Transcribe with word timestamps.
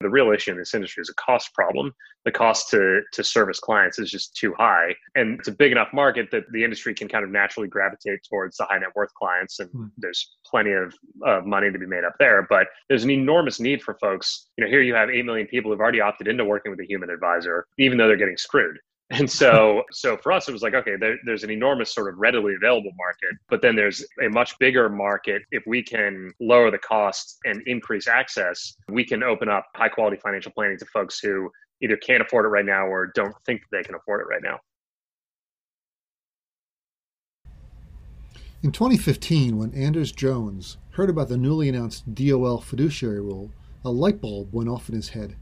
The 0.00 0.10
real 0.10 0.30
issue 0.30 0.50
in 0.50 0.58
this 0.58 0.74
industry 0.74 1.00
is 1.00 1.08
a 1.08 1.14
cost 1.14 1.54
problem. 1.54 1.92
The 2.24 2.32
cost 2.32 2.70
to, 2.70 3.00
to 3.12 3.24
service 3.24 3.58
clients 3.58 3.98
is 3.98 4.10
just 4.10 4.36
too 4.36 4.52
high. 4.58 4.94
And 5.14 5.38
it's 5.38 5.48
a 5.48 5.52
big 5.52 5.72
enough 5.72 5.88
market 5.92 6.28
that 6.32 6.44
the 6.52 6.64
industry 6.64 6.92
can 6.92 7.08
kind 7.08 7.24
of 7.24 7.30
naturally 7.30 7.68
gravitate 7.68 8.20
towards 8.28 8.56
the 8.56 8.64
high 8.64 8.78
net 8.78 8.90
worth 8.94 9.14
clients. 9.14 9.58
And 9.58 9.70
mm. 9.70 9.90
there's 9.96 10.36
plenty 10.44 10.72
of 10.72 10.94
uh, 11.26 11.40
money 11.46 11.72
to 11.72 11.78
be 11.78 11.86
made 11.86 12.04
up 12.04 12.14
there. 12.18 12.46
But 12.48 12.66
there's 12.88 13.04
an 13.04 13.10
enormous 13.10 13.58
need 13.58 13.82
for 13.82 13.94
folks. 13.94 14.48
You 14.58 14.64
know, 14.64 14.70
here 14.70 14.82
you 14.82 14.94
have 14.94 15.08
8 15.08 15.24
million 15.24 15.46
people 15.46 15.70
who've 15.70 15.80
already 15.80 16.00
opted 16.00 16.28
into 16.28 16.44
working 16.44 16.70
with 16.70 16.80
a 16.80 16.86
human 16.86 17.08
advisor, 17.08 17.66
even 17.78 17.96
though 17.96 18.06
they're 18.06 18.16
getting 18.16 18.36
screwed. 18.36 18.76
And 19.10 19.30
so, 19.30 19.84
so 19.92 20.16
for 20.16 20.32
us, 20.32 20.48
it 20.48 20.52
was 20.52 20.62
like, 20.62 20.74
okay, 20.74 20.96
there, 20.98 21.16
there's 21.24 21.44
an 21.44 21.50
enormous 21.50 21.94
sort 21.94 22.12
of 22.12 22.18
readily 22.18 22.54
available 22.56 22.90
market, 22.96 23.38
but 23.48 23.62
then 23.62 23.76
there's 23.76 24.04
a 24.20 24.28
much 24.28 24.58
bigger 24.58 24.88
market. 24.88 25.42
If 25.52 25.62
we 25.64 25.80
can 25.80 26.32
lower 26.40 26.72
the 26.72 26.78
cost 26.78 27.38
and 27.44 27.62
increase 27.66 28.08
access, 28.08 28.74
we 28.88 29.04
can 29.04 29.22
open 29.22 29.48
up 29.48 29.66
high 29.76 29.88
quality 29.88 30.16
financial 30.16 30.50
planning 30.50 30.76
to 30.78 30.86
folks 30.86 31.20
who 31.20 31.50
either 31.80 31.96
can't 31.96 32.20
afford 32.20 32.46
it 32.46 32.48
right 32.48 32.64
now 32.64 32.86
or 32.86 33.12
don't 33.14 33.34
think 33.44 33.62
they 33.70 33.84
can 33.84 33.94
afford 33.94 34.22
it 34.22 34.26
right 34.28 34.42
now. 34.42 34.58
In 38.62 38.72
2015, 38.72 39.56
when 39.56 39.72
Anders 39.74 40.10
Jones 40.10 40.78
heard 40.92 41.10
about 41.10 41.28
the 41.28 41.36
newly 41.36 41.68
announced 41.68 42.12
DOL 42.12 42.60
fiduciary 42.60 43.20
rule, 43.20 43.52
a 43.84 43.90
light 43.90 44.20
bulb 44.20 44.52
went 44.52 44.68
off 44.68 44.88
in 44.88 44.96
his 44.96 45.10
head. 45.10 45.36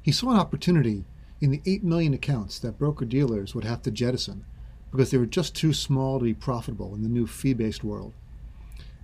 He 0.00 0.12
saw 0.12 0.30
an 0.30 0.38
opportunity 0.38 1.04
in 1.40 1.50
the 1.50 1.62
8 1.64 1.82
million 1.82 2.14
accounts 2.14 2.58
that 2.58 2.78
broker 2.78 3.04
dealers 3.04 3.54
would 3.54 3.64
have 3.64 3.82
to 3.82 3.90
jettison 3.90 4.44
because 4.90 5.10
they 5.10 5.18
were 5.18 5.26
just 5.26 5.54
too 5.54 5.72
small 5.72 6.18
to 6.18 6.24
be 6.24 6.34
profitable 6.34 6.94
in 6.94 7.02
the 7.02 7.08
new 7.08 7.26
fee 7.26 7.54
based 7.54 7.84
world. 7.84 8.12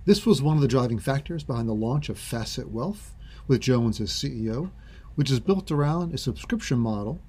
This 0.05 0.25
was 0.25 0.41
one 0.41 0.55
of 0.55 0.61
the 0.61 0.67
driving 0.67 0.99
factors 0.99 1.43
behind 1.43 1.67
the 1.67 1.73
launch 1.73 2.09
of 2.09 2.17
Facet 2.17 2.69
Wealth, 2.69 3.13
with 3.47 3.61
Jones 3.61 3.99
as 3.99 4.11
CEO, 4.11 4.71
which 5.15 5.31
is 5.31 5.39
built 5.39 5.71
around 5.71 6.13
a 6.13 6.17
subscription 6.17 6.79
model 6.79 7.19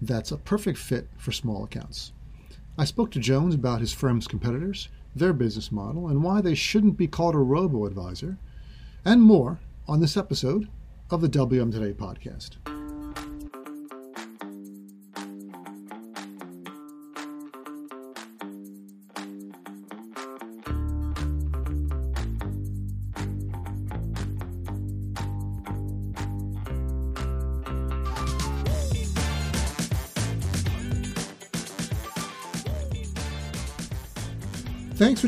that's 0.00 0.32
a 0.32 0.38
perfect 0.38 0.78
fit 0.78 1.08
for 1.16 1.32
small 1.32 1.64
accounts. 1.64 2.12
I 2.78 2.84
spoke 2.84 3.10
to 3.12 3.20
Jones 3.20 3.54
about 3.54 3.80
his 3.80 3.92
firm's 3.92 4.26
competitors, 4.26 4.88
their 5.14 5.32
business 5.32 5.70
model, 5.70 6.08
and 6.08 6.22
why 6.22 6.40
they 6.40 6.54
shouldn't 6.54 6.96
be 6.96 7.06
called 7.06 7.34
a 7.34 7.38
robo 7.38 7.84
advisor, 7.86 8.38
and 9.04 9.22
more 9.22 9.60
on 9.86 10.00
this 10.00 10.16
episode 10.16 10.68
of 11.10 11.20
the 11.20 11.28
WM 11.28 11.70
Today 11.70 11.92
podcast. 11.92 12.79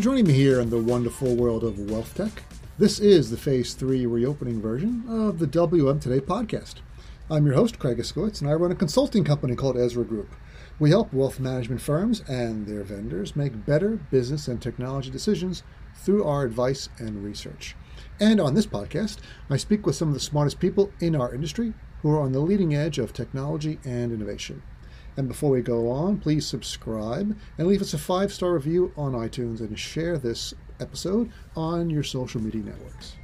Joining 0.03 0.27
me 0.27 0.33
here 0.33 0.59
in 0.59 0.69
the 0.69 0.77
wonderful 0.77 1.37
world 1.37 1.63
of 1.63 1.79
wealth 1.89 2.13
tech. 2.17 2.43
This 2.77 2.99
is 2.99 3.31
the 3.31 3.37
Phase 3.37 3.75
3 3.75 4.05
reopening 4.07 4.61
version 4.61 5.05
of 5.09 5.39
the 5.39 5.47
WM 5.47 6.01
Today 6.01 6.19
podcast. 6.19 6.81
I'm 7.31 7.47
your 7.47 7.55
host, 7.55 7.79
Craig 7.79 7.99
Iskowitz, 7.99 8.41
and 8.41 8.51
I 8.51 8.55
run 8.55 8.73
a 8.73 8.75
consulting 8.75 9.23
company 9.23 9.55
called 9.55 9.77
Ezra 9.77 10.05
Group. 10.05 10.35
We 10.81 10.91
help 10.91 11.13
wealth 11.13 11.39
management 11.39 11.83
firms 11.83 12.21
and 12.29 12.67
their 12.67 12.83
vendors 12.83 13.37
make 13.37 13.65
better 13.65 13.91
business 14.11 14.49
and 14.49 14.61
technology 14.61 15.09
decisions 15.09 15.63
through 15.95 16.25
our 16.25 16.43
advice 16.43 16.89
and 16.99 17.23
research. 17.23 17.77
And 18.19 18.41
on 18.41 18.55
this 18.55 18.67
podcast, 18.67 19.19
I 19.49 19.57
speak 19.57 19.87
with 19.87 19.95
some 19.95 20.09
of 20.09 20.15
the 20.15 20.21
smartest 20.21 20.59
people 20.59 20.91
in 20.99 21.15
our 21.15 21.33
industry 21.33 21.75
who 22.01 22.11
are 22.11 22.21
on 22.21 22.33
the 22.33 22.41
leading 22.41 22.75
edge 22.75 22.99
of 22.99 23.13
technology 23.13 23.79
and 23.85 24.11
innovation. 24.11 24.65
And 25.17 25.29
before 25.29 25.51
we 25.51 25.61
go 25.61 25.91
on, 25.91 26.19
please 26.19 26.47
subscribe 26.47 27.37
and 27.59 27.69
leave 27.69 27.83
us 27.83 27.93
a 27.93 27.99
five 27.99 28.33
star 28.33 28.55
review 28.55 28.93
on 28.97 29.13
iTunes 29.13 29.61
and 29.61 29.79
share 29.79 30.17
this 30.17 30.55
episode 30.81 31.31
on 31.55 31.91
your 31.91 32.03
social 32.03 32.41
media 32.41 32.63
networks. 32.63 33.17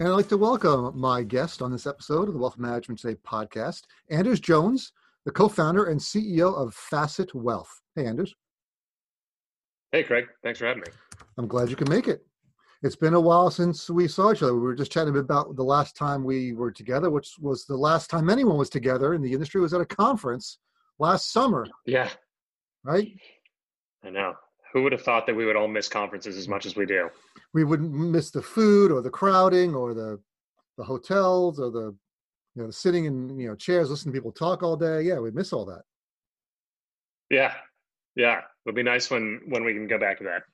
And 0.00 0.08
I'd 0.08 0.12
like 0.12 0.28
to 0.28 0.38
welcome 0.38 0.98
my 0.98 1.22
guest 1.22 1.62
on 1.62 1.70
this 1.70 1.86
episode 1.86 2.26
of 2.26 2.34
the 2.34 2.40
Wealth 2.40 2.58
Management 2.58 2.98
Today 3.00 3.20
podcast, 3.24 3.82
Anders 4.08 4.40
Jones, 4.40 4.92
the 5.24 5.30
co 5.30 5.46
founder 5.46 5.84
and 5.84 6.00
CEO 6.00 6.52
of 6.54 6.74
Facet 6.74 7.32
Wealth. 7.34 7.80
Hey, 7.94 8.06
Anders. 8.06 8.34
Hey, 9.92 10.02
Craig. 10.02 10.24
Thanks 10.42 10.58
for 10.58 10.66
having 10.66 10.80
me. 10.80 10.88
I'm 11.36 11.46
glad 11.46 11.68
you 11.68 11.76
can 11.76 11.90
make 11.90 12.08
it 12.08 12.24
it's 12.82 12.96
been 12.96 13.14
a 13.14 13.20
while 13.20 13.50
since 13.50 13.90
we 13.90 14.08
saw 14.08 14.32
each 14.32 14.42
other. 14.42 14.54
We 14.54 14.60
were 14.60 14.74
just 14.74 14.92
chatting 14.92 15.16
about 15.16 15.54
the 15.54 15.62
last 15.62 15.96
time 15.96 16.24
we 16.24 16.54
were 16.54 16.72
together, 16.72 17.10
which 17.10 17.34
was 17.38 17.66
the 17.66 17.76
last 17.76 18.08
time 18.08 18.30
anyone 18.30 18.56
was 18.56 18.70
together 18.70 19.12
in 19.12 19.20
the 19.20 19.32
industry 19.32 19.60
was 19.60 19.74
at 19.74 19.82
a 19.82 19.86
conference 19.86 20.58
last 20.98 21.30
summer. 21.30 21.66
Yeah. 21.84 22.08
Right? 22.82 23.12
I 24.02 24.10
know. 24.10 24.34
Who 24.72 24.82
would 24.82 24.92
have 24.92 25.02
thought 25.02 25.26
that 25.26 25.34
we 25.34 25.44
would 25.44 25.56
all 25.56 25.68
miss 25.68 25.88
conferences 25.88 26.36
as 26.38 26.48
much 26.48 26.64
as 26.64 26.74
we 26.74 26.86
do? 26.86 27.10
We 27.52 27.64
wouldn't 27.64 27.92
miss 27.92 28.30
the 28.30 28.40
food 28.40 28.92
or 28.92 29.02
the 29.02 29.10
crowding 29.10 29.74
or 29.74 29.94
the 29.94 30.20
the 30.78 30.84
hotels 30.84 31.60
or 31.60 31.70
the 31.70 31.94
you 32.54 32.62
know 32.62 32.70
sitting 32.70 33.04
in 33.04 33.38
you 33.38 33.48
know 33.48 33.56
chairs 33.56 33.90
listening 33.90 34.14
to 34.14 34.18
people 34.18 34.32
talk 34.32 34.62
all 34.62 34.76
day. 34.76 35.02
Yeah, 35.02 35.18
we'd 35.18 35.34
miss 35.34 35.52
all 35.52 35.66
that. 35.66 35.82
Yeah. 37.28 37.52
Yeah. 38.14 38.40
It'll 38.64 38.74
be 38.74 38.82
nice 38.82 39.10
when 39.10 39.40
when 39.48 39.64
we 39.64 39.74
can 39.74 39.86
go 39.86 39.98
back 39.98 40.18
to 40.18 40.24
that. 40.24 40.44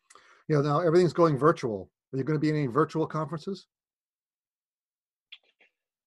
You 0.49 0.57
know, 0.57 0.63
now 0.63 0.81
everything's 0.81 1.13
going 1.13 1.37
virtual 1.37 1.91
are 2.13 2.19
you 2.19 2.25
going 2.25 2.39
to 2.39 2.41
be 2.41 2.51
in 2.51 2.57
any 2.57 2.67
virtual 2.67 3.07
conferences? 3.07 3.67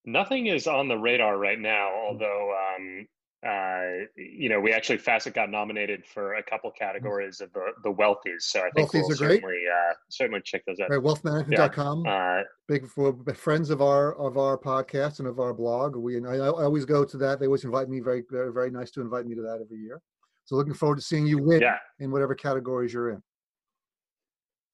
Nothing 0.06 0.48
is 0.48 0.66
on 0.68 0.88
the 0.88 0.98
radar 0.98 1.38
right 1.38 1.60
now, 1.60 1.90
hmm. 1.90 2.08
although 2.08 2.56
um, 2.76 3.08
uh, 3.46 4.06
you 4.18 4.50
know, 4.50 4.60
we 4.60 4.74
actually 4.74 4.98
Facet 4.98 5.34
got 5.34 5.50
nominated 5.50 6.06
for 6.06 6.36
a 6.36 6.44
couple 6.44 6.70
hmm. 6.72 6.84
categories 6.84 7.40
of 7.40 7.52
the 7.54 7.72
the 7.84 7.92
wealthies. 7.92 8.42
So 8.42 8.60
I 8.60 8.70
think 8.72 8.92
wealthies 8.92 9.08
we'll 9.08 9.18
certainly 9.18 9.64
uh, 9.72 9.94
certainly 10.10 10.42
check 10.44 10.64
those 10.66 10.80
out. 10.80 10.90
Right, 10.90 11.00
wealthmanagement.com. 11.00 12.06
Yeah. 12.06 12.12
Uh, 12.12 12.44
big 12.68 12.88
for 12.88 13.16
friends 13.36 13.70
of 13.70 13.81
our 13.81 14.16
of 14.16 14.38
our 14.38 14.58
podcast 14.58 15.20
and 15.20 15.28
of 15.28 15.40
our 15.40 15.54
blog. 15.54 15.96
We 15.96 16.18
I, 16.26 16.36
I 16.36 16.48
always 16.48 16.86
go 16.86 17.06
to 17.06 17.18
that. 17.18 17.40
They 17.40 17.46
always 17.46 17.64
invite 17.64 17.88
me. 17.88 18.02
Very 18.02 18.24
very 18.30 18.52
very 18.52 18.72
nice 18.72 18.92
to 18.92 19.02
invite 19.02 19.26
me 19.26 19.36
to 19.36 19.42
that 19.42 19.60
every 19.64 19.80
year. 19.80 20.02
So 20.44 20.56
looking 20.56 20.74
forward 20.74 20.96
to 20.96 21.02
seeing 21.02 21.28
you 21.28 21.38
win 21.38 21.62
yeah. 21.62 21.78
in 22.00 22.12
whatever 22.12 22.34
categories 22.34 22.92
you're 22.92 23.12
in. 23.12 23.22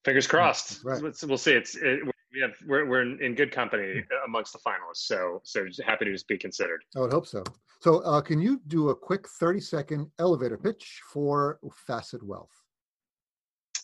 Fingers 0.06 0.28
crossed. 0.28 0.84
Right. 0.86 1.02
We'll 1.02 1.38
see. 1.38 1.54
It's 1.54 1.76
it, 1.76 2.00
we 2.32 2.40
have 2.42 2.52
we're 2.68 2.86
we're 2.86 3.02
in, 3.02 3.18
in, 3.22 3.34
good 3.34 3.52
company 3.52 4.04
amongst 4.28 4.54
the 4.54 4.60
finalists. 4.60 5.08
So 5.08 5.42
so 5.44 5.66
happy 5.84 6.06
to 6.06 6.12
just 6.12 6.28
be 6.28 6.38
considered. 6.38 6.84
I 6.96 7.00
would 7.00 7.12
hope 7.12 7.26
so. 7.26 7.44
So 7.82 8.02
uh, 8.02 8.22
can 8.22 8.40
you 8.40 8.62
do 8.68 8.90
a 8.90 8.96
quick 8.96 9.28
thirty 9.28 9.60
second 9.60 10.12
elevator 10.20 10.58
pitch 10.58 11.02
for 11.12 11.60
Facet 11.88 12.22
Wealth? 12.24 12.52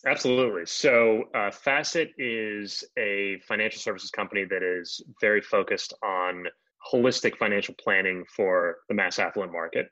Absolutely. 0.06 0.68
So 0.68 1.24
uh, 1.34 1.50
Facet 1.50 2.12
is 2.20 2.84
a 3.00 3.40
financial 3.48 3.80
services 3.80 4.12
company 4.12 4.46
that 4.46 4.62
is 4.62 5.02
very 5.20 5.42
focused 5.42 5.94
on 6.04 6.46
holistic 6.92 7.38
financial 7.38 7.76
planning 7.84 8.24
for 8.36 8.78
the 8.90 8.96
mass 8.96 9.18
affluent 9.18 9.52
market. 9.52 9.88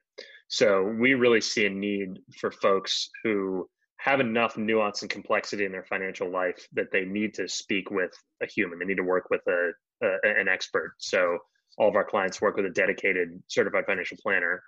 So 0.48 0.84
we 1.00 1.14
really 1.14 1.42
see 1.42 1.66
a 1.66 1.70
need 1.70 2.20
for 2.40 2.52
folks 2.52 3.10
who 3.24 3.68
have 4.00 4.22
enough 4.22 4.58
nuance 4.58 5.02
and 5.02 5.12
complexity 5.12 5.66
in 5.66 5.72
their 5.72 5.84
financial 5.84 6.30
life 6.32 6.68
that 6.74 6.92
they 6.92 7.04
need 7.04 7.34
to 7.34 7.48
speak 7.48 7.92
with 7.92 8.12
a 8.42 8.48
human. 8.48 8.80
They 8.80 8.86
need 8.86 8.96
to 8.96 9.04
work 9.04 9.30
with 9.30 9.42
a, 9.48 9.72
a, 10.02 10.40
an 10.40 10.48
expert. 10.48 10.94
So 11.00 11.38
all 11.78 11.90
of 11.90 11.96
our 11.96 12.06
clients 12.06 12.42
work 12.42 12.56
with 12.56 12.66
a 12.66 12.70
dedicated 12.70 13.42
certified 13.48 13.86
financial 13.86 14.18
planner. 14.22 14.64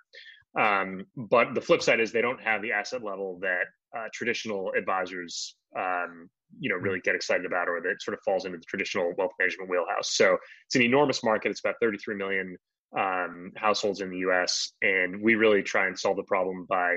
Um, 0.58 1.06
but 1.16 1.54
the 1.54 1.62
flip 1.62 1.82
side 1.82 1.98
is 1.98 2.12
they 2.12 2.20
don't 2.20 2.42
have 2.42 2.60
the 2.60 2.72
asset 2.72 3.02
level 3.02 3.38
that 3.40 3.64
uh, 3.96 4.08
traditional 4.12 4.70
advisors, 4.76 5.56
um, 5.78 6.28
you 6.60 6.68
know, 6.68 6.76
really 6.76 7.00
get 7.00 7.14
excited 7.14 7.46
about, 7.46 7.68
or 7.70 7.80
that 7.80 8.02
sort 8.02 8.14
of 8.14 8.22
falls 8.24 8.44
into 8.44 8.58
the 8.58 8.64
traditional 8.64 9.14
wealth 9.16 9.32
management 9.38 9.70
wheelhouse. 9.70 10.14
So 10.14 10.36
it's 10.66 10.76
an 10.76 10.82
enormous 10.82 11.24
market. 11.24 11.50
It's 11.50 11.60
about 11.60 11.76
33 11.80 12.16
million 12.16 12.56
um, 12.98 13.52
households 13.56 14.02
in 14.02 14.10
the 14.10 14.18
U.S., 14.18 14.72
and 14.82 15.22
we 15.22 15.36
really 15.36 15.62
try 15.62 15.86
and 15.86 15.98
solve 15.98 16.18
the 16.18 16.22
problem 16.24 16.66
by 16.68 16.96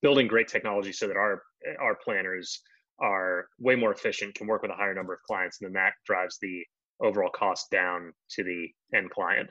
building 0.00 0.26
great 0.26 0.48
technology 0.48 0.92
so 0.92 1.06
that 1.06 1.16
our 1.16 1.42
our 1.80 1.96
planners 2.04 2.60
are 3.00 3.46
way 3.58 3.74
more 3.74 3.92
efficient, 3.92 4.34
can 4.34 4.46
work 4.46 4.62
with 4.62 4.70
a 4.70 4.74
higher 4.74 4.94
number 4.94 5.12
of 5.12 5.20
clients, 5.22 5.60
and 5.60 5.68
then 5.68 5.74
that 5.74 5.94
drives 6.06 6.38
the 6.40 6.62
overall 7.00 7.30
cost 7.30 7.70
down 7.70 8.12
to 8.30 8.44
the 8.44 8.68
end 8.96 9.10
client. 9.10 9.48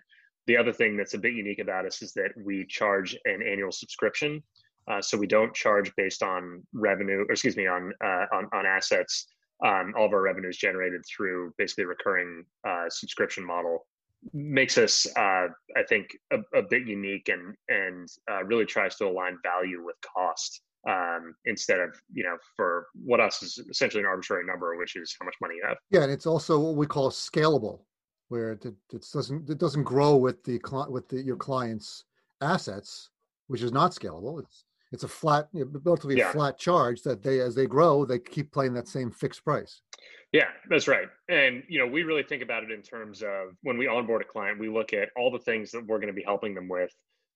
The 0.47 0.57
other 0.57 0.73
thing 0.73 0.97
that's 0.97 1.13
a 1.13 1.19
bit 1.19 1.33
unique 1.33 1.59
about 1.59 1.85
us 1.85 2.01
is 2.01 2.13
that 2.13 2.31
we 2.43 2.65
charge 2.67 3.15
an 3.25 3.41
annual 3.41 3.71
subscription. 3.71 4.41
Uh, 4.89 5.01
so 5.01 5.17
we 5.17 5.27
don't 5.27 5.53
charge 5.53 5.93
based 5.95 6.23
on 6.23 6.63
revenue, 6.73 7.25
or 7.27 7.31
excuse 7.31 7.55
me, 7.55 7.67
on 7.67 7.93
uh, 8.03 8.25
on, 8.33 8.47
on 8.53 8.65
assets. 8.65 9.27
Um, 9.63 9.93
all 9.95 10.07
of 10.07 10.13
our 10.13 10.21
revenue 10.21 10.49
is 10.49 10.57
generated 10.57 11.01
through 11.05 11.53
basically 11.57 11.83
a 11.83 11.87
recurring 11.87 12.45
uh, 12.67 12.85
subscription 12.89 13.45
model 13.45 13.85
makes 14.33 14.77
us, 14.77 15.07
uh, 15.17 15.47
I 15.75 15.83
think, 15.89 16.07
a, 16.31 16.37
a, 16.57 16.61
bit 16.61 16.87
unique 16.87 17.29
and 17.29 17.55
and 17.69 18.07
uh, 18.29 18.43
really 18.43 18.65
tries 18.65 18.95
to 18.97 19.07
align 19.07 19.37
value 19.43 19.83
with 19.83 19.95
cost 20.01 20.61
um, 20.87 21.35
instead 21.45 21.79
of 21.79 21.95
you 22.13 22.23
know 22.23 22.37
for 22.55 22.87
what 23.03 23.19
us 23.19 23.41
is 23.41 23.59
essentially 23.69 24.01
an 24.01 24.07
arbitrary 24.07 24.45
number, 24.45 24.77
which 24.77 24.95
is 24.95 25.15
how 25.19 25.25
much 25.25 25.35
money 25.41 25.55
you 25.55 25.63
have. 25.67 25.77
Yeah, 25.89 26.03
and 26.03 26.11
it's 26.11 26.25
also 26.25 26.59
what 26.59 26.75
we 26.75 26.87
call 26.87 27.09
scalable, 27.09 27.81
where 28.29 28.53
it, 28.53 28.65
it 28.65 29.05
doesn't 29.13 29.49
it 29.49 29.57
doesn't 29.57 29.83
grow 29.83 30.15
with 30.15 30.43
the 30.43 30.59
with 30.89 31.07
the, 31.09 31.21
your 31.21 31.37
client's 31.37 32.05
assets, 32.41 33.09
which 33.47 33.61
is 33.61 33.71
not 33.71 33.91
scalable. 33.91 34.41
It's 34.41 34.65
it's 34.91 35.03
a 35.03 35.07
flat, 35.07 35.47
relatively 35.53 36.17
yeah. 36.17 36.31
flat 36.31 36.57
charge 36.57 37.01
that 37.03 37.23
they 37.23 37.39
as 37.39 37.55
they 37.55 37.65
grow, 37.65 38.05
they 38.05 38.19
keep 38.19 38.51
playing 38.51 38.73
that 38.73 38.87
same 38.87 39.11
fixed 39.11 39.43
price. 39.43 39.81
Yeah, 40.31 40.47
that's 40.69 40.87
right. 40.87 41.07
And 41.29 41.63
you 41.67 41.79
know, 41.79 41.87
we 41.87 42.03
really 42.03 42.23
think 42.23 42.41
about 42.41 42.63
it 42.63 42.71
in 42.71 42.81
terms 42.81 43.21
of 43.21 43.55
when 43.63 43.77
we 43.77 43.87
onboard 43.87 44.21
a 44.21 44.25
client, 44.25 44.59
we 44.59 44.69
look 44.69 44.93
at 44.93 45.09
all 45.15 45.31
the 45.31 45.39
things 45.39 45.71
that 45.71 45.85
we're 45.85 45.97
going 45.97 46.07
to 46.07 46.13
be 46.13 46.23
helping 46.23 46.53
them 46.53 46.69
with. 46.69 46.91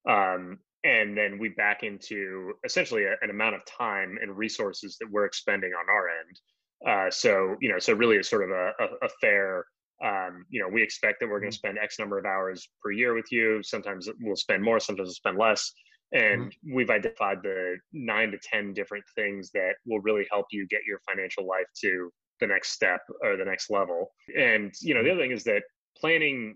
Um, 0.08 0.60
and 0.84 1.18
then 1.18 1.40
we 1.40 1.50
back 1.50 1.84
into 1.84 2.54
essentially 2.64 3.06
a, 3.06 3.16
an 3.22 3.32
amount 3.32 3.56
of 3.56 3.62
time 3.66 4.18
and 4.22 4.38
resources 4.38 4.98
that 5.00 5.10
we're 5.10 5.26
expending 5.26 5.72
on 5.72 5.90
our 5.90 6.10
end. 6.10 6.40
Uh, 6.88 7.10
so 7.10 7.56
you 7.62 7.70
know, 7.70 7.80
so 7.80 7.94
really 7.94 8.18
it's 8.18 8.30
sort 8.30 8.44
of 8.44 8.50
a, 8.52 8.72
a, 8.80 9.06
a 9.06 9.10
fair. 9.22 9.66
Um, 10.04 10.46
you 10.50 10.62
know, 10.62 10.68
we 10.68 10.84
expect 10.84 11.22
that 11.22 11.28
we're 11.28 11.40
going 11.40 11.52
to 11.52 11.58
mm-hmm. 11.58 11.68
spend 11.68 11.80
X 11.82 12.00
number 12.00 12.18
of 12.18 12.26
hours 12.26 12.68
per 12.84 12.92
year 12.92 13.16
with 13.16 13.32
you. 13.32 13.64
Sometimes 13.64 14.10
we'll 14.22 14.36
spend 14.36 14.62
more, 14.62 14.80
sometimes 14.80 15.08
we'll 15.08 15.14
spend 15.14 15.38
less. 15.38 15.72
And 16.12 16.48
mm-hmm. 16.48 16.76
we've 16.76 16.90
identified 16.90 17.40
the 17.44 17.78
nine 17.94 18.32
to 18.32 18.38
10 18.38 18.74
different 18.74 19.04
things 19.16 19.52
that 19.52 19.74
will 19.86 20.00
really 20.00 20.26
help 20.32 20.48
you 20.52 20.68
get 20.68 20.82
your 20.88 21.00
financial 21.10 21.46
life 21.46 21.68
to 21.82 22.12
the 22.40 22.48
next 22.48 22.72
step 22.72 23.02
or 23.22 23.38
the 23.38 23.46
next 23.46 23.70
level. 23.70 24.12
And, 24.38 24.74
you 24.82 24.94
know, 24.94 25.04
the 25.04 25.12
other 25.12 25.22
thing 25.22 25.32
is 25.32 25.44
that 25.46 25.64
planning 25.98 26.56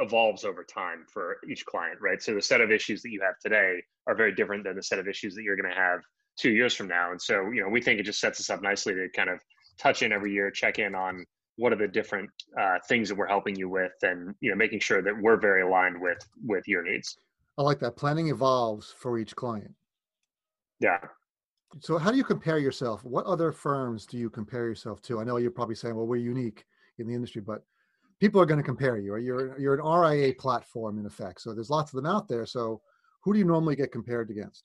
evolves 0.00 0.44
over 0.44 0.64
time 0.64 1.04
for 1.12 1.36
each 1.48 1.64
client, 1.66 1.98
right? 2.00 2.22
So 2.22 2.34
the 2.34 2.42
set 2.42 2.60
of 2.60 2.70
issues 2.70 3.02
that 3.02 3.10
you 3.10 3.20
have 3.22 3.38
today 3.40 3.82
are 4.06 4.14
very 4.14 4.34
different 4.34 4.64
than 4.64 4.76
the 4.76 4.82
set 4.82 4.98
of 4.98 5.08
issues 5.08 5.34
that 5.34 5.42
you're 5.42 5.56
going 5.56 5.72
to 5.72 5.80
have 5.80 6.00
two 6.38 6.50
years 6.50 6.74
from 6.74 6.88
now. 6.88 7.10
And 7.10 7.20
so, 7.20 7.50
you 7.50 7.62
know, 7.62 7.68
we 7.68 7.82
think 7.82 8.00
it 8.00 8.04
just 8.04 8.20
sets 8.20 8.40
us 8.40 8.50
up 8.50 8.62
nicely 8.62 8.94
to 8.94 9.08
kind 9.14 9.28
of 9.28 9.40
touch 9.78 10.02
in 10.02 10.12
every 10.12 10.32
year, 10.32 10.50
check 10.50 10.78
in 10.78 10.94
on 10.94 11.24
what 11.56 11.72
are 11.72 11.76
the 11.76 11.88
different 11.88 12.30
uh, 12.58 12.78
things 12.88 13.08
that 13.08 13.16
we're 13.16 13.26
helping 13.26 13.56
you 13.56 13.68
with, 13.68 13.92
and 14.02 14.34
you 14.40 14.50
know, 14.50 14.56
making 14.56 14.78
sure 14.78 15.02
that 15.02 15.14
we're 15.20 15.40
very 15.40 15.62
aligned 15.62 16.00
with 16.00 16.18
with 16.44 16.66
your 16.68 16.82
needs. 16.84 17.18
I 17.58 17.62
like 17.62 17.80
that. 17.80 17.96
Planning 17.96 18.28
evolves 18.28 18.94
for 18.96 19.18
each 19.18 19.34
client. 19.34 19.74
Yeah. 20.78 21.00
So, 21.80 21.98
how 21.98 22.10
do 22.10 22.16
you 22.16 22.24
compare 22.24 22.58
yourself? 22.58 23.04
What 23.04 23.26
other 23.26 23.52
firms 23.52 24.06
do 24.06 24.16
you 24.16 24.30
compare 24.30 24.66
yourself 24.66 25.02
to? 25.02 25.20
I 25.20 25.24
know 25.24 25.36
you're 25.36 25.50
probably 25.50 25.74
saying, 25.74 25.94
"Well, 25.94 26.06
we're 26.06 26.16
unique 26.16 26.64
in 26.98 27.06
the 27.08 27.14
industry," 27.14 27.42
but 27.42 27.62
people 28.20 28.40
are 28.40 28.46
going 28.46 28.60
to 28.60 28.64
compare 28.64 28.96
you. 28.96 29.16
You're 29.16 29.58
you're 29.58 29.74
an 29.74 29.84
RIA 29.84 30.34
platform 30.34 30.98
in 30.98 31.04
effect. 31.04 31.40
So 31.40 31.52
there's 31.52 31.68
lots 31.68 31.92
of 31.92 31.96
them 31.96 32.06
out 32.06 32.28
there. 32.28 32.46
So 32.46 32.80
who 33.22 33.32
do 33.32 33.38
you 33.38 33.44
normally 33.44 33.76
get 33.76 33.92
compared 33.92 34.30
against? 34.30 34.64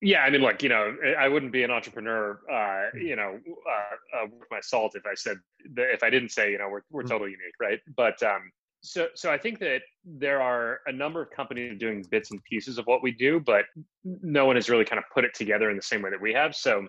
Yeah, 0.00 0.22
I 0.22 0.30
mean, 0.30 0.42
look, 0.42 0.62
you 0.62 0.68
know, 0.68 0.96
I 1.18 1.28
wouldn't 1.28 1.52
be 1.52 1.62
an 1.62 1.70
entrepreneur, 1.70 2.38
uh, 2.50 2.90
hmm. 2.92 3.06
you 3.06 3.16
know, 3.16 3.38
uh, 3.48 4.16
uh, 4.18 4.26
with 4.38 4.48
my 4.50 4.60
salt 4.60 4.96
if 4.96 5.06
I 5.06 5.14
said 5.14 5.38
if 5.76 6.02
I 6.02 6.10
didn't 6.10 6.30
say, 6.30 6.52
you 6.52 6.58
know, 6.58 6.68
we're 6.68 6.82
we're 6.90 7.02
hmm. 7.02 7.08
totally 7.08 7.30
unique, 7.30 7.54
right? 7.60 7.80
But 7.96 8.22
um, 8.22 8.50
so 8.84 9.08
so 9.14 9.32
I 9.32 9.38
think 9.38 9.58
that 9.60 9.80
there 10.04 10.42
are 10.42 10.80
a 10.86 10.92
number 10.92 11.22
of 11.22 11.30
companies 11.30 11.78
doing 11.78 12.04
bits 12.10 12.30
and 12.30 12.44
pieces 12.44 12.76
of 12.76 12.84
what 12.84 13.02
we 13.02 13.10
do, 13.10 13.40
but 13.40 13.64
no 14.04 14.44
one 14.44 14.56
has 14.56 14.68
really 14.68 14.84
kind 14.84 14.98
of 14.98 15.04
put 15.12 15.24
it 15.24 15.32
together 15.34 15.70
in 15.70 15.76
the 15.76 15.82
same 15.82 16.02
way 16.02 16.10
that 16.10 16.20
we 16.20 16.34
have. 16.34 16.54
So 16.54 16.86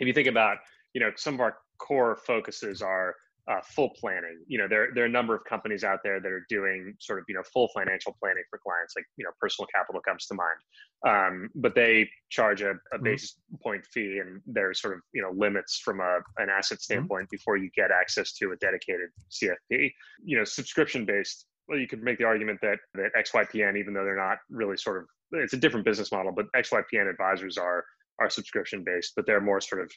if 0.00 0.06
you 0.06 0.14
think 0.14 0.26
about, 0.26 0.56
you 0.94 1.00
know, 1.00 1.10
some 1.16 1.34
of 1.34 1.40
our 1.40 1.58
core 1.78 2.16
focuses 2.26 2.80
are 2.80 3.14
uh, 3.50 3.60
full 3.74 3.90
planning. 3.98 4.42
You 4.46 4.58
know, 4.58 4.68
there 4.68 4.88
there 4.94 5.04
are 5.04 5.06
a 5.06 5.10
number 5.10 5.34
of 5.34 5.44
companies 5.44 5.84
out 5.84 6.00
there 6.04 6.20
that 6.20 6.30
are 6.30 6.46
doing 6.48 6.94
sort 7.00 7.18
of 7.18 7.24
you 7.28 7.34
know 7.34 7.42
full 7.52 7.68
financial 7.74 8.16
planning 8.20 8.44
for 8.48 8.58
clients, 8.58 8.94
like 8.96 9.04
you 9.16 9.24
know 9.24 9.30
Personal 9.40 9.68
Capital 9.74 10.00
comes 10.00 10.26
to 10.26 10.34
mind. 10.34 10.58
Um, 11.04 11.50
but 11.54 11.74
they 11.74 12.08
charge 12.30 12.62
a, 12.62 12.72
a 12.92 12.98
mm-hmm. 12.98 13.56
point 13.62 13.84
fee, 13.92 14.18
and 14.18 14.40
there's 14.46 14.80
sort 14.80 14.94
of 14.94 15.00
you 15.12 15.22
know 15.22 15.32
limits 15.34 15.80
from 15.84 16.00
a 16.00 16.18
an 16.38 16.48
asset 16.50 16.78
mm-hmm. 16.78 16.82
standpoint 16.82 17.24
mm-hmm. 17.24 17.36
before 17.36 17.56
you 17.56 17.70
get 17.74 17.90
access 17.90 18.32
to 18.34 18.52
a 18.52 18.56
dedicated 18.56 19.10
CFP. 19.30 19.92
You 20.24 20.38
know, 20.38 20.44
subscription 20.44 21.04
based. 21.04 21.46
Well, 21.68 21.78
you 21.78 21.86
could 21.86 22.02
make 22.02 22.18
the 22.18 22.24
argument 22.24 22.60
that 22.62 22.78
that 22.94 23.12
XYPN, 23.16 23.78
even 23.78 23.94
though 23.94 24.04
they're 24.04 24.16
not 24.16 24.38
really 24.50 24.76
sort 24.76 24.98
of 24.98 25.04
it's 25.32 25.54
a 25.54 25.56
different 25.56 25.86
business 25.86 26.12
model, 26.12 26.32
but 26.32 26.46
XYPN 26.54 27.08
advisors 27.08 27.56
are 27.56 27.84
are 28.22 28.30
subscription 28.30 28.84
based, 28.84 29.12
but 29.16 29.26
they're 29.26 29.40
more 29.40 29.60
sort 29.60 29.82
of. 29.82 29.92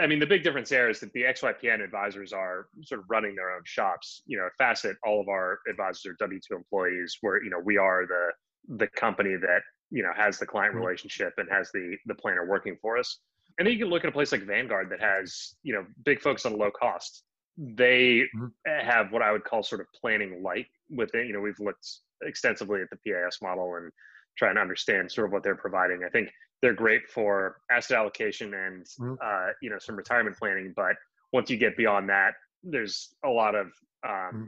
I 0.00 0.06
mean, 0.06 0.18
the 0.18 0.26
big 0.26 0.42
difference 0.42 0.70
there 0.70 0.88
is 0.88 1.00
that 1.00 1.12
the 1.12 1.22
XYPN 1.22 1.82
advisors 1.82 2.32
are 2.32 2.68
sort 2.82 3.00
of 3.00 3.06
running 3.08 3.34
their 3.34 3.54
own 3.54 3.62
shops. 3.64 4.22
You 4.26 4.38
know, 4.38 4.48
Facet, 4.58 4.96
all 5.04 5.20
of 5.20 5.28
our 5.28 5.60
advisors 5.68 6.06
are 6.06 6.16
W 6.18 6.40
two 6.46 6.56
employees. 6.56 7.18
Where 7.20 7.42
you 7.42 7.50
know 7.50 7.60
we 7.62 7.76
are 7.76 8.06
the 8.06 8.76
the 8.76 8.88
company 8.88 9.36
that 9.36 9.60
you 9.90 10.02
know 10.02 10.12
has 10.16 10.38
the 10.38 10.46
client 10.46 10.74
mm-hmm. 10.74 10.84
relationship 10.84 11.34
and 11.36 11.48
has 11.50 11.70
the 11.72 11.96
the 12.06 12.14
planner 12.14 12.46
working 12.46 12.76
for 12.80 12.98
us. 12.98 13.18
And 13.58 13.66
then 13.66 13.72
you 13.72 13.78
can 13.80 13.88
look 13.88 14.04
at 14.04 14.08
a 14.08 14.12
place 14.12 14.30
like 14.32 14.42
Vanguard 14.42 14.90
that 14.90 15.00
has 15.00 15.54
you 15.62 15.74
know 15.74 15.84
big 16.04 16.20
focus 16.20 16.46
on 16.46 16.56
low 16.56 16.70
cost. 16.70 17.22
They 17.56 18.22
mm-hmm. 18.36 18.46
have 18.66 19.12
what 19.12 19.22
I 19.22 19.32
would 19.32 19.44
call 19.44 19.62
sort 19.62 19.80
of 19.80 19.88
planning 20.00 20.42
light 20.42 20.66
within. 20.90 21.26
You 21.26 21.34
know, 21.34 21.40
we've 21.40 21.60
looked 21.60 21.86
extensively 22.22 22.80
at 22.82 22.88
the 22.90 22.96
PAS 22.96 23.38
model 23.42 23.74
and 23.76 23.90
trying 24.38 24.54
to 24.54 24.60
understand 24.60 25.10
sort 25.10 25.26
of 25.26 25.32
what 25.32 25.42
they're 25.42 25.56
providing. 25.56 26.02
I 26.06 26.10
think 26.10 26.30
they're 26.62 26.74
great 26.74 27.08
for 27.08 27.58
asset 27.70 27.96
allocation 27.96 28.52
and 28.54 28.84
mm-hmm. 28.84 29.14
uh, 29.22 29.52
you 29.62 29.70
know 29.70 29.78
some 29.78 29.96
retirement 29.96 30.36
planning. 30.36 30.72
But 30.74 30.96
once 31.32 31.50
you 31.50 31.56
get 31.56 31.76
beyond 31.76 32.08
that, 32.08 32.32
there's 32.62 33.14
a 33.24 33.28
lot 33.28 33.54
of 33.54 33.66
um, 34.06 34.12
mm-hmm. 34.12 34.44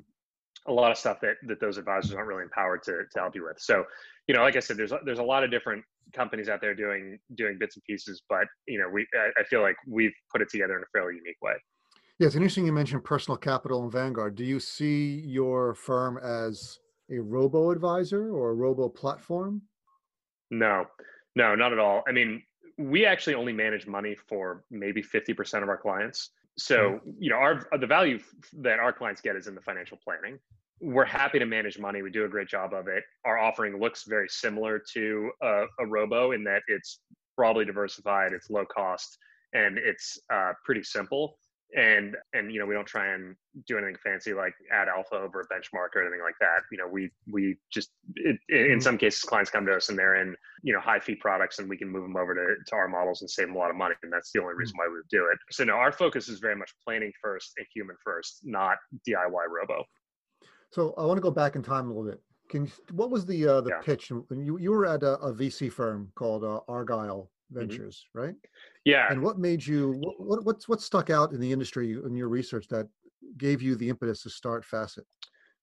a 0.70 0.72
lot 0.72 0.90
of 0.90 0.98
stuff 0.98 1.20
that 1.20 1.36
that 1.46 1.60
those 1.60 1.78
advisors 1.78 2.14
aren't 2.14 2.28
really 2.28 2.42
empowered 2.42 2.82
to 2.84 3.02
to 3.12 3.18
help 3.18 3.34
you 3.34 3.44
with. 3.44 3.58
So, 3.60 3.84
you 4.26 4.34
know, 4.34 4.42
like 4.42 4.56
I 4.56 4.60
said, 4.60 4.76
there's 4.76 4.92
there's 5.04 5.18
a 5.18 5.24
lot 5.24 5.44
of 5.44 5.50
different 5.50 5.84
companies 6.12 6.48
out 6.48 6.60
there 6.60 6.74
doing 6.74 7.18
doing 7.36 7.56
bits 7.58 7.76
and 7.76 7.84
pieces, 7.84 8.22
but 8.28 8.46
you 8.66 8.78
know, 8.78 8.88
we 8.92 9.06
I, 9.14 9.40
I 9.40 9.44
feel 9.44 9.62
like 9.62 9.76
we've 9.86 10.14
put 10.32 10.42
it 10.42 10.48
together 10.50 10.76
in 10.76 10.82
a 10.82 10.90
fairly 10.92 11.16
unique 11.16 11.40
way. 11.42 11.54
Yeah, 12.18 12.26
it's 12.26 12.36
interesting 12.36 12.66
you 12.66 12.72
mentioned 12.72 13.02
personal 13.02 13.38
capital 13.38 13.82
and 13.82 13.90
Vanguard. 13.90 14.34
Do 14.34 14.44
you 14.44 14.60
see 14.60 15.22
your 15.24 15.74
firm 15.74 16.18
as 16.18 16.78
a 17.10 17.18
robo 17.18 17.70
advisor 17.70 18.30
or 18.30 18.50
a 18.50 18.54
robo 18.54 18.90
platform? 18.90 19.62
No, 20.50 20.84
no, 21.34 21.54
not 21.54 21.72
at 21.72 21.78
all. 21.78 22.02
I 22.08 22.12
mean, 22.12 22.42
we 22.78 23.04
actually 23.06 23.34
only 23.34 23.52
manage 23.52 23.86
money 23.86 24.16
for 24.28 24.64
maybe 24.70 25.02
50% 25.02 25.62
of 25.62 25.68
our 25.68 25.76
clients. 25.76 26.30
So, 26.58 26.76
mm-hmm. 26.76 27.10
you 27.18 27.30
know, 27.30 27.36
our 27.36 27.66
the 27.78 27.86
value 27.86 28.18
that 28.60 28.78
our 28.78 28.92
clients 28.92 29.20
get 29.20 29.36
is 29.36 29.46
in 29.46 29.54
the 29.54 29.60
financial 29.60 29.98
planning. 30.02 30.38
We're 30.80 31.04
happy 31.04 31.38
to 31.38 31.46
manage 31.46 31.78
money. 31.78 32.02
We 32.02 32.10
do 32.10 32.24
a 32.24 32.28
great 32.28 32.48
job 32.48 32.72
of 32.72 32.88
it. 32.88 33.04
Our 33.24 33.38
offering 33.38 33.78
looks 33.78 34.04
very 34.04 34.28
similar 34.28 34.82
to 34.94 35.30
a, 35.42 35.64
a 35.78 35.86
robo 35.86 36.32
in 36.32 36.42
that 36.44 36.62
it's 36.68 37.00
broadly 37.36 37.64
diversified, 37.64 38.32
it's 38.32 38.50
low 38.50 38.64
cost, 38.64 39.18
and 39.52 39.78
it's 39.78 40.18
uh, 40.32 40.52
pretty 40.64 40.82
simple 40.82 41.36
and 41.76 42.16
and 42.32 42.52
you 42.52 42.58
know 42.58 42.66
we 42.66 42.74
don't 42.74 42.86
try 42.86 43.14
and 43.14 43.36
do 43.66 43.78
anything 43.78 43.96
fancy 44.02 44.34
like 44.34 44.54
add 44.72 44.88
alpha 44.88 45.14
over 45.14 45.40
a 45.40 45.44
benchmark 45.44 45.88
or 45.94 46.02
anything 46.02 46.20
like 46.22 46.34
that 46.40 46.62
you 46.72 46.78
know 46.78 46.86
we 46.86 47.10
we 47.32 47.56
just 47.72 47.90
it, 48.16 48.38
in 48.48 48.56
mm-hmm. 48.56 48.80
some 48.80 48.98
cases 48.98 49.22
clients 49.22 49.50
come 49.50 49.64
to 49.64 49.72
us 49.72 49.88
and 49.88 49.98
they're 49.98 50.16
in 50.16 50.34
you 50.62 50.72
know 50.72 50.80
high 50.80 50.98
fee 50.98 51.14
products 51.14 51.58
and 51.58 51.68
we 51.68 51.76
can 51.76 51.88
move 51.88 52.02
them 52.02 52.16
over 52.16 52.34
to, 52.34 52.54
to 52.66 52.74
our 52.74 52.88
models 52.88 53.20
and 53.20 53.30
save 53.30 53.46
them 53.46 53.56
a 53.56 53.58
lot 53.58 53.70
of 53.70 53.76
money 53.76 53.94
and 54.02 54.12
that's 54.12 54.32
the 54.32 54.40
only 54.40 54.54
reason 54.54 54.74
mm-hmm. 54.74 54.92
why 54.92 55.00
we 55.00 55.00
do 55.10 55.28
it 55.32 55.38
so 55.50 55.64
no 55.64 55.74
our 55.74 55.92
focus 55.92 56.28
is 56.28 56.40
very 56.40 56.56
much 56.56 56.72
planning 56.84 57.12
first 57.22 57.52
and 57.58 57.66
human 57.72 57.96
first 58.04 58.40
not 58.44 58.76
diy 59.08 59.46
robo 59.48 59.84
so 60.70 60.94
i 60.98 61.04
want 61.04 61.16
to 61.16 61.22
go 61.22 61.30
back 61.30 61.54
in 61.54 61.62
time 61.62 61.86
a 61.86 61.88
little 61.88 62.10
bit 62.10 62.20
can 62.50 62.64
you, 62.66 62.72
what 62.92 63.10
was 63.10 63.24
the 63.24 63.46
uh, 63.46 63.60
the 63.60 63.70
yeah. 63.70 63.80
pitch 63.80 64.10
you 64.10 64.26
you 64.58 64.70
were 64.72 64.86
at 64.86 65.02
a, 65.02 65.12
a 65.20 65.32
vc 65.32 65.72
firm 65.72 66.10
called 66.16 66.42
uh, 66.42 66.60
argyle. 66.68 67.30
Ventures, 67.50 68.06
mm-hmm. 68.16 68.26
right? 68.26 68.34
Yeah. 68.84 69.06
And 69.10 69.22
what 69.22 69.38
made 69.38 69.64
you 69.64 69.92
what, 69.98 70.20
what 70.20 70.44
what's 70.44 70.68
what 70.68 70.80
stuck 70.80 71.10
out 71.10 71.32
in 71.32 71.40
the 71.40 71.52
industry 71.52 71.92
in 72.04 72.14
your 72.14 72.28
research 72.28 72.68
that 72.68 72.88
gave 73.36 73.62
you 73.62 73.76
the 73.76 73.88
impetus 73.88 74.22
to 74.22 74.30
start 74.30 74.64
Facet? 74.64 75.04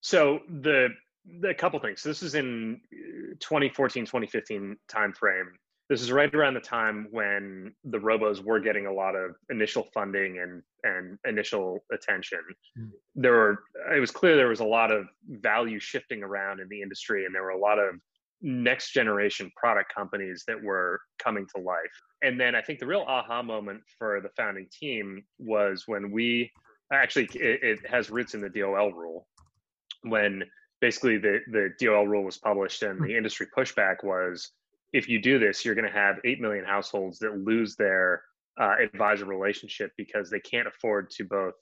So 0.01 0.39
the 0.61 0.89
the 1.41 1.53
couple 1.53 1.79
things. 1.79 2.03
This 2.03 2.23
is 2.23 2.35
in 2.35 2.79
2014, 3.39 4.05
2015 4.05 4.77
timeframe. 4.89 5.47
This 5.89 6.01
is 6.01 6.11
right 6.11 6.33
around 6.33 6.53
the 6.53 6.59
time 6.59 7.07
when 7.11 7.73
the 7.85 7.97
robos 7.97 8.43
were 8.43 8.59
getting 8.59 8.87
a 8.87 8.91
lot 8.91 9.15
of 9.15 9.35
initial 9.49 9.87
funding 9.93 10.39
and 10.39 10.61
and 10.83 11.17
initial 11.25 11.79
attention. 11.93 12.39
Mm. 12.77 12.91
There 13.15 13.33
were 13.33 13.63
it 13.95 13.99
was 13.99 14.11
clear 14.11 14.35
there 14.35 14.49
was 14.49 14.59
a 14.59 14.65
lot 14.65 14.91
of 14.91 15.05
value 15.27 15.79
shifting 15.79 16.23
around 16.23 16.59
in 16.59 16.67
the 16.69 16.81
industry, 16.81 17.25
and 17.25 17.33
there 17.33 17.43
were 17.43 17.51
a 17.51 17.59
lot 17.59 17.79
of 17.79 17.95
next 18.41 18.91
generation 18.91 19.51
product 19.55 19.93
companies 19.93 20.43
that 20.47 20.61
were 20.61 20.99
coming 21.17 21.47
to 21.55 21.61
life. 21.61 21.77
And 22.21 22.39
then 22.39 22.55
I 22.55 22.61
think 22.61 22.79
the 22.79 22.87
real 22.87 23.05
aha 23.07 23.41
moment 23.41 23.81
for 23.97 24.21
the 24.21 24.29
founding 24.37 24.67
team 24.71 25.23
was 25.39 25.83
when 25.87 26.11
we 26.11 26.51
actually 26.93 27.25
it, 27.33 27.63
it 27.63 27.89
has 27.89 28.09
roots 28.09 28.33
in 28.33 28.41
the 28.41 28.49
DOL 28.49 28.91
rule 28.91 29.27
when 30.03 30.43
basically 30.79 31.17
the 31.17 31.39
the 31.51 31.69
DOL 31.79 32.07
rule 32.07 32.23
was 32.23 32.37
published 32.37 32.83
and 32.83 33.03
the 33.03 33.15
industry 33.15 33.47
pushback 33.55 34.03
was 34.03 34.51
if 34.93 35.09
you 35.09 35.21
do 35.21 35.37
this 35.37 35.65
you're 35.65 35.75
going 35.75 35.87
to 35.87 35.91
have 35.91 36.17
8 36.23 36.39
million 36.39 36.63
households 36.63 37.19
that 37.19 37.37
lose 37.37 37.75
their 37.75 38.21
uh, 38.59 38.75
advisor 38.81 39.25
relationship 39.25 39.91
because 39.97 40.29
they 40.29 40.39
can't 40.39 40.67
afford 40.67 41.09
to 41.11 41.25
both 41.25 41.53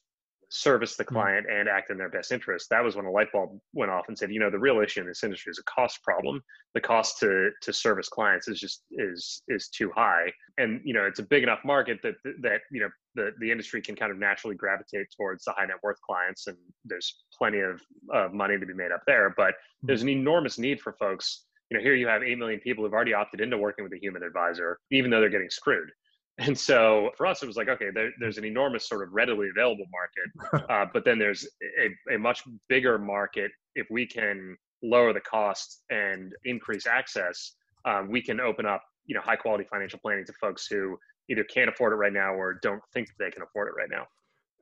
service 0.55 0.95
the 0.95 1.03
mm. 1.03 1.09
client 1.09 1.45
and 1.51 1.67
act 1.67 1.89
in 1.91 1.97
their 1.97 2.09
best 2.09 2.31
interest. 2.31 2.69
That 2.69 2.83
was 2.83 2.95
when 2.95 3.05
a 3.05 3.11
light 3.11 3.31
bulb 3.31 3.59
went 3.73 3.91
off 3.91 4.05
and 4.07 4.17
said, 4.17 4.31
you 4.31 4.39
know, 4.39 4.49
the 4.49 4.59
real 4.59 4.79
issue 4.79 5.01
in 5.01 5.07
this 5.07 5.23
industry 5.23 5.51
is 5.51 5.59
a 5.59 5.63
cost 5.63 6.01
problem. 6.03 6.41
The 6.73 6.81
cost 6.81 7.19
to 7.19 7.51
to 7.61 7.73
service 7.73 8.09
clients 8.09 8.47
is 8.47 8.59
just 8.59 8.83
is 8.91 9.41
is 9.47 9.69
too 9.69 9.91
high, 9.95 10.31
and 10.57 10.81
you 10.83 10.93
know, 10.93 11.05
it's 11.05 11.19
a 11.19 11.23
big 11.23 11.43
enough 11.43 11.59
market 11.65 11.99
that 12.03 12.15
that 12.41 12.61
you 12.71 12.81
know 12.81 12.89
the 13.15 13.31
the 13.39 13.51
industry 13.51 13.81
can 13.81 13.95
kind 13.95 14.11
of 14.11 14.17
naturally 14.17 14.55
gravitate 14.55 15.07
towards 15.15 15.43
the 15.43 15.53
high 15.55 15.65
net 15.65 15.77
worth 15.83 15.99
clients, 16.01 16.47
and 16.47 16.57
there's 16.85 17.23
plenty 17.37 17.59
of 17.59 17.81
uh, 18.13 18.27
money 18.31 18.57
to 18.57 18.65
be 18.65 18.73
made 18.73 18.91
up 18.91 19.01
there. 19.05 19.33
But 19.35 19.51
mm. 19.51 19.53
there's 19.83 20.01
an 20.01 20.09
enormous 20.09 20.57
need 20.57 20.79
for 20.79 20.93
folks. 20.93 21.45
You 21.69 21.77
know, 21.77 21.83
here 21.83 21.95
you 21.95 22.07
have 22.07 22.21
eight 22.21 22.37
million 22.37 22.59
people 22.59 22.83
who've 22.83 22.93
already 22.93 23.13
opted 23.13 23.41
into 23.41 23.57
working 23.57 23.83
with 23.83 23.93
a 23.93 23.99
human 23.99 24.21
advisor, 24.21 24.79
even 24.91 25.09
though 25.09 25.19
they're 25.19 25.29
getting 25.29 25.49
screwed. 25.49 25.89
And 26.37 26.57
so 26.57 27.11
for 27.17 27.25
us, 27.25 27.41
it 27.43 27.47
was 27.47 27.55
like, 27.55 27.69
okay, 27.69 27.89
there, 27.93 28.11
there's 28.19 28.37
an 28.37 28.43
enormous 28.45 28.89
sort 28.89 29.03
of 29.03 29.13
readily 29.13 29.47
available 29.49 29.85
market, 29.91 30.65
uh, 30.69 30.85
but 30.93 31.05
then 31.05 31.17
there's 31.17 31.47
a, 31.79 32.13
a 32.13 32.19
much 32.19 32.43
bigger 32.67 32.97
market. 32.97 33.51
If 33.75 33.87
we 33.89 34.05
can 34.05 34.57
lower 34.83 35.13
the 35.13 35.21
cost 35.21 35.83
and 35.89 36.33
increase 36.43 36.87
access, 36.87 37.53
um, 37.85 38.09
we 38.11 38.21
can 38.21 38.39
open 38.39 38.65
up, 38.65 38.83
you 39.05 39.15
know, 39.15 39.21
high 39.21 39.35
quality 39.37 39.63
financial 39.69 39.99
planning 39.99 40.25
to 40.25 40.33
folks 40.33 40.67
who 40.67 40.97
either 41.29 41.43
can't 41.45 41.69
afford 41.69 41.93
it 41.93 41.97
right 41.97 42.13
now 42.13 42.33
or 42.33 42.59
don't 42.61 42.81
think 42.93 43.07
they 43.17 43.31
can 43.31 43.41
afford 43.41 43.69
it 43.69 43.73
right 43.77 43.89
now. 43.89 44.05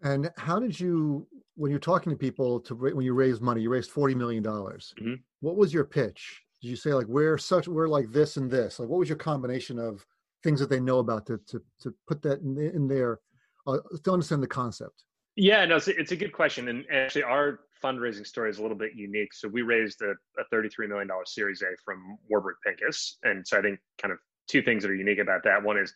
And 0.03 0.29
how 0.37 0.59
did 0.59 0.79
you, 0.79 1.25
when 1.55 1.71
you're 1.71 1.79
talking 1.79 2.11
to 2.11 2.17
people, 2.17 2.59
to 2.61 2.75
when 2.75 3.05
you 3.05 3.13
raise 3.13 3.39
money, 3.39 3.61
you 3.61 3.69
raised 3.69 3.89
forty 3.89 4.13
million 4.13 4.43
dollars. 4.43 4.93
Mm-hmm. 5.01 5.15
What 5.39 5.55
was 5.55 5.73
your 5.73 5.85
pitch? 5.85 6.41
Did 6.61 6.67
you 6.67 6.75
say 6.75 6.93
like 6.93 7.07
we're 7.07 7.37
such, 7.37 7.67
we're 7.67 7.87
like 7.87 8.11
this 8.11 8.37
and 8.37 8.51
this? 8.51 8.79
Like 8.79 8.89
what 8.89 8.99
was 8.99 9.09
your 9.09 9.17
combination 9.17 9.79
of 9.79 10.05
things 10.43 10.59
that 10.59 10.69
they 10.69 10.79
know 10.79 10.99
about 10.99 11.25
to 11.27 11.39
to, 11.47 11.61
to 11.81 11.93
put 12.07 12.21
that 12.23 12.41
in, 12.41 12.57
in 12.57 12.87
there 12.87 13.19
uh, 13.67 13.77
to 14.03 14.11
understand 14.11 14.43
the 14.43 14.47
concept? 14.47 15.03
Yeah, 15.35 15.65
no, 15.65 15.77
it's 15.77 15.87
a, 15.87 15.99
it's 15.99 16.11
a 16.11 16.15
good 16.15 16.31
question, 16.31 16.67
and 16.67 16.85
actually, 16.91 17.23
our 17.23 17.61
fundraising 17.83 18.25
story 18.25 18.49
is 18.49 18.59
a 18.59 18.61
little 18.61 18.77
bit 18.77 18.91
unique. 18.95 19.33
So 19.33 19.47
we 19.47 19.61
raised 19.61 20.01
a, 20.01 20.11
a 20.39 20.55
$33 20.55 20.87
million 20.87 21.09
Series 21.25 21.61
A 21.61 21.75
from 21.83 22.17
Warburg 22.29 22.55
Pincus, 22.65 23.17
and 23.23 23.45
so 23.45 23.57
I 23.57 23.61
think 23.61 23.79
kind 24.01 24.11
of 24.11 24.19
two 24.47 24.61
things 24.61 24.83
that 24.83 24.91
are 24.91 24.95
unique 24.95 25.19
about 25.19 25.43
that. 25.43 25.61
One 25.61 25.77
is 25.77 25.93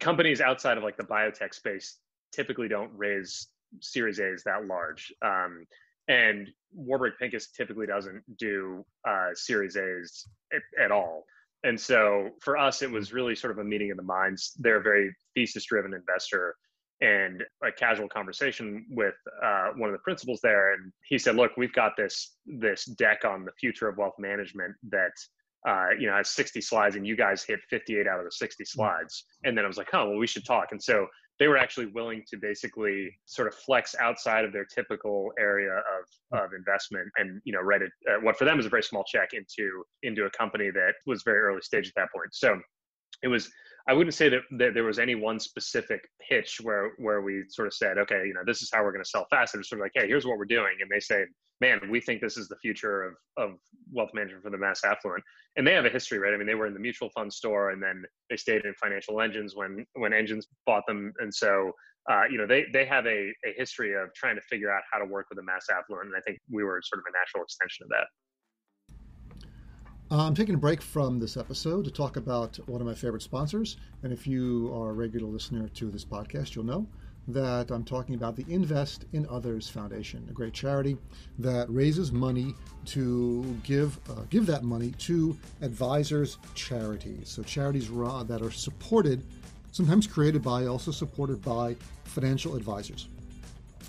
companies 0.00 0.40
outside 0.40 0.76
of 0.76 0.84
like 0.84 0.96
the 0.96 1.04
biotech 1.04 1.54
space 1.54 1.98
typically 2.32 2.68
don't 2.68 2.90
raise 2.94 3.48
Series 3.80 4.20
A's 4.20 4.42
that 4.44 4.66
large. 4.66 5.12
Um, 5.22 5.66
and 6.08 6.48
Warburg 6.72 7.14
Pincus 7.18 7.48
typically 7.50 7.86
doesn't 7.86 8.22
do 8.36 8.84
uh, 9.08 9.30
Series 9.34 9.76
A's 9.76 10.26
at, 10.52 10.62
at, 10.82 10.90
all. 10.90 11.24
And 11.64 11.80
so 11.80 12.28
for 12.42 12.56
us, 12.58 12.82
it 12.82 12.90
was 12.90 13.12
really 13.12 13.34
sort 13.34 13.50
of 13.50 13.58
a 13.58 13.64
meeting 13.64 13.90
of 13.90 13.96
the 13.96 14.02
minds. 14.02 14.52
They're 14.58 14.80
a 14.80 14.82
very 14.82 15.14
thesis 15.34 15.64
driven 15.64 15.94
investor 15.94 16.54
and 17.00 17.42
a 17.64 17.72
casual 17.72 18.08
conversation 18.08 18.86
with 18.90 19.14
uh, 19.42 19.70
one 19.76 19.88
of 19.88 19.94
the 19.94 20.02
principals 20.04 20.40
there. 20.42 20.74
And 20.74 20.92
he 21.08 21.18
said, 21.18 21.36
look, 21.36 21.52
we've 21.56 21.72
got 21.72 21.92
this, 21.96 22.36
this 22.46 22.84
deck 22.84 23.24
on 23.24 23.44
the 23.44 23.52
future 23.58 23.88
of 23.88 23.96
wealth 23.96 24.14
management 24.18 24.74
that, 24.90 25.12
uh, 25.66 25.88
you 25.98 26.06
know, 26.06 26.14
has 26.14 26.28
60 26.30 26.60
slides 26.60 26.96
and 26.96 27.06
you 27.06 27.16
guys 27.16 27.42
hit 27.42 27.60
58 27.70 28.06
out 28.06 28.18
of 28.18 28.26
the 28.26 28.30
60 28.30 28.62
mm. 28.62 28.68
slides. 28.68 29.24
And 29.44 29.56
then 29.56 29.64
I 29.64 29.68
was 29.68 29.78
like, 29.78 29.88
oh, 29.94 30.10
well, 30.10 30.18
we 30.18 30.26
should 30.26 30.44
talk. 30.44 30.68
And 30.70 30.82
so 30.82 31.06
they 31.40 31.48
were 31.48 31.58
actually 31.58 31.86
willing 31.86 32.22
to 32.28 32.36
basically 32.36 33.10
sort 33.24 33.48
of 33.48 33.54
flex 33.54 33.94
outside 34.00 34.44
of 34.44 34.52
their 34.52 34.64
typical 34.64 35.32
area 35.38 35.70
of, 35.72 36.38
of 36.38 36.50
investment 36.56 37.08
and 37.16 37.40
you 37.44 37.52
know 37.52 37.60
write 37.60 37.82
it 37.82 37.90
uh, 38.08 38.20
what 38.22 38.36
for 38.36 38.44
them 38.44 38.58
is 38.58 38.66
a 38.66 38.68
very 38.68 38.82
small 38.82 39.04
check 39.04 39.30
into 39.32 39.84
into 40.02 40.24
a 40.26 40.30
company 40.30 40.70
that 40.70 40.94
was 41.06 41.22
very 41.24 41.40
early 41.40 41.60
stage 41.60 41.88
at 41.88 41.94
that 41.96 42.08
point. 42.14 42.32
So 42.32 42.60
it 43.22 43.28
was 43.28 43.50
I 43.86 43.92
wouldn't 43.92 44.14
say 44.14 44.28
that, 44.30 44.42
that 44.58 44.72
there 44.72 44.84
was 44.84 44.98
any 44.98 45.14
one 45.14 45.38
specific 45.38 46.08
pitch 46.28 46.58
where 46.62 46.92
where 46.96 47.20
we 47.20 47.44
sort 47.50 47.68
of 47.68 47.74
said, 47.74 47.98
okay, 47.98 48.22
you 48.26 48.32
know, 48.32 48.40
this 48.46 48.62
is 48.62 48.70
how 48.72 48.82
we're 48.82 48.92
going 48.92 49.04
to 49.04 49.08
sell 49.08 49.26
fast. 49.30 49.54
It 49.54 49.58
was 49.58 49.68
sort 49.68 49.80
of 49.80 49.84
like, 49.84 49.92
hey, 49.94 50.06
here's 50.08 50.24
what 50.24 50.38
we're 50.38 50.46
doing, 50.46 50.76
and 50.80 50.90
they 50.90 51.00
say, 51.00 51.24
man, 51.60 51.80
we 51.90 52.00
think 52.00 52.20
this 52.20 52.36
is 52.36 52.48
the 52.48 52.56
future 52.56 53.02
of 53.02 53.14
of 53.36 53.58
wealth 53.92 54.10
management 54.14 54.42
for 54.42 54.50
the 54.50 54.58
mass 54.58 54.84
affluent. 54.84 55.22
And 55.56 55.66
they 55.66 55.74
have 55.74 55.84
a 55.84 55.90
history, 55.90 56.18
right? 56.18 56.32
I 56.32 56.36
mean, 56.36 56.46
they 56.46 56.54
were 56.54 56.66
in 56.66 56.74
the 56.74 56.80
mutual 56.80 57.10
fund 57.10 57.32
store, 57.32 57.70
and 57.70 57.82
then 57.82 58.04
they 58.30 58.36
stayed 58.36 58.64
in 58.64 58.74
financial 58.82 59.20
engines 59.20 59.54
when 59.54 59.84
when 59.94 60.12
engines 60.12 60.46
bought 60.66 60.84
them, 60.86 61.12
and 61.18 61.34
so. 61.34 61.72
Uh, 62.06 62.24
you 62.30 62.36
know, 62.36 62.46
they 62.46 62.66
they 62.74 62.84
have 62.84 63.06
a, 63.06 63.32
a 63.46 63.54
history 63.56 63.94
of 63.94 64.12
trying 64.14 64.34
to 64.36 64.42
figure 64.42 64.70
out 64.70 64.82
how 64.92 64.98
to 64.98 65.06
work 65.06 65.24
with 65.30 65.38
the 65.38 65.42
mass 65.42 65.64
affluent, 65.72 66.06
and 66.06 66.14
I 66.14 66.20
think 66.20 66.38
we 66.50 66.62
were 66.62 66.78
sort 66.84 66.98
of 66.98 67.06
a 67.08 67.16
natural 67.16 67.42
extension 67.42 67.82
of 67.84 67.88
that. 67.88 68.06
Uh, 70.14 70.28
I'm 70.28 70.34
taking 70.36 70.54
a 70.54 70.58
break 70.58 70.80
from 70.80 71.18
this 71.18 71.36
episode 71.36 71.84
to 71.86 71.90
talk 71.90 72.16
about 72.16 72.56
one 72.68 72.80
of 72.80 72.86
my 72.86 72.94
favorite 72.94 73.22
sponsors. 73.22 73.78
And 74.04 74.12
if 74.12 74.28
you 74.28 74.72
are 74.72 74.90
a 74.90 74.92
regular 74.92 75.26
listener 75.26 75.66
to 75.70 75.90
this 75.90 76.04
podcast, 76.04 76.54
you'll 76.54 76.66
know 76.66 76.86
that 77.26 77.72
I'm 77.72 77.82
talking 77.82 78.14
about 78.14 78.36
the 78.36 78.44
Invest 78.48 79.06
in 79.12 79.26
Others 79.28 79.68
Foundation, 79.68 80.24
a 80.30 80.32
great 80.32 80.52
charity 80.52 80.96
that 81.40 81.68
raises 81.68 82.12
money 82.12 82.54
to 82.84 83.42
give 83.64 83.98
uh, 84.08 84.22
give 84.30 84.46
that 84.46 84.62
money 84.62 84.92
to 84.98 85.36
advisors 85.62 86.38
charities. 86.54 87.28
So 87.28 87.42
charities 87.42 87.88
that 87.88 88.38
are 88.40 88.52
supported, 88.52 89.20
sometimes 89.72 90.06
created 90.06 90.44
by, 90.44 90.66
also 90.66 90.92
supported 90.92 91.42
by 91.42 91.74
financial 92.04 92.54
advisors. 92.54 93.08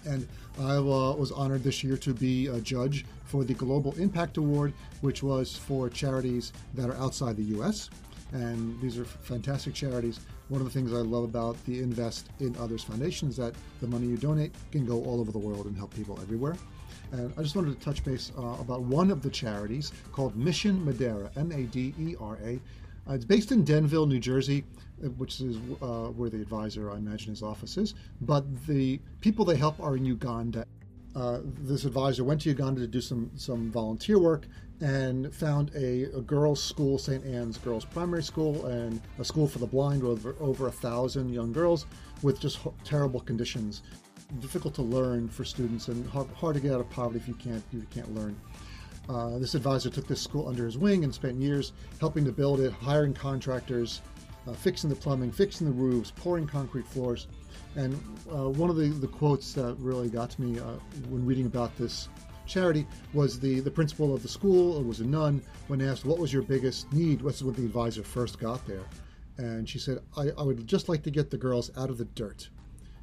And 0.05 0.27
I 0.59 0.79
was 0.79 1.31
honored 1.31 1.63
this 1.63 1.83
year 1.83 1.97
to 1.97 2.13
be 2.13 2.47
a 2.47 2.59
judge 2.61 3.05
for 3.25 3.43
the 3.43 3.53
Global 3.53 3.93
Impact 3.95 4.37
Award, 4.37 4.73
which 5.01 5.23
was 5.23 5.55
for 5.55 5.89
charities 5.89 6.53
that 6.75 6.89
are 6.89 6.95
outside 6.97 7.35
the 7.37 7.43
U.S. 7.55 7.89
And 8.31 8.79
these 8.81 8.97
are 8.97 9.05
fantastic 9.05 9.73
charities. 9.73 10.19
One 10.49 10.61
of 10.61 10.67
the 10.67 10.73
things 10.73 10.93
I 10.93 10.97
love 10.97 11.23
about 11.23 11.63
the 11.65 11.79
Invest 11.79 12.29
in 12.39 12.55
Others 12.57 12.83
Foundation 12.83 13.29
is 13.29 13.37
that 13.37 13.55
the 13.81 13.87
money 13.87 14.07
you 14.07 14.17
donate 14.17 14.53
can 14.71 14.85
go 14.85 15.03
all 15.03 15.19
over 15.19 15.31
the 15.31 15.39
world 15.39 15.65
and 15.65 15.75
help 15.75 15.93
people 15.95 16.19
everywhere. 16.21 16.55
And 17.11 17.33
I 17.37 17.41
just 17.41 17.55
wanted 17.55 17.77
to 17.79 17.83
touch 17.83 18.03
base 18.03 18.31
uh, 18.37 18.41
about 18.59 18.81
one 18.81 19.09
of 19.09 19.21
the 19.21 19.29
charities 19.29 19.91
called 20.11 20.35
Mission 20.35 20.83
Madera, 20.83 21.31
M 21.35 21.51
A 21.51 21.63
D 21.63 21.93
E 21.99 22.15
R 22.19 22.37
A. 22.43 22.59
Uh, 23.07 23.13
it's 23.13 23.25
based 23.25 23.51
in 23.51 23.63
Denville, 23.63 24.07
New 24.07 24.19
Jersey, 24.19 24.63
which 25.17 25.41
is 25.41 25.57
uh, 25.81 26.07
where 26.09 26.29
the 26.29 26.41
advisor, 26.41 26.91
I 26.91 26.97
imagine, 26.97 27.29
his 27.29 27.43
office 27.43 27.77
is. 27.77 27.95
But 28.21 28.65
the 28.67 28.99
people 29.21 29.45
they 29.45 29.57
help 29.57 29.79
are 29.79 29.95
in 29.95 30.05
Uganda 30.05 30.65
uh, 31.15 31.39
this 31.61 31.85
advisor 31.85 32.23
went 32.23 32.41
to 32.41 32.49
Uganda 32.49 32.81
to 32.81 32.87
do 32.87 32.99
some 32.99 33.31
some 33.35 33.71
volunteer 33.71 34.19
work 34.19 34.47
and 34.81 35.33
found 35.33 35.71
a, 35.73 36.03
a 36.17 36.21
girls' 36.21 36.61
school, 36.61 36.97
St. 36.97 37.25
Anne's 37.25 37.57
Girls 37.57 37.85
Primary 37.85 38.23
School, 38.23 38.65
and 38.65 38.99
a 39.17 39.23
school 39.23 39.47
for 39.47 39.59
the 39.59 39.65
blind 39.65 40.03
with 40.03 40.25
over, 40.25 40.35
over 40.41 40.67
a 40.67 40.71
thousand 40.71 41.33
young 41.33 41.53
girls 41.53 41.85
with 42.21 42.41
just 42.41 42.59
terrible 42.83 43.21
conditions, 43.21 43.83
difficult 44.41 44.73
to 44.75 44.81
learn 44.81 45.29
for 45.29 45.45
students, 45.45 45.87
and 45.87 46.05
hard, 46.09 46.27
hard, 46.31 46.55
to 46.55 46.59
get 46.59 46.73
out 46.73 46.81
of 46.81 46.89
poverty 46.89 47.19
if 47.19 47.27
you 47.29 47.35
can't 47.35 47.63
if 47.71 47.73
you 47.73 47.87
can't 47.93 48.13
learn. 48.13 48.35
Uh, 49.07 49.37
this 49.39 49.55
advisor 49.55 49.89
took 49.89 50.07
this 50.07 50.19
school 50.19 50.49
under 50.49 50.65
his 50.65 50.77
wing 50.77 51.05
and 51.05 51.13
spent 51.13 51.39
years 51.39 51.71
helping 52.01 52.25
to 52.25 52.31
build 52.33 52.59
it, 52.59 52.73
hiring 52.73 53.13
contractors, 53.13 54.01
uh, 54.47 54.53
fixing 54.53 54.89
the 54.89 54.95
plumbing, 54.95 55.31
fixing 55.31 55.67
the 55.67 55.73
roofs, 55.73 56.11
pouring 56.11 56.47
concrete 56.47 56.87
floors. 56.87 57.27
And 57.75 57.95
uh, 58.31 58.49
one 58.49 58.69
of 58.69 58.75
the, 58.75 58.87
the 58.87 59.07
quotes 59.07 59.53
that 59.53 59.75
really 59.79 60.09
got 60.09 60.29
to 60.31 60.41
me 60.41 60.59
uh, 60.59 60.73
when 61.09 61.25
reading 61.25 61.45
about 61.45 61.75
this 61.77 62.09
charity 62.45 62.85
was 63.13 63.39
the, 63.39 63.59
the 63.59 63.71
principal 63.71 64.13
of 64.13 64.21
the 64.21 64.27
school, 64.27 64.81
was 64.83 64.99
a 64.99 65.05
nun, 65.05 65.41
when 65.67 65.81
asked, 65.81 66.05
What 66.05 66.19
was 66.19 66.31
your 66.31 66.43
biggest 66.43 66.91
need? 66.93 67.21
What's 67.21 67.41
when 67.41 67.55
the 67.55 67.65
advisor 67.65 68.03
first 68.03 68.39
got 68.39 68.65
there. 68.67 68.85
And 69.37 69.67
she 69.67 69.79
said, 69.79 69.99
I, 70.15 70.29
I 70.37 70.43
would 70.43 70.65
just 70.65 70.87
like 70.87 71.03
to 71.03 71.11
get 71.11 71.29
the 71.29 71.37
girls 71.37 71.71
out 71.77 71.89
of 71.89 71.97
the 71.97 72.05
dirt 72.05 72.49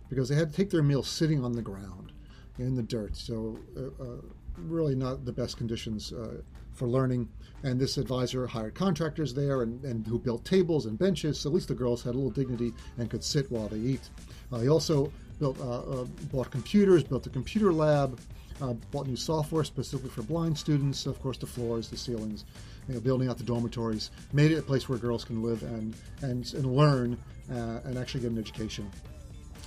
because 0.09 0.29
they 0.29 0.35
had 0.35 0.51
to 0.51 0.57
take 0.57 0.71
their 0.71 0.83
meals 0.83 1.09
sitting 1.09 1.45
on 1.45 1.53
the 1.53 1.63
ground 1.63 2.13
in 2.59 2.75
the 2.75 2.83
dirt. 2.83 3.17
So, 3.17 3.59
uh, 3.77 4.03
uh 4.03 4.17
really 4.59 4.95
not 4.95 5.25
the 5.25 5.33
best 5.33 5.57
conditions 5.57 6.13
uh, 6.13 6.43
for 6.75 6.89
learning. 6.89 7.29
And 7.65 7.81
this 7.81 7.97
advisor 7.97 8.47
hired 8.47 8.75
contractors 8.75 9.33
there 9.35 9.63
and, 9.63 9.85
and 9.85 10.07
who 10.07 10.19
built 10.19 10.45
tables 10.45 10.87
and 10.87 10.99
benches, 10.99 11.39
so 11.39 11.51
at 11.51 11.55
least 11.55 11.69
the 11.69 11.75
girls 11.75 12.03
had 12.03 12.15
a 12.15 12.19
little 12.19 12.31
dignity 12.31 12.73
and 12.99 13.09
could 13.09 13.23
sit 13.23 13.51
while 13.53 13.69
they 13.69 13.79
eat. 13.79 14.11
Uh, 14.51 14.59
he 14.59 14.69
also 14.69 15.13
built, 15.39 15.61
uh, 15.61 15.81
uh, 15.81 16.05
bought 16.33 16.51
computers, 16.51 17.05
built 17.05 17.27
a 17.27 17.31
computer 17.31 17.73
lab, 17.73 18.19
uh, 18.61 18.73
bought 18.91 19.07
new 19.07 19.17
software 19.17 19.65
specifically 19.65 20.11
for 20.11 20.23
blind 20.23 20.59
students. 20.59 21.07
Of 21.07 21.21
course, 21.21 21.39
the 21.39 21.47
floors, 21.47 21.89
the 21.89 21.97
ceilings, 21.97 22.45
you 22.89 22.95
know, 22.95 23.01
building 23.01 23.29
out 23.29 23.39
the 23.39 23.45
dormitories, 23.45 24.11
made 24.33 24.51
it 24.51 24.59
a 24.59 24.63
place 24.63 24.89
where 24.89 24.99
girls 24.99 25.25
can 25.25 25.43
live 25.43 25.63
and 25.63 25.95
and, 26.23 26.53
and 26.55 26.67
learn 26.67 27.17
uh, 27.51 27.81
and 27.85 27.97
actually 27.97 28.21
get 28.23 28.33
an 28.33 28.39
education. 28.39 28.91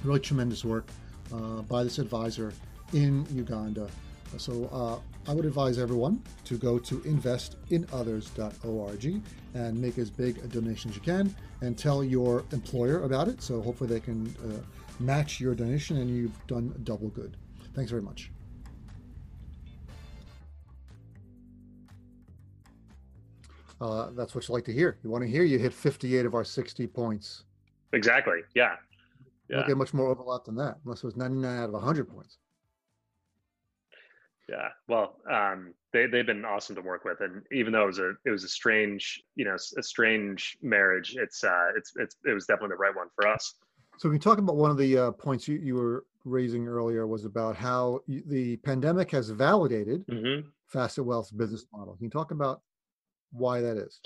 Really 0.03 0.19
tremendous 0.19 0.65
work 0.65 0.87
uh, 1.33 1.61
by 1.63 1.83
this 1.83 1.97
advisor 1.97 2.53
in 2.93 3.25
Uganda. 3.31 3.89
So 4.37 5.01
I 5.27 5.33
would 5.33 5.45
advise 5.45 5.79
everyone 5.79 6.21
to 6.45 6.57
go 6.57 6.77
to 6.77 6.99
investinothers.org 6.99 9.21
and 9.55 9.81
make 9.81 9.97
as 9.97 10.11
big 10.11 10.37
a 10.37 10.47
donation 10.47 10.91
as 10.91 10.97
you 10.97 11.01
can 11.01 11.35
and 11.61 11.75
tell 11.77 12.03
your 12.03 12.43
employer 12.51 13.03
about 13.03 13.27
it. 13.27 13.41
So 13.41 13.61
hopefully 13.61 13.89
they 13.89 13.99
can 13.99 14.27
uh, 14.43 14.59
match 14.99 15.39
your 15.39 15.55
donation 15.55 15.97
and 15.97 16.07
you've 16.09 16.47
done 16.47 16.73
double 16.83 17.09
good. 17.09 17.37
Thanks 17.73 17.89
very 17.89 18.03
much. 18.03 18.31
Uh, 23.81 24.11
that's 24.11 24.35
what 24.35 24.47
you 24.47 24.53
like 24.53 24.65
to 24.65 24.73
hear. 24.73 24.99
You 25.03 25.09
want 25.09 25.23
to 25.23 25.29
hear 25.29 25.43
you 25.43 25.59
hit 25.59 25.73
58 25.73 26.25
of 26.25 26.35
our 26.35 26.43
60 26.43 26.87
points. 26.87 27.43
Exactly. 27.93 28.41
Yeah. 28.53 28.75
Yeah. 29.49 29.57
Don't 29.57 29.67
get 29.67 29.77
much 29.77 29.93
more 29.93 30.07
overlap 30.07 30.45
than 30.45 30.55
that, 30.55 30.77
unless 30.85 30.99
it 30.99 31.05
was 31.05 31.17
99 31.17 31.59
out 31.59 31.65
of 31.65 31.73
100 31.73 32.09
points. 32.09 32.37
Yeah, 34.47 34.69
well, 34.87 35.17
um, 35.31 35.73
they 35.91 36.05
they've 36.05 36.25
been 36.25 36.45
awesome 36.45 36.75
to 36.75 36.81
work 36.81 37.03
with, 37.03 37.21
and 37.21 37.41
even 37.51 37.73
though 37.73 37.83
it 37.83 37.87
was 37.87 37.99
a 37.99 38.11
it 38.25 38.29
was 38.29 38.43
a 38.43 38.49
strange, 38.49 39.23
you 39.35 39.43
know, 39.43 39.55
a 39.55 39.83
strange 39.83 40.57
marriage, 40.61 41.15
it's 41.17 41.43
uh, 41.43 41.69
it's 41.75 41.93
it's 41.95 42.15
it 42.25 42.33
was 42.33 42.45
definitely 42.45 42.75
the 42.75 42.79
right 42.79 42.95
one 42.95 43.07
for 43.15 43.27
us. 43.27 43.55
So, 43.97 44.09
we 44.09 44.19
talk 44.19 44.37
about 44.37 44.55
one 44.55 44.69
of 44.69 44.77
the 44.77 44.97
uh, 44.97 45.11
points 45.11 45.47
you, 45.47 45.57
you 45.57 45.75
were 45.75 46.05
raising 46.25 46.67
earlier 46.67 47.07
was 47.07 47.25
about 47.25 47.55
how 47.55 48.01
the 48.07 48.57
pandemic 48.57 49.09
has 49.11 49.29
validated 49.29 50.05
mm-hmm. 50.07 50.47
Facet 50.67 51.05
Wealth's 51.05 51.31
business 51.31 51.65
model. 51.73 51.95
Can 51.95 52.05
you 52.05 52.09
talk 52.09 52.31
about 52.31 52.61
why 53.31 53.61
that 53.61 53.77
is? 53.77 53.99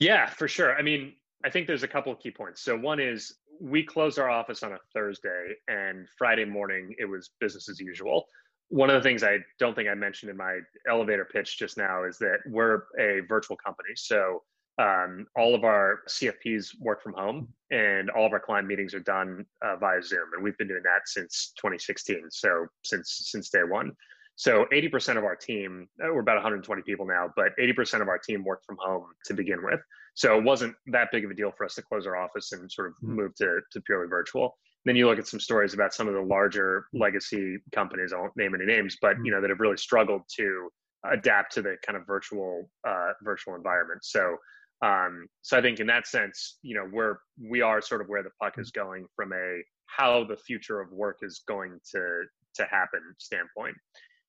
Yeah, 0.00 0.26
for 0.26 0.48
sure. 0.48 0.76
I 0.76 0.82
mean, 0.82 1.12
I 1.44 1.50
think 1.50 1.66
there's 1.66 1.82
a 1.82 1.88
couple 1.88 2.12
of 2.12 2.18
key 2.18 2.30
points. 2.32 2.62
So, 2.62 2.76
one 2.76 2.98
is 2.98 3.36
we 3.60 3.84
closed 3.84 4.18
our 4.18 4.30
office 4.30 4.64
on 4.64 4.72
a 4.72 4.78
Thursday, 4.92 5.52
and 5.68 6.08
Friday 6.18 6.44
morning 6.44 6.94
it 6.98 7.04
was 7.04 7.30
business 7.38 7.68
as 7.68 7.78
usual 7.78 8.26
one 8.68 8.90
of 8.90 8.94
the 8.94 9.06
things 9.06 9.22
I 9.22 9.38
don't 9.58 9.74
think 9.74 9.88
I 9.88 9.94
mentioned 9.94 10.30
in 10.30 10.36
my 10.36 10.58
elevator 10.88 11.24
pitch 11.24 11.58
just 11.58 11.76
now 11.76 12.04
is 12.04 12.18
that 12.18 12.38
we're 12.46 12.82
a 12.98 13.20
virtual 13.28 13.56
company. 13.56 13.90
So 13.94 14.42
um, 14.78 15.26
all 15.36 15.54
of 15.54 15.64
our 15.64 16.00
CFPs 16.08 16.70
work 16.80 17.02
from 17.02 17.12
home 17.12 17.48
and 17.70 18.10
all 18.10 18.26
of 18.26 18.32
our 18.32 18.40
client 18.40 18.66
meetings 18.66 18.94
are 18.94 19.00
done 19.00 19.44
uh, 19.64 19.76
via 19.76 20.02
Zoom. 20.02 20.30
And 20.34 20.42
we've 20.42 20.58
been 20.58 20.68
doing 20.68 20.82
that 20.82 21.02
since 21.06 21.52
2016. 21.58 22.24
So 22.30 22.66
since, 22.84 23.28
since 23.30 23.50
day 23.50 23.62
one. 23.62 23.92
So 24.36 24.66
80% 24.72 25.16
of 25.16 25.22
our 25.22 25.36
team, 25.36 25.86
uh, 26.02 26.12
we're 26.12 26.20
about 26.20 26.34
120 26.34 26.82
people 26.82 27.06
now, 27.06 27.30
but 27.36 27.52
80% 27.60 28.02
of 28.02 28.08
our 28.08 28.18
team 28.18 28.44
worked 28.44 28.64
from 28.66 28.76
home 28.80 29.06
to 29.26 29.34
begin 29.34 29.62
with. 29.62 29.78
So 30.14 30.36
it 30.36 30.42
wasn't 30.42 30.74
that 30.88 31.08
big 31.12 31.24
of 31.24 31.30
a 31.30 31.34
deal 31.34 31.52
for 31.56 31.64
us 31.64 31.76
to 31.76 31.82
close 31.82 32.04
our 32.06 32.16
office 32.16 32.50
and 32.50 32.70
sort 32.70 32.88
of 32.88 32.94
mm-hmm. 32.94 33.14
move 33.14 33.34
to, 33.36 33.60
to 33.70 33.80
purely 33.82 34.08
virtual 34.08 34.56
then 34.84 34.96
you 34.96 35.06
look 35.08 35.18
at 35.18 35.26
some 35.26 35.40
stories 35.40 35.74
about 35.74 35.94
some 35.94 36.08
of 36.08 36.14
the 36.14 36.20
larger 36.20 36.86
legacy 36.92 37.58
companies. 37.72 38.12
I 38.12 38.20
won't 38.20 38.36
name 38.36 38.54
any 38.54 38.66
names, 38.66 38.96
but 39.00 39.16
you 39.24 39.32
know 39.32 39.40
that 39.40 39.50
have 39.50 39.60
really 39.60 39.76
struggled 39.76 40.22
to 40.36 40.68
adapt 41.10 41.52
to 41.54 41.62
the 41.62 41.76
kind 41.84 41.96
of 41.96 42.06
virtual 42.06 42.68
uh, 42.86 43.12
virtual 43.22 43.54
environment. 43.54 44.04
So, 44.04 44.36
um, 44.82 45.26
so 45.42 45.58
I 45.58 45.62
think 45.62 45.80
in 45.80 45.86
that 45.86 46.06
sense, 46.06 46.58
you 46.62 46.74
know, 46.74 46.88
we're 46.92 47.16
we 47.50 47.62
are 47.62 47.80
sort 47.80 48.00
of 48.00 48.08
where 48.08 48.22
the 48.22 48.30
puck 48.40 48.54
is 48.58 48.70
going 48.70 49.06
from 49.16 49.32
a 49.32 49.62
how 49.86 50.24
the 50.24 50.36
future 50.36 50.80
of 50.80 50.90
work 50.92 51.18
is 51.22 51.42
going 51.48 51.78
to 51.92 52.24
to 52.56 52.64
happen 52.70 53.00
standpoint. 53.18 53.76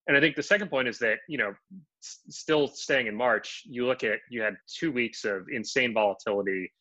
And 0.08 0.16
I 0.16 0.20
think 0.20 0.36
the 0.36 0.44
second 0.44 0.70
point 0.70 0.88
is 0.88 1.00
that 1.00 1.18
you 1.28 1.38
know, 1.38 1.54
s- 2.04 2.20
still 2.30 2.68
staying 2.68 3.08
in 3.08 3.16
March, 3.16 3.64
you 3.66 3.86
look 3.86 4.04
at 4.04 4.20
you 4.30 4.42
had 4.42 4.56
two 4.68 4.92
weeks 4.92 5.26
of 5.26 5.48
insane 5.52 5.94
volatility. 5.94 6.72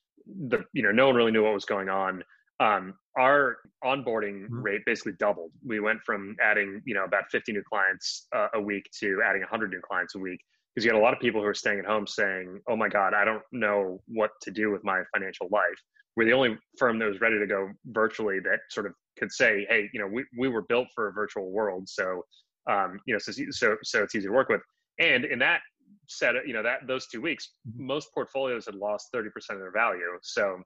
The 0.48 0.64
you 0.72 0.82
know 0.82 0.92
no 0.92 1.06
one 1.06 1.16
really 1.16 1.32
knew 1.32 1.42
what 1.42 1.54
was 1.54 1.64
going 1.64 1.88
on 1.88 2.22
um, 2.60 2.94
our 3.18 3.56
onboarding 3.84 4.44
mm-hmm. 4.44 4.62
rate 4.62 4.82
basically 4.86 5.12
doubled. 5.18 5.50
We 5.64 5.80
went 5.80 6.00
from 6.04 6.36
adding, 6.42 6.80
you 6.84 6.94
know, 6.94 7.04
about 7.04 7.24
50 7.30 7.52
new 7.52 7.62
clients 7.62 8.26
uh, 8.34 8.48
a 8.54 8.60
week 8.60 8.88
to 9.00 9.20
adding 9.24 9.42
100 9.42 9.70
new 9.70 9.80
clients 9.80 10.14
a 10.14 10.18
week 10.18 10.40
because 10.74 10.84
you 10.84 10.92
had 10.92 10.98
a 10.98 11.02
lot 11.02 11.14
of 11.14 11.20
people 11.20 11.40
who 11.40 11.46
are 11.46 11.54
staying 11.54 11.78
at 11.78 11.84
home 11.84 12.06
saying, 12.06 12.60
"Oh 12.68 12.76
my 12.76 12.88
God, 12.88 13.14
I 13.14 13.24
don't 13.24 13.42
know 13.52 14.00
what 14.08 14.30
to 14.42 14.50
do 14.50 14.70
with 14.70 14.82
my 14.84 15.02
financial 15.12 15.48
life." 15.50 15.78
We're 16.16 16.26
the 16.26 16.32
only 16.32 16.58
firm 16.78 16.98
that 16.98 17.06
was 17.06 17.20
ready 17.20 17.38
to 17.38 17.46
go 17.46 17.70
virtually 17.86 18.40
that 18.40 18.60
sort 18.70 18.86
of 18.86 18.92
could 19.18 19.30
say, 19.30 19.66
"Hey, 19.68 19.88
you 19.92 20.00
know, 20.00 20.06
we 20.06 20.24
we 20.36 20.48
were 20.48 20.62
built 20.62 20.88
for 20.94 21.08
a 21.08 21.12
virtual 21.12 21.50
world, 21.52 21.88
so 21.88 22.24
um, 22.68 23.00
you 23.06 23.14
know, 23.14 23.18
so 23.18 23.32
so 23.50 23.76
so 23.82 24.02
it's 24.02 24.14
easy 24.14 24.26
to 24.26 24.32
work 24.32 24.48
with." 24.48 24.62
And 24.98 25.24
in 25.24 25.38
that 25.40 25.60
set, 26.08 26.34
you 26.46 26.52
know, 26.52 26.62
that 26.62 26.86
those 26.86 27.06
two 27.06 27.20
weeks, 27.20 27.52
mm-hmm. 27.68 27.86
most 27.86 28.12
portfolios 28.12 28.66
had 28.66 28.74
lost 28.74 29.08
30% 29.14 29.26
of 29.50 29.58
their 29.58 29.72
value. 29.72 30.18
So 30.22 30.60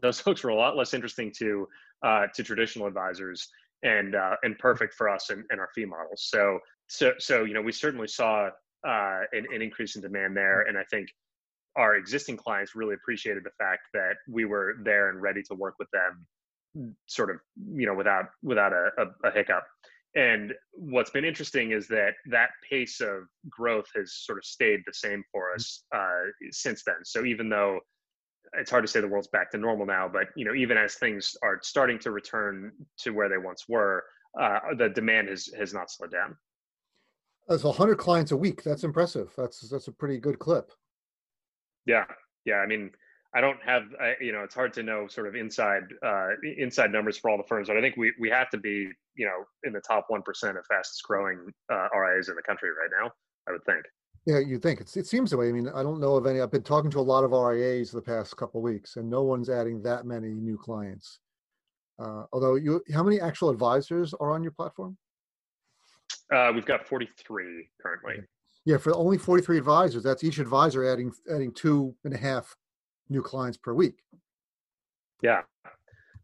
those 0.00 0.20
folks 0.24 0.42
were 0.42 0.50
a 0.50 0.56
lot 0.56 0.76
less 0.76 0.94
interesting 0.94 1.32
to 1.38 1.68
uh, 2.04 2.26
to 2.34 2.42
traditional 2.42 2.86
advisors 2.86 3.48
and 3.82 4.14
uh, 4.14 4.36
and 4.42 4.58
perfect 4.58 4.94
for 4.94 5.08
us 5.08 5.30
and, 5.30 5.44
and, 5.50 5.60
our 5.60 5.68
fee 5.74 5.84
models. 5.84 6.26
So 6.28 6.58
so 6.88 7.12
so 7.18 7.44
you 7.44 7.54
know 7.54 7.62
we 7.62 7.72
certainly 7.72 8.08
saw 8.08 8.48
uh, 8.86 9.20
an, 9.32 9.46
an, 9.52 9.62
increase 9.62 9.96
in 9.96 10.02
demand 10.02 10.36
there, 10.36 10.62
and 10.62 10.76
I 10.76 10.84
think 10.90 11.08
our 11.76 11.96
existing 11.96 12.36
clients 12.36 12.74
really 12.74 12.94
appreciated 12.94 13.44
the 13.44 13.50
fact 13.58 13.82
that 13.94 14.16
we 14.28 14.44
were 14.44 14.76
there 14.84 15.10
and 15.10 15.20
ready 15.22 15.42
to 15.44 15.54
work 15.54 15.74
with 15.78 15.88
them, 15.92 16.94
sort 17.06 17.30
of 17.30 17.36
you 17.74 17.86
know 17.86 17.94
without 17.94 18.26
without 18.42 18.72
a, 18.72 18.90
a, 18.98 19.28
a 19.28 19.32
hiccup. 19.32 19.64
And 20.14 20.52
what's 20.72 21.10
been 21.10 21.24
interesting 21.24 21.72
is 21.72 21.88
that 21.88 22.14
that 22.26 22.50
pace 22.68 23.00
of 23.00 23.24
growth 23.48 23.86
has 23.96 24.12
sort 24.14 24.36
of 24.36 24.44
stayed 24.44 24.80
the 24.86 24.92
same 24.92 25.24
for 25.32 25.54
us 25.54 25.84
uh, 25.94 26.24
since 26.50 26.82
then. 26.84 26.96
So 27.04 27.24
even 27.24 27.48
though 27.48 27.80
it's 28.54 28.70
hard 28.70 28.84
to 28.84 28.88
say 28.88 29.00
the 29.00 29.08
world's 29.08 29.28
back 29.28 29.50
to 29.52 29.58
normal 29.58 29.86
now, 29.86 30.08
but 30.12 30.28
you 30.36 30.44
know, 30.44 30.54
even 30.54 30.76
as 30.76 30.94
things 30.96 31.36
are 31.42 31.58
starting 31.62 31.98
to 32.00 32.10
return 32.10 32.72
to 32.98 33.10
where 33.10 33.28
they 33.28 33.38
once 33.38 33.64
were, 33.68 34.04
uh, 34.40 34.58
the 34.76 34.88
demand 34.88 35.28
has 35.28 35.48
has 35.58 35.72
not 35.72 35.90
slowed 35.90 36.12
down. 36.12 36.36
That's 37.48 37.64
100 37.64 37.96
clients 37.96 38.30
a 38.30 38.36
week. 38.36 38.62
That's 38.62 38.84
impressive. 38.84 39.32
That's 39.36 39.68
that's 39.68 39.88
a 39.88 39.92
pretty 39.92 40.18
good 40.18 40.38
clip. 40.38 40.70
Yeah, 41.86 42.04
yeah. 42.44 42.56
I 42.56 42.66
mean, 42.66 42.90
I 43.34 43.40
don't 43.40 43.58
have, 43.64 43.84
I, 44.00 44.14
you 44.20 44.32
know, 44.32 44.42
it's 44.42 44.54
hard 44.54 44.72
to 44.74 44.82
know 44.82 45.06
sort 45.08 45.26
of 45.26 45.34
inside 45.34 45.84
uh, 46.04 46.28
inside 46.58 46.92
numbers 46.92 47.18
for 47.18 47.30
all 47.30 47.38
the 47.38 47.48
firms, 47.48 47.68
but 47.68 47.76
I 47.76 47.80
think 47.80 47.96
we 47.96 48.12
we 48.20 48.28
have 48.30 48.50
to 48.50 48.58
be, 48.58 48.88
you 49.16 49.26
know, 49.26 49.44
in 49.64 49.72
the 49.72 49.80
top 49.80 50.06
one 50.08 50.22
percent 50.22 50.58
of 50.58 50.66
fastest 50.66 51.02
growing 51.04 51.38
uh, 51.72 51.88
RIAs 51.94 52.28
in 52.28 52.36
the 52.36 52.42
country 52.42 52.68
right 52.70 52.90
now. 53.02 53.10
I 53.48 53.52
would 53.52 53.64
think. 53.64 53.84
Yeah, 54.24 54.38
you 54.38 54.58
think 54.58 54.80
it's, 54.80 54.96
it 54.96 55.06
seems 55.06 55.30
that 55.30 55.38
way. 55.38 55.48
I 55.48 55.52
mean, 55.52 55.68
I 55.68 55.82
don't 55.82 56.00
know 56.00 56.14
of 56.14 56.26
any. 56.26 56.40
I've 56.40 56.50
been 56.50 56.62
talking 56.62 56.90
to 56.92 57.00
a 57.00 57.02
lot 57.02 57.24
of 57.24 57.32
RIAs 57.32 57.90
the 57.90 58.00
past 58.00 58.36
couple 58.36 58.60
of 58.60 58.64
weeks, 58.64 58.96
and 58.96 59.10
no 59.10 59.22
one's 59.22 59.50
adding 59.50 59.82
that 59.82 60.06
many 60.06 60.28
new 60.28 60.56
clients. 60.56 61.18
Uh, 61.98 62.24
although, 62.32 62.54
you, 62.54 62.82
how 62.94 63.02
many 63.02 63.20
actual 63.20 63.50
advisors 63.50 64.14
are 64.14 64.30
on 64.30 64.42
your 64.42 64.52
platform? 64.52 64.96
Uh, 66.32 66.52
we've 66.54 66.64
got 66.64 66.86
43 66.86 67.68
currently. 67.80 68.22
Yeah, 68.64 68.76
for 68.76 68.94
only 68.94 69.18
43 69.18 69.58
advisors, 69.58 70.04
that's 70.04 70.22
each 70.22 70.38
advisor 70.38 70.84
adding 70.84 71.12
adding 71.28 71.52
two 71.52 71.94
and 72.04 72.14
a 72.14 72.16
half 72.16 72.54
new 73.08 73.22
clients 73.22 73.58
per 73.58 73.74
week. 73.74 74.04
Yeah, 75.20 75.42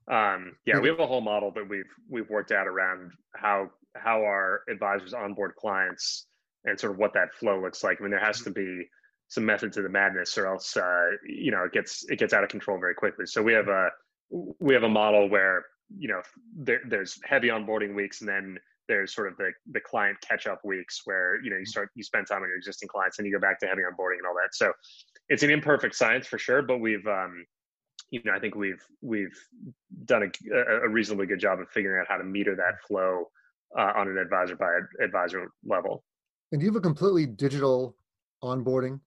um, 0.09 0.57
yeah, 0.65 0.79
we 0.79 0.89
have 0.89 1.01
a 1.01 1.07
whole 1.07 1.21
model 1.21 1.51
that 1.51 1.69
we've 1.69 1.85
we've 2.09 2.31
worked 2.31 2.53
out 2.53 2.67
around 2.69 3.13
how 3.35 3.71
how 3.97 4.21
our 4.21 4.63
advisors 4.71 5.13
onboard 5.13 5.55
clients 5.57 6.27
and 6.69 6.79
sort 6.79 6.93
of 6.93 6.99
what 6.99 7.15
that 7.15 7.35
flow 7.35 7.61
looks 7.61 7.83
like. 7.83 7.99
I 8.01 8.03
mean, 8.03 8.11
there 8.11 8.25
has 8.25 8.43
to 8.43 8.51
be 8.51 8.89
some 9.29 9.45
method 9.45 9.73
to 9.75 9.83
the 9.83 9.89
madness, 9.89 10.37
or 10.39 10.47
else 10.47 10.77
uh, 10.77 11.11
you 11.27 11.51
know 11.51 11.65
it 11.65 11.73
gets 11.73 12.05
it 12.09 12.19
gets 12.19 12.33
out 12.33 12.45
of 12.45 12.51
control 12.51 12.79
very 12.79 12.95
quickly. 12.95 13.27
So 13.27 13.43
we 13.43 13.53
have 13.53 13.69
a 13.69 13.89
we 14.31 14.75
have 14.75 14.83
a 14.83 14.89
model 14.89 15.29
where 15.29 15.65
you 15.97 16.09
know 16.09 16.21
there, 16.57 16.81
there's 16.87 17.19
heavy 17.25 17.49
onboarding 17.49 17.95
weeks, 17.95 18.21
and 18.21 18.29
then 18.29 18.59
there's 18.89 19.15
sort 19.15 19.29
of 19.29 19.37
the 19.37 19.53
the 19.73 19.81
client 19.81 20.19
catch 20.27 20.47
up 20.47 20.61
weeks 20.65 21.03
where 21.05 21.43
you 21.43 21.51
know 21.51 21.57
you 21.57 21.67
start 21.67 21.91
you 21.95 22.03
spend 22.03 22.27
time 22.27 22.43
on 22.43 22.49
your 22.49 22.57
existing 22.57 22.89
clients 22.89 23.19
and 23.19 23.27
you 23.27 23.33
go 23.33 23.41
back 23.41 23.61
to 23.61 23.67
heavy 23.67 23.83
onboarding 23.83 24.19
and 24.19 24.27
all 24.27 24.35
that. 24.35 24.55
So 24.55 24.73
it's 25.29 25.43
an 25.43 25.51
imperfect 25.51 25.95
science 25.95 26.27
for 26.27 26.39
sure, 26.39 26.63
but 26.63 26.79
we've 26.79 27.07
um, 27.07 27.45
you 28.11 28.21
know 28.25 28.33
I 28.33 28.41
think 28.41 28.55
we've 28.55 28.83
we've 29.03 29.39
done 30.07 30.23
a, 30.23 30.57
a 30.57 30.89
reasonably 30.89 31.27
good 31.27 31.41
job 31.41 31.61
of 31.61 31.69
figuring 31.71 32.01
out 32.01 32.07
how 32.09 32.17
to 32.17 32.25
meter 32.25 32.57
that 32.57 32.83
flow 32.87 33.27
uh, 33.79 33.93
on 33.95 34.09
an 34.09 34.17
advisor 34.17 34.57
by 34.57 34.79
advisor 35.05 35.49
level. 35.65 36.03
And 36.53 36.61
do 36.61 36.65
you 36.65 36.73
have 36.73 36.77
a 36.77 36.81
completely 36.81 37.27
digital 37.27 37.97
onboarding? 38.43 39.01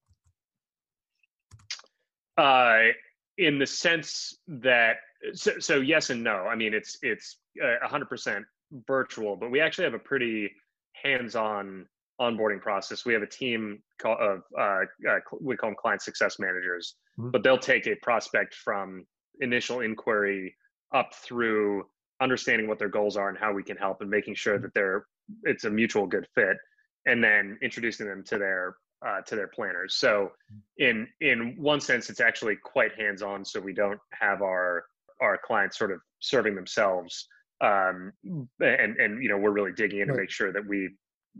Uh, 2.37 2.89
in 3.37 3.59
the 3.59 3.65
sense 3.65 4.37
that, 4.47 4.97
so, 5.33 5.59
so 5.59 5.77
yes 5.77 6.09
and 6.09 6.23
no. 6.23 6.45
I 6.47 6.55
mean, 6.55 6.73
it's 6.73 6.97
it's 7.01 7.37
a 7.61 7.87
hundred 7.87 8.09
percent 8.09 8.45
virtual, 8.87 9.35
but 9.35 9.51
we 9.51 9.59
actually 9.59 9.85
have 9.85 9.93
a 9.93 9.99
pretty 9.99 10.51
hands-on 10.93 11.85
onboarding 12.19 12.61
process. 12.61 13.05
We 13.05 13.13
have 13.13 13.23
a 13.23 13.27
team 13.27 13.81
call, 13.99 14.17
of 14.19 14.43
uh, 14.57 14.85
uh, 15.09 15.19
we 15.39 15.57
call 15.57 15.71
them 15.71 15.77
client 15.79 16.01
success 16.01 16.37
managers, 16.39 16.95
mm-hmm. 17.19 17.31
but 17.31 17.43
they'll 17.43 17.57
take 17.57 17.87
a 17.87 17.95
prospect 17.95 18.53
from 18.53 19.05
initial 19.39 19.79
inquiry 19.79 20.55
up 20.93 21.13
through 21.15 21.85
understanding 22.21 22.67
what 22.67 22.77
their 22.77 22.89
goals 22.89 23.17
are 23.17 23.29
and 23.29 23.37
how 23.37 23.51
we 23.51 23.63
can 23.63 23.77
help 23.77 24.01
and 24.01 24.09
making 24.09 24.35
sure 24.35 24.59
that 24.59 24.73
they're 24.73 25.05
it's 25.43 25.63
a 25.63 25.69
mutual 25.69 26.05
good 26.05 26.27
fit 26.35 26.57
and 27.05 27.23
then 27.23 27.57
introducing 27.61 28.07
them 28.07 28.23
to 28.23 28.37
their 28.37 28.75
uh, 29.05 29.21
to 29.21 29.35
their 29.35 29.47
planners. 29.47 29.95
So 29.95 30.31
in 30.77 31.07
in 31.21 31.55
one 31.57 31.81
sense, 31.81 32.09
it's 32.09 32.21
actually 32.21 32.55
quite 32.55 32.93
hands 32.99 33.21
on. 33.21 33.43
So 33.43 33.59
we 33.59 33.73
don't 33.73 33.99
have 34.11 34.41
our 34.41 34.85
our 35.21 35.37
clients 35.37 35.77
sort 35.77 35.91
of 35.91 35.99
serving 36.19 36.55
themselves, 36.55 37.27
um, 37.61 38.13
and 38.59 38.97
and 38.97 39.23
you 39.23 39.29
know 39.29 39.37
we're 39.37 39.51
really 39.51 39.71
digging 39.71 40.01
in 40.01 40.07
right. 40.07 40.15
to 40.15 40.21
make 40.21 40.29
sure 40.29 40.51
that 40.53 40.65
we 40.67 40.89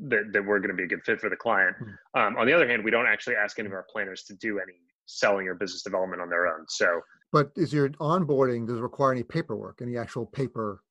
that, 0.08 0.32
that 0.32 0.46
we're 0.46 0.60
going 0.60 0.70
to 0.70 0.76
be 0.76 0.84
a 0.84 0.88
good 0.88 1.04
fit 1.04 1.20
for 1.20 1.30
the 1.30 1.36
client. 1.36 1.76
Hmm. 1.78 2.20
Um, 2.20 2.38
on 2.38 2.48
the 2.48 2.54
other 2.54 2.68
hand, 2.68 2.84
we 2.84 2.92
don't 2.92 3.08
actually 3.08 3.36
ask 3.36 3.60
any 3.60 3.68
of 3.68 3.74
our 3.74 3.86
planners 3.92 4.24
to 4.24 4.36
do 4.36 4.60
any 4.60 4.74
selling 5.06 5.48
or 5.48 5.56
business 5.56 5.84
development 5.84 6.22
on 6.22 6.30
their 6.30 6.48
own. 6.48 6.66
So, 6.70 7.02
but 7.32 7.52
is 7.56 7.74
your 7.74 7.90
onboarding 7.90 8.68
does 8.68 8.78
it 8.78 8.82
require 8.82 9.12
any 9.12 9.24
paperwork, 9.24 9.82
any 9.82 9.98
actual 9.98 10.26
paper 10.26 10.84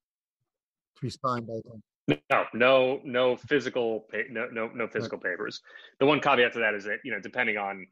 to 0.96 1.00
be 1.00 1.10
signed 1.10 1.46
by 1.46 1.60
them? 1.64 1.82
No, 2.08 2.44
no, 2.54 3.00
no 3.04 3.36
physical, 3.36 4.06
no, 4.30 4.48
no, 4.52 4.68
no 4.74 4.88
physical 4.88 5.18
papers. 5.18 5.60
The 6.00 6.06
one 6.06 6.20
caveat 6.20 6.52
to 6.54 6.58
that 6.58 6.74
is 6.74 6.84
that 6.84 6.98
you 7.04 7.12
know, 7.12 7.20
depending 7.20 7.56
on 7.56 7.86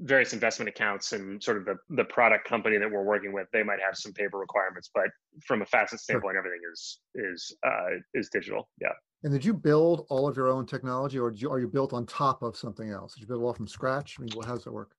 various 0.00 0.32
investment 0.32 0.68
accounts 0.68 1.12
and 1.12 1.42
sort 1.42 1.56
of 1.56 1.64
the, 1.64 1.76
the 1.90 2.04
product 2.04 2.46
company 2.48 2.78
that 2.78 2.90
we're 2.90 3.02
working 3.02 3.32
with, 3.32 3.48
they 3.52 3.62
might 3.62 3.80
have 3.84 3.96
some 3.96 4.12
paper 4.12 4.38
requirements, 4.38 4.90
but 4.94 5.08
from 5.44 5.62
a 5.62 5.66
facet 5.66 6.00
standpoint, 6.00 6.34
sure. 6.34 6.38
everything 6.38 6.60
is 6.72 7.00
is 7.14 7.56
uh, 7.66 7.96
is 8.14 8.28
digital. 8.30 8.68
Yeah. 8.80 8.92
And 9.24 9.32
did 9.32 9.44
you 9.44 9.52
build 9.52 10.06
all 10.10 10.28
of 10.28 10.36
your 10.36 10.48
own 10.48 10.64
technology, 10.64 11.18
or 11.18 11.32
you, 11.32 11.50
are 11.50 11.58
you 11.58 11.66
built 11.66 11.92
on 11.92 12.06
top 12.06 12.42
of 12.42 12.56
something 12.56 12.90
else? 12.90 13.14
Did 13.14 13.22
you 13.22 13.26
build 13.26 13.42
it 13.42 13.44
all 13.44 13.54
from 13.54 13.66
scratch? 13.66 14.16
I 14.18 14.22
mean, 14.22 14.30
how 14.44 14.54
does 14.54 14.64
that 14.64 14.72
work? 14.72 14.92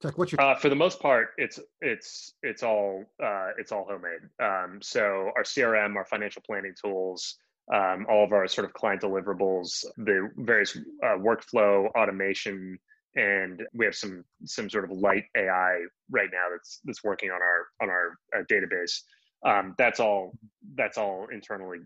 Tech, 0.00 0.18
what's 0.18 0.32
your? 0.32 0.40
Uh, 0.40 0.56
for 0.56 0.68
the 0.68 0.76
most 0.76 1.00
part, 1.00 1.30
it's 1.38 1.58
it's 1.80 2.34
it's 2.42 2.62
all 2.62 3.04
uh, 3.22 3.50
it's 3.58 3.72
all 3.72 3.86
homemade. 3.88 4.20
Um, 4.40 4.80
so 4.80 5.30
our 5.36 5.42
CRM, 5.42 5.96
our 5.96 6.04
financial 6.04 6.42
planning 6.46 6.74
tools, 6.80 7.36
um, 7.74 8.06
all 8.08 8.24
of 8.24 8.32
our 8.32 8.46
sort 8.48 8.64
of 8.64 8.72
client 8.72 9.02
deliverables, 9.02 9.84
the 9.96 10.30
various 10.36 10.76
uh, 11.02 11.18
workflow 11.18 11.88
automation 11.94 12.78
and 13.18 13.62
we 13.74 13.84
have 13.84 13.94
some 13.94 14.24
some 14.44 14.70
sort 14.70 14.84
of 14.84 14.90
light 14.90 15.24
AI 15.36 15.80
right 16.10 16.28
now 16.32 16.46
that's 16.50 16.80
that's 16.84 17.02
working 17.02 17.30
on 17.30 17.40
our 17.42 17.66
on 17.82 17.90
our 17.90 18.18
uh, 18.36 18.44
database. 18.50 19.02
Um, 19.44 19.74
that's 19.78 20.00
all 20.00 20.32
that's 20.74 20.98
all 20.98 21.26
internally 21.32 21.78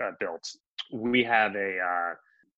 uh, 0.00 0.12
built. 0.18 0.48
We 0.92 1.22
have 1.24 1.54
a 1.54 1.78
uh, 1.78 2.14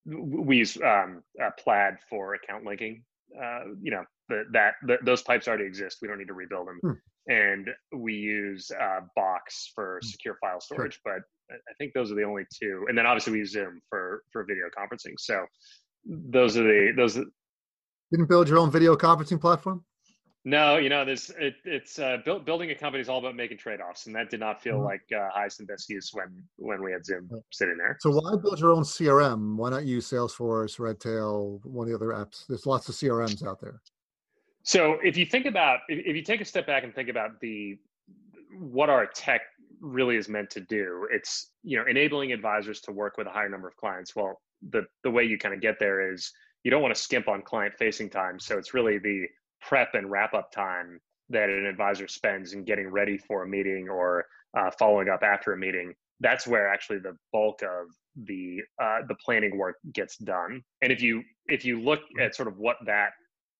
we 0.07 0.59
use 0.59 0.77
um, 0.83 1.23
Plaid 1.59 1.99
for 2.09 2.35
account 2.35 2.65
linking. 2.65 3.05
Uh, 3.37 3.65
you 3.83 3.91
know 3.91 4.05
the, 4.29 4.45
that 4.53 4.75
the, 4.83 4.99
those 5.03 5.23
pipes 5.23 5.49
already 5.49 5.65
exist. 5.65 5.99
We 6.01 6.09
don't 6.09 6.19
need 6.19 6.29
to 6.29 6.35
rebuild 6.35 6.69
them. 6.69 6.81
Hmm. 6.83 7.33
And 7.33 7.71
we 7.95 8.15
use 8.15 8.71
uh, 8.71 9.01
Box 9.15 9.71
for 9.75 10.01
hmm. 10.03 10.07
secure 10.07 10.37
file 10.41 10.61
storage, 10.61 11.01
but 11.05 11.23
I 11.53 11.75
think 11.79 11.93
those 11.95 12.11
are 12.13 12.15
the 12.15 12.25
only 12.25 12.45
two. 12.53 12.87
And 12.89 12.97
then 12.97 13.07
obviously 13.07 13.33
we 13.33 13.41
use 13.41 13.53
Zoom 13.53 13.81
for 13.89 14.23
for 14.33 14.45
video 14.45 14.65
conferencing. 14.77 15.15
So 15.19 15.45
those 16.05 16.57
are 16.57 16.63
the 16.63 16.93
those 16.97 17.19
didn't 18.13 18.29
build 18.29 18.49
your 18.49 18.59
own 18.59 18.71
video 18.71 18.95
conferencing 18.95 19.41
platform? 19.41 19.85
No, 20.45 20.77
you 20.77 20.89
know, 20.89 21.05
there's 21.05 21.31
it, 21.39 21.55
it's 21.65 22.01
uh, 22.01 22.19
build, 22.25 22.45
building 22.45 22.71
a 22.71 22.75
company 22.75 23.01
is 23.01 23.09
all 23.09 23.21
about 23.21 23.37
making 23.37 23.59
trade 23.59 23.81
offs, 23.81 24.07
and 24.07 24.17
that 24.17 24.29
did 24.29 24.41
not 24.41 24.61
feel 24.61 24.75
mm-hmm. 24.75 24.85
like 24.85 25.03
uh, 25.17 25.29
highest 25.33 25.61
and 25.61 25.69
best 25.69 25.89
use 25.89 26.11
when 26.13 26.43
when 26.57 26.83
we 26.83 26.93
had 26.93 27.07
Zoom 27.07 27.31
sitting 27.53 27.79
there. 27.79 27.97
So 28.01 28.11
why 28.11 28.35
build 28.43 28.59
your 28.59 28.73
own 28.73 28.83
CRM? 28.83 29.57
Why 29.57 29.71
not 29.71 29.85
use 29.85 30.11
Salesforce, 30.11 30.81
Redtail, 30.81 31.61
one 31.63 31.87
of 31.87 31.91
the 31.91 31.97
other 31.97 32.13
apps? 32.13 32.45
There's 32.49 32.67
lots 32.67 32.89
of 32.89 32.97
CRMs 32.97 33.47
out 33.47 33.61
there. 33.61 33.81
So 34.65 34.99
if 35.03 35.17
you 35.17 35.25
think 35.25 35.47
about 35.47 35.81
if, 35.89 36.05
if 36.07 36.17
you 36.17 36.23
take 36.23 36.41
a 36.41 36.45
step 36.45 36.67
back 36.67 36.83
and 36.83 36.93
think 36.93 37.09
about 37.09 37.41
the 37.41 37.79
what 38.59 38.91
our 38.91 39.07
tech 39.07 39.43
really 39.83 40.17
is 40.17 40.29
meant 40.29 40.49
to 40.51 40.61
do, 40.61 41.07
it's 41.13 41.51
you 41.63 41.77
know 41.77 41.85
enabling 41.87 42.33
advisors 42.33 42.81
to 42.83 42.93
work 42.93 43.19
with 43.19 43.27
a 43.27 43.31
higher 43.31 43.49
number 43.49 43.69
of 43.69 43.77
clients. 43.77 44.17
Well, 44.17 44.41
the 44.71 44.87
the 45.03 45.11
way 45.11 45.25
you 45.25 45.37
kind 45.37 45.55
of 45.55 45.61
get 45.61 45.79
there 45.79 46.13
is 46.13 46.33
you 46.63 46.71
don't 46.71 46.83
want 46.83 46.95
to 46.95 47.01
skimp 47.01 47.29
on 47.29 47.43
client 47.43 47.75
facing 47.79 48.09
time. 48.09 48.39
So 48.39 48.57
it's 48.57 48.73
really 48.73 48.99
the 48.99 49.27
prep 49.61 49.95
and 49.95 50.11
wrap 50.11 50.33
up 50.33 50.53
time 50.53 51.01
that 51.29 51.51
an 51.51 51.67
advisor 51.67 52.07
spends 52.09 52.53
in 52.53 52.65
getting 52.65 52.89
ready 52.89 53.19
for 53.19 53.43
a 53.43 53.49
meeting 53.49 53.89
or 53.89 54.25
uh, 54.57 54.71
following 54.79 55.09
up 55.09 55.23
after 55.23 55.53
a 55.53 55.59
meeting. 55.59 55.95
That's 56.21 56.47
where 56.47 56.69
actually 56.69 56.99
the 56.99 57.17
bulk 57.33 57.63
of 57.63 57.89
the 58.25 58.61
uh, 58.81 59.01
the 59.09 59.17
planning 59.25 59.59
work 59.59 59.77
gets 59.93 60.17
done. 60.17 60.63
And 60.83 60.93
if 60.93 61.03
you 61.03 61.23
if 61.47 61.65
you 61.65 61.81
look 61.81 62.01
at 62.21 62.37
sort 62.37 62.49
of 62.49 62.59
what 62.59 62.77
that 62.87 63.11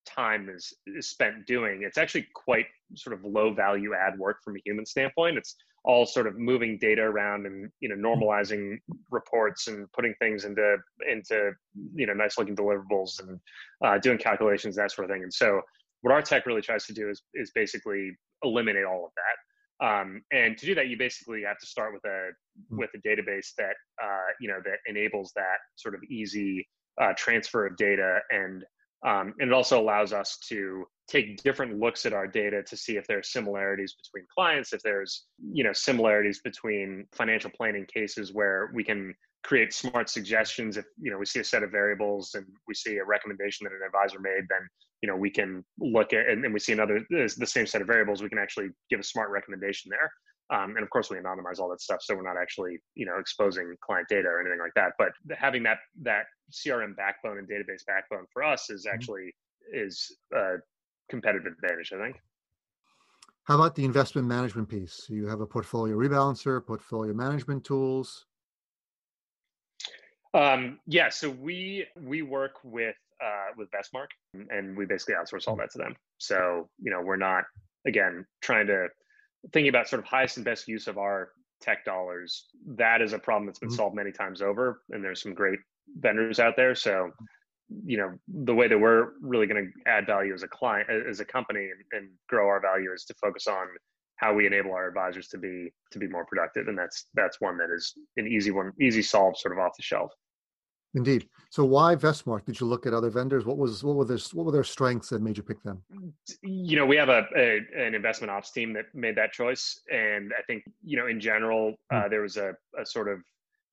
time 0.07 0.49
is, 0.49 0.73
is 0.87 1.11
spent 1.11 1.47
doing, 1.47 1.83
it's 1.83 1.99
actually 1.99 2.27
quite 2.35 2.67
sort 2.95 3.15
of 3.15 3.25
low 3.25 3.53
value 3.53 3.95
add 3.95 4.19
work 4.19 4.39
from 4.45 4.57
a 4.57 4.61
human 4.65 4.87
standpoint. 4.87 5.39
It's 5.39 5.57
all 5.85 6.07
sort 6.07 6.27
of 6.27 6.39
moving 6.39 6.79
data 6.79 7.03
around 7.03 7.47
and 7.47 7.71
you 7.81 7.89
know 7.89 7.97
normalizing 7.97 8.77
reports 9.11 9.67
and 9.69 9.91
putting 9.93 10.15
things 10.21 10.45
into 10.45 10.77
into 11.11 11.53
you 11.95 12.07
know 12.07 12.13
nice 12.13 12.39
looking 12.39 12.57
deliverables 12.57 13.21
and 13.21 13.41
uh, 13.85 13.99
doing 13.99 14.19
calculations 14.19 14.77
that 14.77 14.93
sort 14.93 15.09
of 15.09 15.15
thing. 15.15 15.23
And 15.23 15.33
so 15.33 15.61
what 16.03 16.13
our 16.13 16.23
tech 16.23 16.47
really 16.47 16.63
tries 16.63 16.87
to 16.87 16.93
do 16.93 17.11
is 17.11 17.23
is 17.35 17.51
basically 17.55 18.13
eliminate 18.43 18.85
all 18.85 19.05
of 19.07 19.13
that. 19.17 19.37
Um, 19.85 20.23
and 20.31 20.57
to 20.59 20.67
do 20.67 20.75
that 20.77 20.89
you 20.89 20.97
basically 20.97 21.43
have 21.43 21.59
to 21.59 21.67
start 21.67 21.93
with 21.93 22.05
a 22.05 22.31
hmm. 22.69 22.79
with 22.79 22.91
a 22.95 23.09
database 23.09 23.49
that 23.59 23.75
uh, 24.03 24.31
you 24.41 24.49
know 24.49 24.61
that 24.65 24.79
enables 24.87 25.33
that 25.35 25.59
sort 25.77 25.95
of 25.95 26.03
easy 26.05 26.67
uh, 27.01 27.13
transfer 27.17 27.67
of 27.67 27.77
data 27.77 28.21
and 28.31 28.65
um, 29.05 29.35
and 29.41 29.51
it 29.51 29.53
also 29.53 29.81
allows 29.81 30.13
us 30.13 30.39
to 30.49 30.87
take 31.09 31.43
different 31.43 31.79
looks 31.79 32.07
at 32.07 32.13
our 32.13 32.27
data 32.27 32.63
to 32.63 32.77
see 32.77 32.97
if 32.97 33.07
there 33.07 33.19
are 33.19 33.23
similarities 33.23 33.95
between 33.95 34.27
clients, 34.33 34.73
if 34.73 34.83
there's 34.83 35.25
you 35.53 35.65
know 35.65 35.73
similarities 35.73 36.41
between 36.41 37.07
financial 37.13 37.51
planning 37.51 37.87
cases 37.93 38.33
where 38.33 38.71
we 38.75 38.85
can 38.85 39.15
create 39.43 39.75
smart 39.75 40.09
suggestions. 40.09 40.77
If 40.77 40.85
you 41.01 41.11
know 41.11 41.19
we 41.19 41.27
see 41.27 41.41
a 41.41 41.45
set 41.45 41.65
of 41.65 41.71
variables 41.73 42.35
and 42.35 42.47
we 42.69 42.75
see 42.75 42.97
a 42.99 43.05
recommendation 43.05 43.65
that 43.65 43.73
an 43.73 43.81
advisor 43.85 44.21
made, 44.21 44.47
then 44.49 44.69
you 45.03 45.09
know 45.09 45.17
we 45.17 45.31
can 45.31 45.65
look 45.81 46.13
at 46.13 46.29
and, 46.29 46.45
and 46.45 46.55
we 46.55 46.61
see 46.61 46.73
another 46.73 47.05
the 47.11 47.47
same 47.47 47.67
set 47.67 47.81
of 47.81 47.89
variables, 47.89 48.23
we 48.23 48.29
can 48.29 48.39
actually 48.39 48.69
give 48.89 49.01
a 49.01 49.05
smart 49.05 49.31
recommendation 49.31 49.91
there. 49.91 50.11
Um, 50.53 50.77
and 50.77 50.83
of 50.83 50.91
course, 50.91 51.09
we 51.09 51.17
anonymize 51.17 51.59
all 51.59 51.71
that 51.71 51.81
stuff, 51.81 52.03
so 52.03 52.15
we're 52.15 52.23
not 52.23 52.41
actually, 52.41 52.79
you 52.95 53.07
know, 53.07 53.19
exposing 53.19 53.75
client 53.81 54.07
data 54.09 54.29
or 54.29 54.41
anything 54.41 54.59
like 54.59 54.75
that. 54.75 54.93
But 54.99 55.13
having 55.37 55.63
that 55.63 55.79
that 56.03 56.25
CRM 56.53 56.95
backbone 56.95 57.39
and 57.39 57.49
database 57.49 57.87
backbone 57.87 58.27
for 58.31 58.45
us 58.45 58.69
is 58.69 58.85
mm-hmm. 58.85 58.95
actually 58.95 59.35
is 59.73 60.15
a 60.35 60.57
competitive 61.09 61.55
advantage, 61.55 61.93
I 61.95 62.05
think. 62.05 62.17
How 63.45 63.55
about 63.55 63.75
the 63.75 63.85
investment 63.85 64.29
management 64.29 64.69
piece? 64.69 65.07
You 65.09 65.27
have 65.27 65.41
a 65.41 65.47
portfolio 65.47 65.97
rebalancer, 65.97 66.65
portfolio 66.65 67.15
management 67.15 67.65
tools. 67.65 68.27
Um, 70.35 70.81
yeah, 70.87 71.09
so 71.09 71.31
we 71.31 71.87
we 71.97 72.21
work 72.21 72.57
with 72.63 72.97
uh, 73.25 73.53
with 73.57 73.69
Vestmark, 73.71 74.09
and 74.51 74.77
we 74.77 74.85
basically 74.85 75.15
outsource 75.15 75.49
all 75.49 75.57
mm. 75.57 75.61
that 75.61 75.71
to 75.73 75.79
them. 75.79 75.97
So 76.19 76.69
you 76.79 76.91
know, 76.91 77.01
we're 77.01 77.17
not 77.17 77.45
again 77.87 78.27
trying 78.43 78.67
to 78.67 78.89
thinking 79.53 79.69
about 79.69 79.89
sort 79.89 80.01
of 80.01 80.07
highest 80.07 80.37
and 80.37 80.45
best 80.45 80.69
use 80.69 80.87
of 80.87 80.99
our 80.99 81.31
tech 81.61 81.85
dollars, 81.85 82.47
that 82.67 83.01
is 83.01 83.13
a 83.13 83.19
problem 83.19 83.47
that's 83.47 83.59
been 83.59 83.69
mm-hmm. 83.69 83.77
solved 83.77 83.97
many 83.97 84.13
times 84.13 84.43
over. 84.43 84.83
And 84.91 85.03
there's 85.03 85.23
some 85.23 85.35
great 85.35 85.59
vendors 85.99 86.39
out 86.39 86.55
there. 86.57 86.75
So, 86.75 87.11
you 87.85 87.97
know, 87.97 88.13
the 88.29 88.55
way 88.55 88.69
that 88.69 88.79
we're 88.79 89.13
really 89.21 89.47
going 89.47 89.65
to 89.65 89.91
add 89.91 90.07
value 90.07 90.35
as 90.35 90.43
a 90.43 90.49
client, 90.49 90.89
as 90.91 91.21
a 91.21 91.25
company, 91.25 91.61
and, 91.71 91.81
and 91.93 92.11
grow 92.29 92.47
our 92.49 92.61
value 92.61 92.93
is 92.93 93.05
to 93.07 93.15
focus 93.15 93.47
on 93.47 93.67
how 94.17 94.33
we 94.33 94.47
enable 94.47 94.73
our 94.73 94.87
advisors 94.87 95.27
to 95.29 95.39
be 95.39 95.73
to 95.91 95.99
be 95.99 96.07
more 96.07 96.25
productive. 96.27 96.69
And 96.69 96.79
that's 96.79 97.07
that's 97.15 97.41
one 97.41 97.59
that 97.59 97.71
is 97.75 97.95
an 98.17 98.27
easy 98.27 98.51
one, 98.51 98.73
easy 98.81 99.03
solve, 99.03 99.39
sort 99.39 99.53
of 99.53 99.59
off 99.59 99.77
the 99.77 99.83
shelf. 99.83 100.13
Indeed. 100.95 101.29
So 101.51 101.65
why 101.65 101.97
Vestmark? 101.97 102.45
Did 102.45 102.61
you 102.61 102.67
look 102.67 102.87
at 102.87 102.93
other 102.93 103.11
vendors? 103.11 103.47
What 103.47 103.57
was 103.57 103.83
what 103.83 103.97
were 103.97 104.05
their 104.05 104.19
what 104.33 104.47
were 104.47 104.53
their 104.53 104.65
strengths 104.65 105.09
that 105.09 105.23
made 105.23 105.37
you 105.37 105.43
pick 105.43 105.63
them? 105.63 105.83
You 106.43 106.77
know, 106.77 106.87
we 106.87 106.97
have 106.97 107.09
a, 107.09 107.25
a 107.37 107.61
an 107.77 107.95
investment 107.95 108.31
ops 108.31 108.53
team 108.53 108.73
that 108.75 108.87
made 108.95 109.17
that 109.17 109.33
choice, 109.33 109.81
and 109.91 110.33
I 110.39 110.43
think 110.43 110.65
you 110.85 110.99
know 110.99 111.07
in 111.07 111.21
general 111.21 111.75
uh, 111.93 112.03
hmm. 112.03 112.11
there 112.11 112.23
was 112.23 112.37
a, 112.37 112.55
a 112.79 112.85
sort 112.85 113.09
of 113.09 113.21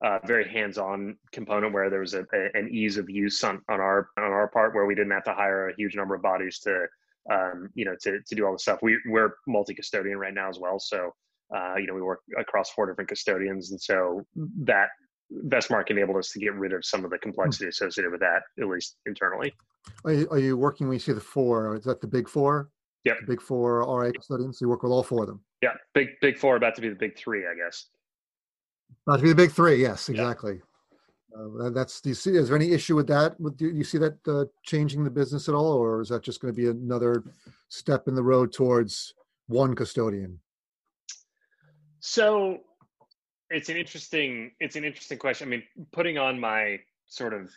uh, 0.04 0.20
very 0.26 0.50
hands-on 0.50 1.18
component 1.34 1.74
where 1.74 1.90
there 1.90 2.00
was 2.00 2.14
a, 2.14 2.26
a, 2.34 2.58
an 2.58 2.70
ease 2.72 2.98
of 2.98 3.10
use 3.10 3.44
on, 3.44 3.62
on 3.70 3.82
our 3.82 4.10
on 4.18 4.24
our 4.24 4.48
part 4.48 4.74
where 4.74 4.86
we 4.86 4.96
didn't 4.96 5.12
have 5.12 5.26
to 5.26 5.34
hire 5.34 5.70
a 5.70 5.76
huge 5.76 5.96
number 5.96 6.16
of 6.16 6.22
bodies 6.22 6.60
to 6.60 6.86
um, 7.32 7.70
you 7.76 7.84
know 7.84 7.96
to 8.02 8.20
to 8.26 8.36
do 8.36 8.46
all 8.46 8.54
the 8.54 8.60
stuff. 8.60 8.80
We 8.82 8.98
we're 9.08 9.36
multi-custodian 9.46 10.18
right 10.18 10.34
now 10.34 10.50
as 10.50 10.58
well, 10.58 10.80
so 10.80 11.14
uh, 11.54 11.76
you 11.76 11.88
know 11.88 11.94
we 11.94 12.02
work 12.02 12.22
across 12.38 12.70
four 12.72 12.88
different 12.88 13.10
custodians, 13.10 13.72
and 13.72 13.82
so 13.82 14.22
that 14.64 14.90
Vestmark 15.48 15.90
enabled 15.90 16.18
us 16.18 16.32
to 16.32 16.40
get 16.40 16.54
rid 16.56 16.74
of 16.74 16.84
some 16.86 17.06
of 17.06 17.12
the 17.12 17.18
hmm. 17.18 17.30
complexity 17.30 17.68
associated 17.68 18.12
with 18.12 18.22
that, 18.22 18.44
at 18.60 18.68
least 18.68 18.98
internally. 19.06 19.54
Are 20.06 20.14
you, 20.14 20.28
are 20.30 20.40
you 20.40 20.58
working 20.58 20.88
when 20.88 20.96
you 20.96 21.00
see 21.00 21.14
the 21.14 21.22
four? 21.22 21.76
Is 21.76 21.86
that 21.86 22.02
the 22.02 22.08
big 22.08 22.28
four? 22.28 22.70
Yeah. 23.04 23.14
Big 23.28 23.42
four 23.42 24.02
RIA 24.02 24.12
custodians? 24.14 24.60
So 24.60 24.66
you 24.66 24.70
work 24.70 24.84
with 24.84 24.92
all 24.92 25.04
four 25.04 25.24
of 25.24 25.28
them? 25.28 25.42
Yeah. 25.62 25.74
Big 25.94 26.10
big 26.22 26.38
four 26.38 26.58
about 26.58 26.76
to 26.76 26.82
be 26.82 26.90
the 26.90 26.96
big 26.96 27.18
three, 27.18 27.46
I 27.48 27.56
guess. 27.56 27.88
About 29.08 29.18
to 29.18 29.24
be 29.24 29.30
the 29.30 29.36
big 29.36 29.52
three, 29.52 29.82
yes, 29.82 30.10
exactly. 30.10 30.56
Yeah. 30.56 30.60
Uh, 31.62 31.70
that's 31.70 32.02
do 32.02 32.10
you 32.10 32.16
see 32.16 32.36
is 32.36 32.48
there 32.48 32.58
any 32.58 32.72
issue 32.72 32.96
with 32.96 33.08
that? 33.08 33.36
Do 33.58 33.70
you 33.70 33.84
see 33.84 34.00
that 34.00 34.18
uh, 34.28 34.46
changing 34.64 35.04
the 35.04 35.12
business 35.12 35.48
at 35.48 35.56
all, 35.56 35.74
or 35.74 36.02
is 36.02 36.10
that 36.10 36.24
just 36.24 36.42
going 36.42 36.54
to 36.54 36.60
be 36.60 36.68
another 36.68 37.24
step 37.70 38.08
in 38.08 38.16
the 38.16 38.24
road 38.24 38.52
towards 38.52 39.14
one 39.48 39.76
custodian? 39.76 40.40
So 42.00 42.60
it's 43.50 43.70
an 43.70 43.78
interesting 43.78 44.52
it's 44.60 44.76
an 44.76 44.84
interesting 44.84 45.18
question. 45.18 45.48
I 45.48 45.52
mean, 45.52 45.64
putting 45.92 46.18
on 46.18 46.40
my 46.40 46.80
sort 47.08 47.34
of 47.34 47.50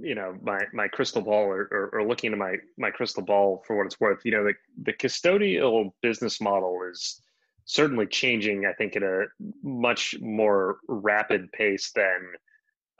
you 0.00 0.14
know 0.14 0.36
my 0.42 0.60
my 0.72 0.88
crystal 0.88 1.22
ball 1.22 1.44
or, 1.44 1.68
or, 1.70 1.90
or 1.92 2.06
looking 2.06 2.28
into 2.28 2.36
my 2.36 2.56
my 2.78 2.90
crystal 2.90 3.22
ball 3.22 3.62
for 3.66 3.76
what 3.76 3.86
it's 3.86 4.00
worth 4.00 4.20
you 4.24 4.32
know 4.32 4.44
the 4.44 4.52
the 4.82 4.92
custodial 4.92 5.90
business 6.02 6.40
model 6.40 6.78
is 6.90 7.20
certainly 7.64 8.06
changing 8.06 8.66
i 8.66 8.72
think 8.74 8.94
at 8.96 9.02
a 9.02 9.24
much 9.62 10.14
more 10.20 10.78
rapid 10.88 11.50
pace 11.52 11.92
than 11.94 12.20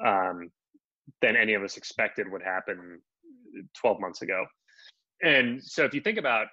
um 0.05 0.51
than 1.21 1.37
any 1.37 1.55
of 1.55 1.63
us 1.63 1.77
expected 1.77 2.31
would 2.31 2.43
happen 2.43 3.01
12 3.79 4.01
months 4.01 4.23
ago 4.23 4.47
and 5.23 5.63
so 5.63 5.85
if 5.85 5.93
you 5.93 6.01
think 6.01 6.19
about 6.19 6.47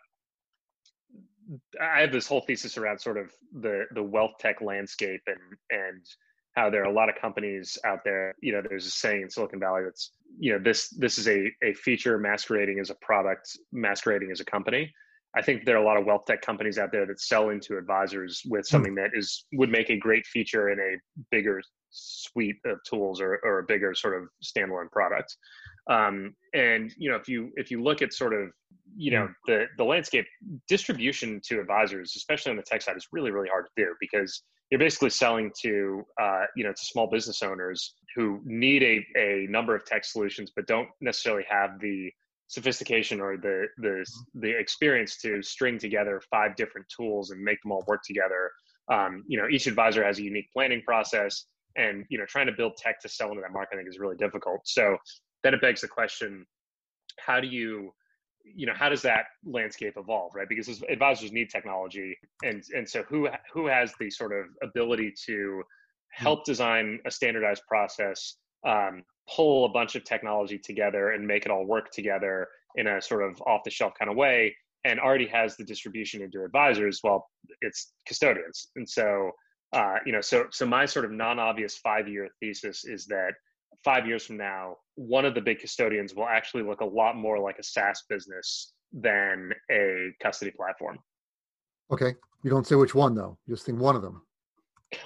I 1.81 2.01
have 2.01 2.11
this 2.11 2.27
whole 2.27 2.41
thesis 2.41 2.77
around 2.77 2.99
sort 2.99 3.17
of 3.17 3.31
the 3.59 3.85
the 3.93 4.03
wealth 4.03 4.33
tech 4.39 4.61
landscape 4.61 5.21
and 5.27 5.37
and 5.69 6.05
how 6.55 6.69
there 6.69 6.81
are 6.81 6.91
a 6.91 6.93
lot 6.93 7.09
of 7.09 7.15
companies 7.15 7.77
out 7.83 7.99
there. 8.03 8.35
You 8.41 8.53
know, 8.53 8.61
there's 8.67 8.85
a 8.85 8.91
saying 8.91 9.23
in 9.23 9.29
Silicon 9.29 9.59
Valley 9.59 9.83
that's 9.83 10.11
you 10.39 10.53
know 10.53 10.59
this 10.59 10.89
this 10.89 11.17
is 11.17 11.27
a 11.27 11.51
a 11.63 11.73
feature 11.73 12.17
masquerading 12.17 12.79
as 12.79 12.89
a 12.89 12.95
product, 12.95 13.57
masquerading 13.71 14.31
as 14.31 14.39
a 14.39 14.45
company. 14.45 14.93
I 15.35 15.41
think 15.41 15.65
there 15.65 15.75
are 15.75 15.83
a 15.83 15.85
lot 15.85 15.97
of 15.97 16.05
wealth 16.05 16.25
tech 16.25 16.41
companies 16.41 16.77
out 16.77 16.91
there 16.91 17.05
that 17.05 17.19
sell 17.19 17.49
into 17.49 17.77
advisors 17.77 18.41
with 18.45 18.67
hmm. 18.67 18.71
something 18.71 18.95
that 18.95 19.11
is 19.13 19.45
would 19.53 19.69
make 19.69 19.89
a 19.89 19.97
great 19.97 20.25
feature 20.25 20.69
in 20.69 20.79
a 20.79 20.97
bigger 21.31 21.61
suite 21.89 22.57
of 22.65 22.79
tools 22.89 23.21
or, 23.21 23.39
or 23.43 23.59
a 23.59 23.63
bigger 23.63 23.93
sort 23.93 24.19
of 24.19 24.27
standalone 24.43 24.89
product. 24.91 25.35
Um, 25.89 26.33
and 26.53 26.91
you 26.97 27.09
know, 27.09 27.17
if 27.17 27.27
you 27.27 27.51
if 27.55 27.71
you 27.71 27.83
look 27.83 28.01
at 28.01 28.13
sort 28.13 28.33
of 28.33 28.49
you 28.95 29.11
know 29.11 29.25
hmm. 29.25 29.51
the 29.51 29.65
the 29.77 29.83
landscape 29.83 30.25
distribution 30.67 31.41
to 31.47 31.59
advisors, 31.59 32.13
especially 32.15 32.51
on 32.51 32.57
the 32.57 32.63
tech 32.63 32.81
side, 32.81 32.97
is 32.97 33.07
really 33.11 33.31
really 33.31 33.49
hard 33.49 33.65
to 33.65 33.83
do 33.83 33.93
because 33.99 34.43
you're 34.69 34.79
basically 34.79 35.09
selling 35.09 35.51
to 35.61 36.03
uh, 36.21 36.43
you 36.55 36.63
know 36.63 36.71
to 36.71 36.85
small 36.85 37.07
business 37.07 37.41
owners 37.41 37.95
who 38.15 38.41
need 38.45 38.83
a, 38.83 39.05
a 39.19 39.47
number 39.49 39.75
of 39.75 39.83
tech 39.85 40.05
solutions 40.05 40.51
but 40.55 40.67
don't 40.67 40.87
necessarily 41.01 41.43
have 41.49 41.79
the 41.79 42.11
sophistication 42.53 43.19
or 43.19 43.35
the 43.35 43.65
the 43.77 43.87
mm-hmm. 43.87 44.39
the 44.41 44.51
experience 44.57 45.17
to 45.17 45.41
string 45.41 45.79
together 45.79 46.21
five 46.29 46.55
different 46.55 46.87
tools 46.95 47.31
and 47.31 47.41
make 47.41 47.59
them 47.63 47.71
all 47.71 47.83
work 47.87 48.01
together. 48.05 48.51
Um, 48.91 49.23
you 49.27 49.39
know, 49.39 49.47
each 49.49 49.65
advisor 49.65 50.03
has 50.03 50.19
a 50.19 50.23
unique 50.23 50.49
planning 50.53 50.83
process, 50.85 51.45
and 51.77 52.05
you 52.09 52.19
know, 52.19 52.25
trying 52.25 52.45
to 52.45 52.51
build 52.51 52.77
tech 52.77 52.99
to 53.01 53.09
sell 53.09 53.29
into 53.29 53.41
that 53.41 53.51
market 53.51 53.73
I 53.73 53.77
think 53.77 53.89
is 53.89 53.97
really 53.97 54.17
difficult. 54.17 54.61
So 54.65 54.97
then 55.41 55.55
it 55.55 55.61
begs 55.61 55.81
the 55.81 55.87
question: 55.87 56.45
How 57.17 57.39
do 57.39 57.47
you 57.47 57.91
you 58.43 58.67
know 58.67 58.73
how 58.75 58.89
does 58.89 59.01
that 59.01 59.23
landscape 59.45 59.93
evolve 59.95 60.35
right 60.35 60.49
because 60.49 60.83
advisors 60.89 61.31
need 61.31 61.49
technology 61.49 62.13
and 62.43 62.61
and 62.75 62.87
so 62.87 63.01
who 63.03 63.29
who 63.53 63.67
has 63.67 63.93
the 64.01 64.09
sort 64.09 64.33
of 64.33 64.47
ability 64.61 65.13
to 65.25 65.63
hmm. 66.17 66.23
help 66.25 66.43
design 66.43 66.99
a 67.05 67.11
standardized 67.11 67.61
process 67.69 68.35
um, 68.67 69.01
pull 69.29 69.65
a 69.65 69.69
bunch 69.69 69.95
of 69.95 70.03
technology 70.03 70.57
together 70.57 71.11
and 71.11 71.25
make 71.25 71.45
it 71.45 71.51
all 71.51 71.65
work 71.65 71.91
together 71.91 72.47
in 72.75 72.87
a 72.87 73.01
sort 73.01 73.23
of 73.23 73.41
off 73.43 73.61
the 73.63 73.71
shelf 73.71 73.93
kind 73.97 74.09
of 74.09 74.17
way 74.17 74.55
and 74.85 74.99
already 74.99 75.27
has 75.27 75.55
the 75.55 75.63
distribution 75.63 76.21
into 76.21 76.43
advisors 76.43 76.99
well 77.03 77.29
it's 77.61 77.93
custodians. 78.07 78.67
And 78.75 78.87
so 78.87 79.31
uh, 79.73 79.95
you 80.05 80.11
know 80.11 80.21
so 80.21 80.45
so 80.51 80.65
my 80.65 80.85
sort 80.85 81.05
of 81.05 81.11
non-obvious 81.11 81.77
five 81.77 82.07
year 82.07 82.27
thesis 82.39 82.85
is 82.85 83.05
that 83.07 83.33
five 83.83 84.05
years 84.05 84.25
from 84.25 84.37
now 84.37 84.75
one 84.95 85.25
of 85.25 85.35
the 85.35 85.41
big 85.41 85.59
custodians 85.59 86.13
will 86.13 86.27
actually 86.27 86.63
look 86.63 86.81
a 86.81 86.85
lot 86.85 87.15
more 87.15 87.39
like 87.39 87.57
a 87.59 87.63
saas 87.63 88.03
business 88.09 88.73
than 88.91 89.51
a 89.71 90.09
custody 90.21 90.51
platform. 90.51 90.97
Okay. 91.91 92.13
You 92.43 92.49
don't 92.49 92.67
say 92.67 92.75
which 92.75 92.93
one 92.93 93.15
though. 93.15 93.37
You 93.47 93.55
just 93.55 93.65
think 93.65 93.79
one 93.79 93.95
of 93.95 94.01
them 94.01 94.21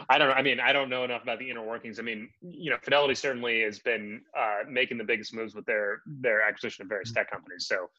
I 0.10 0.17
don't 0.17 0.30
know. 0.30 0.34
I 0.34 0.41
mean, 0.41 0.60
I 0.60 0.73
don't 0.73 0.89
know 0.89 1.04
enough 1.04 1.23
about 1.23 1.39
the 1.39 1.50
inner 1.50 1.65
workings. 1.65 2.00
I 2.00 2.04
mean, 2.04 2.30
you 2.41 2.69
know, 2.71 2.78
Fidelity 2.82 3.15
certainly 3.15 3.62
has 3.62 3.80
been 3.80 4.21
uh, 4.38 4.60
making 4.69 4.97
the 4.97 5.04
biggest 5.04 5.34
moves 5.34 5.56
with 5.56 5.65
their 5.65 6.02
their 6.06 6.41
acquisition 6.41 6.84
of 6.84 6.89
various 6.89 7.12
tech 7.12 7.32
companies. 7.32 7.67
So 7.67 7.89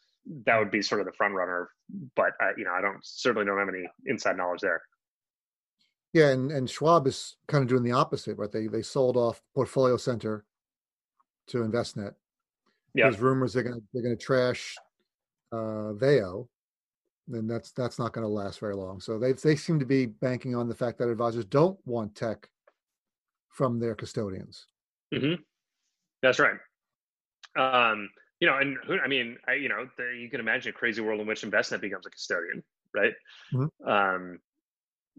that 0.45 0.59
would 0.59 0.71
be 0.71 0.83
sort 0.83 1.01
of 1.01 1.07
the 1.07 1.13
front 1.13 1.35
runner. 1.35 1.71
But 2.17 2.33
uh, 2.43 2.51
you 2.57 2.65
know, 2.65 2.73
I 2.73 2.81
don't 2.81 2.99
certainly 3.03 3.47
don't 3.47 3.59
have 3.59 3.69
any 3.69 3.87
inside 4.07 4.37
knowledge 4.37 4.61
there. 4.61 4.83
Yeah, 6.13 6.29
and 6.31 6.51
and 6.51 6.69
Schwab 6.69 7.07
is 7.07 7.37
kind 7.47 7.63
of 7.63 7.69
doing 7.69 7.83
the 7.83 7.93
opposite, 7.93 8.37
right? 8.37 8.51
They 8.51 8.67
they 8.67 8.83
sold 8.83 9.17
off 9.17 9.41
Portfolio 9.55 9.97
Center 9.97 10.45
to 11.49 11.59
Envestnet. 11.59 12.15
Yeah. 12.95 13.05
There's 13.05 13.21
rumors 13.21 13.53
they're 13.53 13.63
gonna 13.63 13.81
they're 13.93 14.03
gonna 14.03 14.17
trash 14.17 14.75
uh, 15.53 15.93
Veo, 15.95 16.49
then 17.29 17.47
that's 17.47 17.73
that's 17.73 17.99
not 17.99 18.13
going 18.13 18.27
to 18.27 18.33
last 18.33 18.59
very 18.59 18.75
long. 18.75 19.01
So 19.01 19.19
they 19.19 19.33
they 19.33 19.57
seem 19.57 19.79
to 19.79 19.87
be 19.87 20.07
banking 20.07 20.55
on 20.55 20.69
the 20.69 20.75
fact 20.75 20.99
that 20.99 21.09
advisors 21.09 21.45
don't 21.45 21.79
want 21.85 22.15
tech 22.15 22.49
from 23.51 23.79
their 23.79 23.95
custodians. 23.95 24.67
Mm-hmm. 25.15 25.43
That's 26.23 26.39
right. 26.39 26.57
Um, 27.57 28.11
you 28.41 28.47
know, 28.47 28.59
and 28.59 28.77
who, 28.87 28.99
I 28.99 29.09
mean, 29.09 29.37
I, 29.49 29.55
you 29.55 29.69
know, 29.69 29.89
the, 29.97 30.17
you 30.19 30.31
can 30.31 30.41
imagine 30.41 30.71
a 30.71 30.73
crazy 30.73 31.01
world 31.01 31.21
in 31.21 31.27
which 31.27 31.43
Envestnet 31.43 31.81
becomes 31.81 32.07
a 32.07 32.11
custodian, 32.11 32.63
right? 32.95 33.13
Mm-hmm. 33.53 33.89
Um, 33.89 34.39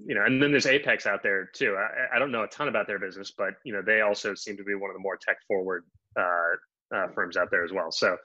you 0.05 0.15
know, 0.15 0.23
and 0.23 0.41
then 0.41 0.51
there's 0.51 0.65
Apex 0.65 1.05
out 1.05 1.21
there 1.21 1.49
too. 1.53 1.75
I, 1.77 2.15
I, 2.15 2.19
don't 2.19 2.31
know 2.31 2.43
a 2.43 2.47
ton 2.47 2.69
about 2.69 2.87
their 2.87 2.99
business, 2.99 3.33
but 3.37 3.55
you 3.65 3.73
know, 3.73 3.81
they 3.81 4.01
also 4.01 4.33
seem 4.33 4.55
to 4.57 4.63
be 4.63 4.75
one 4.75 4.89
of 4.89 4.95
the 4.95 5.01
more 5.01 5.17
tech 5.17 5.37
forward 5.47 5.83
uh, 6.17 6.95
uh, 6.95 7.07
firms 7.13 7.35
out 7.35 7.51
there 7.51 7.65
as 7.65 7.73
well. 7.73 7.91
So, 7.91 8.15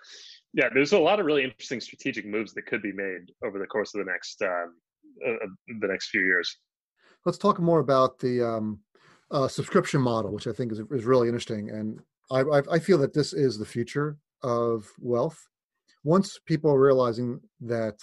yeah, 0.55 0.69
there's 0.73 0.93
a 0.93 0.99
lot 0.99 1.19
of 1.19 1.27
really 1.27 1.43
interesting 1.43 1.81
strategic 1.81 2.25
moves 2.25 2.55
that 2.55 2.67
could 2.67 2.81
be 2.81 2.93
made 2.93 3.33
over 3.45 3.59
the 3.59 3.67
course 3.67 3.93
of 3.95 4.05
the 4.05 4.11
next 4.11 4.41
um, 4.43 4.75
uh, 5.27 5.33
uh, 5.33 5.49
the 5.81 5.89
next 5.89 6.09
few 6.09 6.21
years. 6.21 6.57
Let's 7.27 7.39
talk 7.39 7.59
more 7.59 7.81
about 7.81 8.19
the 8.21 8.43
um, 8.43 8.79
uh, 9.31 9.49
subscription 9.49 10.01
model, 10.01 10.33
which 10.33 10.47
I 10.47 10.53
think 10.53 10.73
is 10.73 10.81
is 10.91 11.05
really 11.05 11.29
interesting, 11.29 11.71
and 11.71 12.01
I, 12.31 12.41
I, 12.41 12.63
I 12.73 12.79
feel 12.79 12.99
that 12.99 13.13
this 13.13 13.33
is 13.33 13.59
the 13.59 13.67
future 13.67 14.17
of 14.43 14.89
wealth. 15.01 15.39
Once 16.05 16.39
people 16.47 16.71
are 16.71 16.81
realizing 16.81 17.41
that 17.61 17.99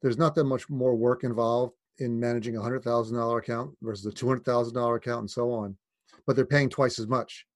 there's 0.00 0.18
not 0.18 0.34
that 0.36 0.44
much 0.44 0.68
more 0.70 0.94
work 0.94 1.24
involved 1.24 1.74
in 1.98 2.20
managing 2.20 2.56
a 2.56 2.62
hundred 2.62 2.84
thousand 2.84 3.16
dollar 3.16 3.38
account 3.38 3.72
versus 3.82 4.06
a 4.06 4.12
two 4.12 4.28
hundred 4.28 4.44
thousand 4.44 4.74
dollar 4.74 4.94
account, 4.94 5.20
and 5.20 5.30
so 5.30 5.50
on, 5.50 5.76
but 6.24 6.36
they're 6.36 6.46
paying 6.46 6.68
twice 6.68 7.00
as 7.00 7.08
much. 7.08 7.46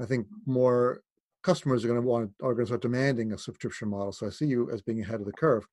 I 0.00 0.06
think 0.06 0.28
more 0.46 1.02
customers 1.42 1.84
are 1.84 1.88
going 1.88 2.00
to 2.00 2.06
want 2.06 2.30
are 2.42 2.54
going 2.54 2.64
to 2.64 2.70
start 2.70 2.82
demanding 2.82 3.32
a 3.32 3.38
subscription 3.38 3.88
model. 3.88 4.12
So 4.12 4.26
I 4.26 4.30
see 4.30 4.46
you 4.46 4.70
as 4.70 4.82
being 4.82 5.02
ahead 5.02 5.20
of 5.20 5.26
the 5.26 5.32
curve. 5.32 5.66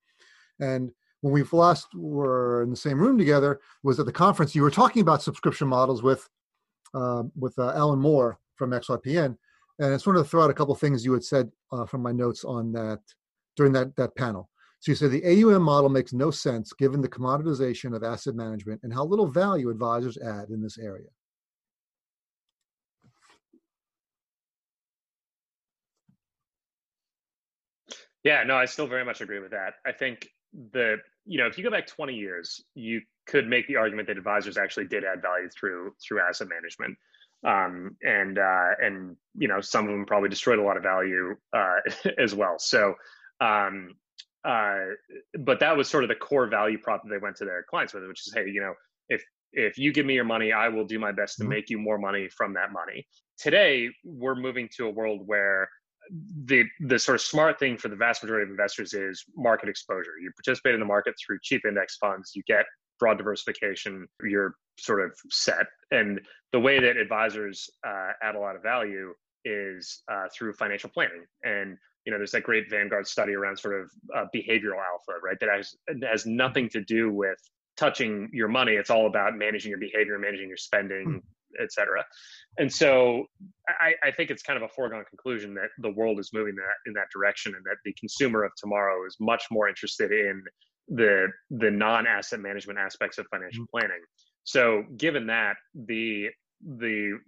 And 0.60 0.91
when 1.21 1.34
we 1.34 1.43
last 1.51 1.88
were 1.95 2.63
in 2.63 2.69
the 2.69 2.75
same 2.75 2.99
room 2.99 3.17
together 3.17 3.60
was 3.84 3.99
at 3.99 4.06
the 4.06 4.12
conference. 4.12 4.54
You 4.54 4.62
were 4.62 4.71
talking 4.71 5.01
about 5.01 5.23
subscription 5.23 5.67
models 5.67 6.04
with 6.04 6.28
uh, 6.93 7.23
with 7.38 7.58
uh, 7.58 7.73
Alan 7.75 7.99
Moore 7.99 8.39
from 8.56 8.71
XYPN, 8.71 9.36
and 9.80 9.88
I 9.91 9.95
just 9.95 10.08
wanted 10.08 10.19
to 10.19 10.30
throw 10.30 10.43
out 10.43 10.49
a 10.49 10.54
couple 10.54 10.75
things 10.75 11.04
you 11.04 11.13
had 11.13 11.23
said 11.23 11.51
uh, 11.71 11.86
from 11.86 12.01
my 12.01 12.12
notes 12.12 12.45
on 12.45 12.71
that 12.73 12.99
during 13.56 13.73
that 13.73 13.95
that 13.95 14.15
panel. 14.15 14.49
So 14.80 14.91
you 14.91 14.95
said 14.95 15.10
the 15.10 15.25
AUM 15.25 15.63
model 15.63 15.89
makes 15.89 16.13
no 16.13 16.30
sense 16.30 16.71
given 16.73 17.01
the 17.01 17.10
commoditization 17.10 17.95
of 17.95 18.04
asset 18.04 18.36
management 18.36 18.82
and 18.84 18.93
how 18.93 19.04
little 19.04 19.25
value 19.25 19.69
advisors 19.71 20.17
add 20.19 20.49
in 20.49 20.62
this 20.62 20.78
area. 20.78 21.08
Yeah, 28.26 28.44
no, 28.44 28.56
I 28.58 28.66
still 28.66 28.88
very 28.88 29.06
much 29.06 29.22
agree 29.22 29.40
with 29.40 29.52
that. 29.52 29.76
I 29.86 29.92
think 29.92 30.28
the 30.72 30.98
you 31.26 31.38
know 31.38 31.46
if 31.46 31.58
you 31.58 31.64
go 31.64 31.70
back 31.70 31.86
20 31.88 32.14
years, 32.16 32.62
you 32.74 33.02
could 33.28 33.48
make 33.48 33.68
the 33.68 33.76
argument 33.76 34.08
that 34.08 34.18
advisors 34.18 34.58
actually 34.58 34.88
did 34.88 35.04
add 35.06 35.22
value 35.22 35.48
through 35.50 35.94
through 36.06 36.22
asset 36.22 36.48
management, 36.50 36.98
um, 37.46 37.96
and 38.02 38.40
uh, 38.40 38.72
and 38.82 39.16
you 39.36 39.48
know 39.48 39.62
some 39.62 39.86
of 39.86 39.92
them 39.92 40.06
probably 40.06 40.30
destroyed 40.30 40.58
a 40.58 40.64
lot 40.64 40.76
of 40.76 40.82
value 40.82 41.36
uh, 41.54 41.76
as 42.18 42.34
well. 42.34 42.58
So, 42.58 42.96
um, 43.42 43.94
uh, 44.44 44.80
but 45.40 45.60
that 45.60 45.78
was 45.78 45.88
sort 45.88 46.04
of 46.04 46.08
the 46.08 46.16
core 46.16 46.48
value 46.48 46.80
prop 46.80 47.04
that 47.04 47.10
they 47.10 47.20
went 47.20 47.36
to 47.38 47.46
their 47.46 47.64
clients 47.70 47.94
with, 47.94 48.08
which 48.08 48.26
is 48.26 48.34
hey, 48.34 48.50
you 48.50 48.60
know 48.60 48.74
if 49.08 49.24
if 49.54 49.78
you 49.78 49.94
give 49.94 50.08
me 50.08 50.16
your 50.16 50.26
money, 50.26 50.52
I 50.52 50.70
will 50.70 50.86
do 50.86 50.98
my 50.98 51.12
best 51.12 51.38
to 51.38 51.44
mm-hmm. 51.44 51.52
make 51.52 51.70
you 51.70 51.78
more 51.78 52.00
money 52.00 52.28
from 52.28 52.56
that 52.56 52.72
money. 52.72 53.06
Today, 53.38 53.90
we're 54.04 54.36
moving 54.36 54.68
to 54.78 54.88
a 54.88 54.90
world 54.90 55.22
where 55.26 55.70
the 56.46 56.63
the 56.82 57.00
sort 57.00 57.15
of 57.15 57.22
smart 57.22 57.60
thing 57.60 57.78
for 57.78 57.88
the 57.88 57.96
vast 57.96 58.24
majority 58.24 58.44
of 58.44 58.50
investors 58.50 58.94
is 58.94 59.24
market 59.36 59.70
exposure. 59.70 60.13
You 60.22 60.32
participate 60.38 60.74
in 60.74 60.80
the 60.80 60.86
market 60.86 61.15
through 61.26 61.39
cheap 61.41 61.62
index 61.65 61.98
funds. 61.98 62.32
You 62.36 62.44
get 62.48 62.65
broad 63.00 63.18
diversification. 63.18 64.08
You're 64.24 64.56
sort 64.78 65.04
of 65.04 65.12
set. 65.30 65.65
And 65.91 66.22
the 66.52 66.60
way 66.60 66.80
that 66.80 66.98
advisors 66.98 67.70
uh, 67.88 68.12
add 68.22 68.36
a 68.36 68.39
lot 68.39 68.56
of 68.56 68.63
value 68.63 69.13
is 69.44 70.04
uh, 70.12 70.28
through 70.36 70.54
financial 70.54 70.89
planning. 70.89 71.26
And 71.44 71.78
you 72.06 72.12
know, 72.12 72.18
there's 72.18 72.32
that 72.32 72.44
great 72.44 72.70
Vanguard 72.70 73.08
study 73.08 73.34
around 73.34 73.58
sort 73.58 73.82
of 73.82 73.89
uh, 74.15 74.26
behavioral 74.36 74.78
alpha, 74.78 75.20
right? 75.24 75.38
That 75.39 75.50
has 75.50 75.76
has 76.04 76.26
nothing 76.26 76.70
to 76.70 76.82
do 76.82 77.12
with 77.12 77.38
touching 77.78 78.30
your 78.32 78.48
money. 78.48 78.74
It's 78.74 78.89
all 78.89 79.08
about 79.08 79.36
managing 79.36 79.70
your 79.70 79.80
behavior, 79.80 80.18
managing 80.20 80.48
your 80.48 80.58
spending, 80.58 81.06
hmm 81.06 81.18
et 81.62 81.72
cetera. 81.72 82.04
And 82.58 82.72
so 82.72 83.26
I, 83.68 83.94
I, 84.04 84.12
think 84.12 84.30
it's 84.30 84.44
kind 84.44 84.58
of 84.58 84.63
a 84.63 84.70
foregone 84.70 85.04
conclusion 85.10 85.54
that 85.56 85.70
the 85.80 85.91
world 85.91 86.20
is 86.20 86.32
moving 86.34 86.56
that 86.56 86.76
in 86.86 86.94
that 86.94 87.08
direction 87.13 87.54
and 87.56 87.63
that 87.65 87.78
the 87.84 87.94
consumer 87.94 88.44
of 88.44 88.52
tomorrow 88.58 89.06
is 89.06 89.18
much 89.20 89.44
more 89.52 89.68
interested 89.68 90.12
in 90.12 90.44
the 90.88 91.28
the 91.50 91.72
non-asset 91.72 92.39
management 92.39 92.78
aspects 92.80 93.18
of 93.18 93.26
financial 93.32 93.63
mm-hmm. 93.63 93.78
planning. 93.80 94.02
So 94.44 94.84
given 94.98 95.28
that 95.28 95.56
the 95.74 96.30
the 96.63 97.20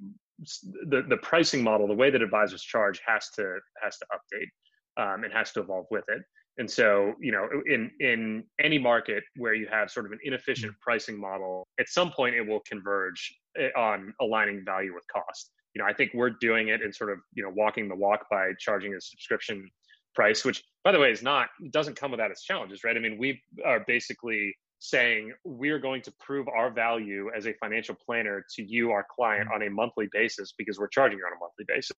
the 0.87 1.03
the 1.09 1.17
pricing 1.17 1.63
model, 1.63 1.87
the 1.87 1.95
way 1.95 2.11
that 2.11 2.21
advisors 2.21 2.61
charge 2.61 3.01
has 3.05 3.29
to 3.35 3.57
has 3.81 3.97
to 3.97 4.05
update 4.13 4.49
um, 4.97 5.23
and 5.23 5.33
has 5.33 5.51
to 5.53 5.61
evolve 5.61 5.87
with 5.89 6.05
it. 6.09 6.21
And 6.57 6.69
so, 6.69 7.13
you 7.19 7.31
know, 7.31 7.47
in 7.67 7.91
in 7.99 8.43
any 8.59 8.79
market 8.79 9.23
where 9.35 9.53
you 9.53 9.67
have 9.71 9.91
sort 9.91 10.05
of 10.05 10.11
an 10.11 10.19
inefficient 10.23 10.71
mm. 10.71 10.79
pricing 10.81 11.19
model, 11.19 11.67
at 11.79 11.87
some 11.89 12.11
point 12.11 12.35
it 12.35 12.41
will 12.41 12.61
converge 12.67 13.35
eh, 13.59 13.69
on 13.75 14.13
aligning 14.21 14.63
value 14.65 14.93
with 14.93 15.03
cost. 15.07 15.51
You 15.75 15.81
know, 15.81 15.87
I 15.87 15.93
think 15.93 16.11
we're 16.13 16.31
doing 16.31 16.69
it 16.69 16.81
and 16.81 16.93
sort 16.93 17.11
of, 17.11 17.19
you 17.33 17.43
know, 17.43 17.51
walking 17.55 17.87
the 17.87 17.95
walk 17.95 18.25
by 18.31 18.53
charging 18.59 18.95
a 18.95 19.01
subscription 19.01 19.69
price, 20.15 20.43
which 20.43 20.63
by 20.83 20.91
the 20.91 20.99
way 20.99 21.11
is 21.11 21.21
not 21.21 21.49
doesn't 21.71 21.95
come 21.95 22.11
without 22.11 22.31
its 22.31 22.43
challenges, 22.43 22.83
right? 22.83 22.97
I 22.97 22.99
mean, 22.99 23.17
we 23.19 23.39
are 23.63 23.83
basically 23.85 24.55
saying 24.79 25.33
we're 25.43 25.79
going 25.79 26.01
to 26.03 26.11
prove 26.19 26.47
our 26.47 26.71
value 26.71 27.29
as 27.35 27.47
a 27.47 27.53
financial 27.53 27.95
planner 28.05 28.43
to 28.55 28.63
you, 28.63 28.91
our 28.91 29.05
client, 29.15 29.49
on 29.53 29.63
a 29.63 29.69
monthly 29.69 30.07
basis 30.11 30.53
because 30.57 30.79
we're 30.79 30.87
charging 30.87 31.19
you 31.19 31.25
on 31.25 31.33
a 31.33 31.39
monthly 31.39 31.65
basis. 31.67 31.97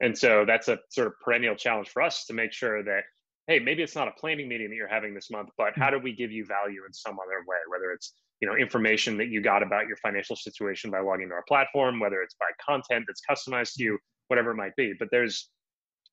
And 0.00 0.16
so 0.16 0.44
that's 0.46 0.68
a 0.68 0.78
sort 0.90 1.08
of 1.08 1.14
perennial 1.24 1.56
challenge 1.56 1.88
for 1.88 2.02
us 2.02 2.24
to 2.26 2.34
make 2.34 2.52
sure 2.52 2.82
that, 2.84 3.04
hey, 3.48 3.58
maybe 3.58 3.82
it's 3.82 3.96
not 3.96 4.06
a 4.06 4.12
planning 4.12 4.46
meeting 4.46 4.68
that 4.68 4.76
you're 4.76 4.86
having 4.86 5.14
this 5.14 5.30
month, 5.30 5.48
but 5.56 5.72
how 5.74 5.90
do 5.90 5.98
we 5.98 6.14
give 6.14 6.30
you 6.30 6.44
value 6.44 6.82
in 6.86 6.92
some 6.92 7.14
other 7.14 7.40
way, 7.46 7.56
whether 7.68 7.90
it's 7.90 8.12
you 8.40 8.48
know 8.48 8.54
information 8.54 9.16
that 9.16 9.28
you 9.28 9.40
got 9.40 9.62
about 9.62 9.88
your 9.88 9.96
financial 9.96 10.36
situation 10.36 10.90
by 10.90 11.00
logging 11.00 11.28
to 11.28 11.34
our 11.34 11.44
platform, 11.48 11.98
whether 11.98 12.22
it's 12.22 12.36
by 12.38 12.46
content 12.64 13.04
that's 13.08 13.22
customized 13.28 13.74
to 13.74 13.82
you, 13.82 13.98
whatever 14.28 14.52
it 14.52 14.56
might 14.56 14.76
be. 14.76 14.92
But 14.98 15.08
there's 15.10 15.48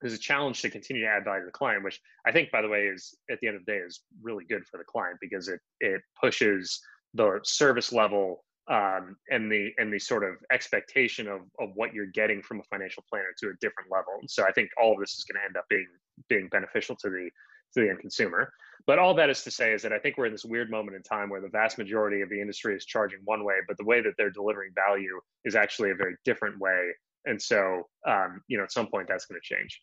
there's 0.02 0.14
a 0.14 0.20
challenge 0.20 0.62
to 0.62 0.70
continue 0.70 1.04
to 1.04 1.10
add 1.10 1.26
value 1.26 1.42
to 1.42 1.46
the 1.48 1.52
client, 1.52 1.84
which 1.84 2.00
I 2.26 2.32
think, 2.32 2.52
by 2.52 2.62
the 2.62 2.68
way, 2.68 2.84
is 2.84 3.14
at 3.30 3.40
the 3.42 3.48
end 3.48 3.58
of 3.58 3.66
the 3.66 3.72
day 3.72 3.78
is 3.80 4.02
really 4.22 4.46
good 4.46 4.66
for 4.68 4.78
the 4.78 4.84
client 4.86 5.18
because 5.22 5.50
it 5.50 5.60
it 5.82 6.02
pushes 6.20 6.80
the 7.14 7.40
service 7.44 7.94
level 7.94 8.44
um, 8.70 9.16
and 9.30 9.52
the 9.52 9.72
and 9.78 9.94
the 9.94 10.00
sort 10.00 10.24
of 10.24 10.36
expectation 10.52 11.28
of 11.28 11.42
of 11.60 11.70
what 11.76 11.94
you're 11.94 12.08
getting 12.08 12.42
from 12.42 12.62
a 12.62 12.64
financial 12.64 13.04
planner 13.10 13.34
to 13.40 13.50
a 13.50 13.54
different 13.60 13.92
level. 13.92 14.14
And 14.22 14.32
so 14.32 14.46
I 14.46 14.52
think 14.54 14.70
all 14.82 14.94
of 14.94 15.00
this 15.00 15.18
is 15.18 15.26
going 15.26 15.40
to 15.40 15.46
end 15.46 15.58
up 15.58 15.66
being 15.70 15.88
being 16.30 16.48
beneficial 16.50 16.96
to 16.98 17.10
the 17.10 17.30
to 17.74 17.82
the 17.82 17.90
end 17.90 18.00
consumer. 18.00 18.52
But 18.88 19.00
all 19.00 19.14
that 19.16 19.30
is 19.30 19.44
to 19.44 19.52
say 19.52 19.74
is 19.74 19.82
that 19.82 19.92
I 19.92 20.00
think 20.00 20.18
we're 20.18 20.28
in 20.28 20.32
this 20.32 20.46
weird 20.46 20.70
moment 20.70 20.96
in 20.96 21.04
time 21.04 21.30
where 21.30 21.42
the 21.42 21.50
vast 21.50 21.78
majority 21.78 22.22
of 22.22 22.30
the 22.30 22.40
industry 22.40 22.76
is 22.76 22.86
charging 22.86 23.20
one 23.26 23.44
way, 23.44 23.56
but 23.68 23.78
the 23.78 23.84
way 23.84 24.02
that 24.02 24.14
they're 24.18 24.30
delivering 24.30 24.72
value 24.76 25.20
is 25.44 25.56
actually 25.56 25.92
a 25.92 25.96
very 25.96 26.16
different 26.24 26.60
way. 26.60 26.92
And 27.26 27.42
so, 27.42 27.88
um, 28.08 28.42
you 28.48 28.58
know, 28.58 28.64
at 28.64 28.72
some 28.72 28.88
point 28.88 29.08
that's 29.08 29.26
going 29.26 29.42
to 29.42 29.56
change. 29.56 29.82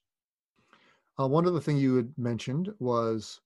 Uh, 1.21 1.27
one 1.27 1.47
other 1.47 1.61
thing 1.61 1.77
you 1.77 1.97
had 1.97 2.13
mentioned 2.17 2.73
was 2.79 3.41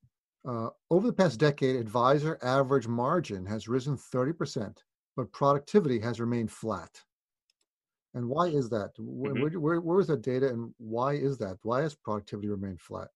uh, 0.46 0.68
over 0.90 1.07
the 1.07 1.12
past 1.12 1.40
decade, 1.40 1.77
advisor 1.77 2.38
average 2.42 2.87
margin 2.87 3.44
has 3.46 3.66
risen 3.66 3.96
30%, 3.96 4.77
but 5.16 5.33
productivity 5.33 5.99
has 5.99 6.20
remained 6.20 6.53
flat. 6.53 7.01
And 8.16 8.29
why 8.29 8.46
is 8.46 8.68
that? 8.70 8.92
Where, 8.98 9.35
mm-hmm. 9.35 9.61
where, 9.61 9.81
where 9.81 10.00
is 10.00 10.09
that 10.09 10.22
data 10.22 10.48
and 10.48 10.72
why 10.79 11.12
is 11.12 11.38
that? 11.38 11.59
Why 11.62 11.83
has 11.83 11.94
productivity 11.94 12.48
remained 12.48 12.81
flat? 12.81 13.09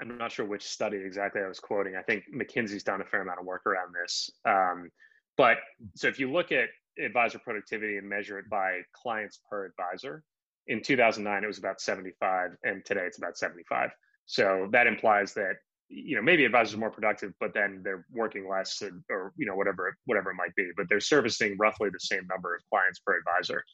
I'm 0.00 0.18
not 0.18 0.30
sure 0.30 0.44
which 0.44 0.64
study 0.64 0.98
exactly 0.98 1.42
I 1.42 1.48
was 1.48 1.58
quoting. 1.58 1.96
I 1.96 2.02
think 2.02 2.24
McKinsey's 2.34 2.82
done 2.82 3.00
a 3.00 3.04
fair 3.04 3.22
amount 3.22 3.40
of 3.40 3.46
work 3.46 3.66
around 3.66 3.94
this. 4.00 4.30
Um, 4.44 4.90
but 5.36 5.56
so 5.96 6.06
if 6.06 6.20
you 6.20 6.30
look 6.30 6.52
at 6.52 6.68
advisor 7.02 7.38
productivity 7.38 7.96
and 7.96 8.08
measure 8.08 8.38
it 8.38 8.48
by 8.50 8.80
clients 8.92 9.40
per 9.48 9.64
advisor, 9.64 10.22
in 10.68 10.82
2009 10.82 11.42
it 11.42 11.46
was 11.46 11.58
about 11.58 11.80
75 11.80 12.50
and 12.62 12.84
today 12.84 13.02
it's 13.06 13.18
about 13.18 13.36
75 13.36 13.90
so 14.26 14.68
that 14.70 14.86
implies 14.86 15.34
that 15.34 15.54
you 15.88 16.16
know 16.16 16.22
maybe 16.22 16.44
advisors 16.44 16.74
are 16.74 16.78
more 16.78 16.90
productive 16.90 17.32
but 17.40 17.52
then 17.52 17.80
they're 17.82 18.06
working 18.12 18.48
less 18.48 18.80
and, 18.82 19.02
or 19.10 19.32
you 19.36 19.46
know 19.46 19.54
whatever 19.54 19.96
whatever 20.06 20.30
it 20.30 20.36
might 20.36 20.54
be 20.54 20.70
but 20.76 20.88
they're 20.88 21.00
servicing 21.00 21.56
roughly 21.58 21.90
the 21.90 22.00
same 22.00 22.26
number 22.28 22.54
of 22.54 22.62
clients 22.70 23.00
per 23.00 23.18
advisor 23.18 23.64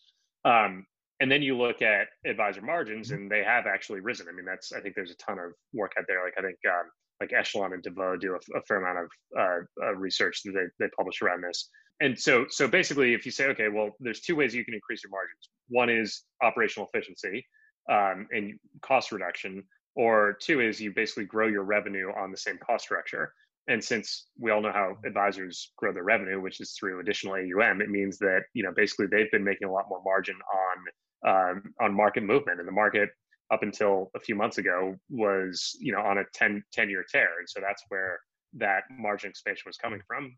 um, 0.49 0.87
and 1.21 1.31
then 1.31 1.43
you 1.43 1.57
look 1.57 1.83
at 1.83 2.09
advisor 2.25 2.63
margins 2.63 3.11
and 3.11 3.31
they 3.31 3.43
have 3.43 3.67
actually 3.67 4.01
risen. 4.01 4.27
I 4.29 4.33
mean 4.33 4.45
that's 4.45 4.73
i 4.73 4.81
think 4.81 4.95
there's 4.95 5.11
a 5.11 5.17
ton 5.17 5.39
of 5.39 5.53
work 5.73 5.93
out 5.99 6.05
there. 6.09 6.23
Like 6.25 6.35
i 6.39 6.43
think 6.43 6.59
um, 6.67 6.91
like 7.21 7.33
Echelon 7.33 7.73
and 7.73 7.83
DeVoe 7.83 8.17
do 8.17 8.35
a, 8.35 8.59
a 8.59 8.63
fair 8.63 8.79
amount 8.79 8.99
of 9.05 9.11
uh, 9.39 9.87
uh, 9.87 9.95
research 9.95 10.43
that 10.45 10.53
they, 10.53 10.85
they 10.85 10.91
publish 10.97 11.21
around 11.21 11.43
this. 11.43 11.69
And 12.01 12.19
so 12.19 12.47
so 12.49 12.69
basically 12.69 13.15
if 13.15 13.27
you 13.27 13.33
say 13.33 13.47
okay 13.49 13.69
well 13.69 13.91
there's 14.01 14.21
two 14.21 14.37
ways 14.37 14.55
you 14.55 14.65
can 14.65 14.75
increase 14.75 15.03
your 15.03 15.11
margins. 15.11 15.51
One 15.69 15.91
is 15.91 16.23
operational 16.43 16.89
efficiency 16.93 17.45
um, 17.91 18.29
and 18.31 18.59
cost 18.83 19.13
reduction 19.13 19.65
or 19.97 20.37
two 20.41 20.61
is 20.61 20.81
you 20.81 20.93
basically 20.95 21.25
grow 21.25 21.49
your 21.49 21.65
revenue 21.65 22.13
on 22.17 22.31
the 22.31 22.37
same 22.37 22.59
cost 22.59 22.85
structure 22.85 23.33
and 23.69 23.83
since 23.83 24.27
we 24.39 24.51
all 24.51 24.61
know 24.61 24.73
how 24.73 24.97
advisors 25.07 25.73
grow 25.77 25.93
their 25.93 26.05
revenue 26.05 26.41
which 26.41 26.61
is 26.61 26.73
through 26.73 27.01
additional 27.01 27.35
aum 27.35 27.81
it 27.81 27.91
means 27.91 28.19
that 28.19 28.43
you 28.55 28.63
know 28.63 28.73
basically 28.75 29.07
they've 29.07 29.31
been 29.31 29.45
making 29.45 29.69
a 29.69 29.73
lot 29.73 29.85
more 29.89 30.03
margin 30.05 30.35
on 30.35 30.85
um, 31.27 31.63
on 31.81 31.95
market 31.95 32.23
movement. 32.23 32.59
And 32.59 32.69
the 32.69 32.73
market 32.73 33.11
up 33.51 33.63
until 33.63 34.11
a 34.15 34.21
few 34.21 34.35
months 34.35 34.59
ago 34.59 34.95
was 35.09 35.77
you 35.81 35.93
know 35.93 36.01
on 36.01 36.19
a 36.19 36.25
10 36.35 36.63
10 36.73 36.91
year 36.91 37.05
tear. 37.11 37.39
And 37.39 37.49
so 37.49 37.61
that's 37.61 37.83
where 37.89 38.19
that 38.55 38.85
margin 38.91 39.31
expansion 39.31 39.65
was 39.67 39.77
coming 39.77 40.01
from. 40.07 40.37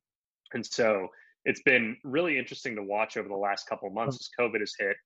And 0.53 0.64
so 0.64 1.09
it's 1.45 1.62
been 1.62 1.97
really 2.05 2.38
interesting 2.38 2.77
to 2.77 2.83
watch 2.83 3.16
over 3.16 3.29
the 3.29 3.35
last 3.35 3.69
couple 3.69 3.88
of 3.88 3.95
months 3.95 4.16
as 4.16 4.29
COVID 4.38 4.61
has 4.61 4.75
hit. 4.79 4.97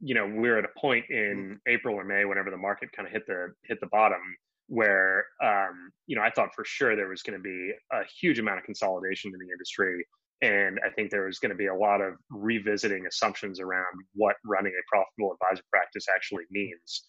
You 0.00 0.14
know, 0.14 0.30
we're 0.32 0.58
at 0.58 0.64
a 0.64 0.80
point 0.80 1.06
in 1.08 1.58
April 1.66 1.96
or 1.96 2.04
May, 2.04 2.24
whenever 2.24 2.50
the 2.50 2.56
market 2.56 2.92
kind 2.92 3.06
of 3.06 3.12
hit 3.12 3.26
the 3.26 3.52
hit 3.64 3.80
the 3.80 3.86
bottom, 3.86 4.20
where 4.68 5.24
um, 5.42 5.90
you 6.06 6.16
know 6.16 6.22
I 6.22 6.30
thought 6.30 6.50
for 6.54 6.64
sure 6.64 6.94
there 6.94 7.08
was 7.08 7.22
going 7.22 7.38
to 7.38 7.42
be 7.42 7.72
a 7.92 8.02
huge 8.20 8.38
amount 8.38 8.58
of 8.58 8.64
consolidation 8.64 9.32
in 9.32 9.38
the 9.38 9.52
industry, 9.52 10.04
and 10.42 10.78
I 10.86 10.90
think 10.90 11.10
there 11.10 11.24
was 11.24 11.38
going 11.38 11.50
to 11.50 11.56
be 11.56 11.66
a 11.66 11.74
lot 11.74 12.00
of 12.00 12.14
revisiting 12.30 13.06
assumptions 13.06 13.60
around 13.60 13.86
what 14.14 14.36
running 14.44 14.72
a 14.72 14.84
profitable 14.88 15.34
advisor 15.34 15.64
practice 15.72 16.06
actually 16.14 16.44
means. 16.50 17.04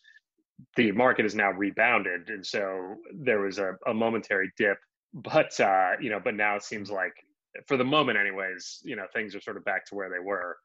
The 0.76 0.92
market 0.92 1.26
is 1.26 1.36
now 1.36 1.52
rebounded, 1.52 2.30
and 2.30 2.46
so 2.46 2.96
there 3.14 3.42
was 3.42 3.60
a, 3.60 3.74
a 3.88 3.94
momentary 3.94 4.52
dip, 4.58 4.78
but 5.14 5.58
uh, 5.60 5.92
you 6.02 6.10
know, 6.10 6.20
but 6.24 6.36
now 6.36 6.56
it 6.56 6.64
seems 6.64 6.90
like 6.90 7.14
for 7.68 7.78
the 7.78 7.84
moment, 7.84 8.18
anyways, 8.18 8.80
you 8.84 8.96
know, 8.96 9.06
things 9.14 9.36
are 9.36 9.42
sort 9.42 9.58
of 9.58 9.66
back 9.66 9.86
to 9.88 9.96
where 9.96 10.10
they 10.10 10.24
were. 10.24 10.58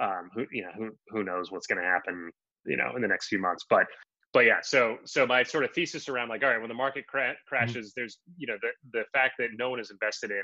Um, 0.00 0.30
who 0.32 0.46
you 0.52 0.62
know 0.62 0.70
who 0.76 0.90
who 1.08 1.24
knows 1.24 1.50
what's 1.50 1.66
going 1.66 1.82
to 1.82 1.88
happen, 1.88 2.30
you 2.66 2.76
know, 2.76 2.92
in 2.94 3.02
the 3.02 3.08
next 3.08 3.28
few 3.28 3.40
months. 3.40 3.64
But 3.68 3.86
but 4.32 4.44
yeah, 4.44 4.58
so 4.62 4.98
so 5.04 5.26
my 5.26 5.42
sort 5.42 5.64
of 5.64 5.72
thesis 5.72 6.08
around 6.08 6.28
like, 6.28 6.42
all 6.42 6.50
right, 6.50 6.58
when 6.58 6.68
the 6.68 6.74
market 6.74 7.06
cra- 7.06 7.30
mm-hmm. 7.30 7.48
crashes, 7.48 7.88
mm-hmm. 7.88 8.00
there's 8.00 8.18
you 8.36 8.46
know 8.46 8.56
the 8.60 8.68
the 8.92 9.04
fact 9.12 9.34
that 9.38 9.48
no 9.56 9.70
one 9.70 9.80
is 9.80 9.90
invested 9.90 10.30
in 10.30 10.42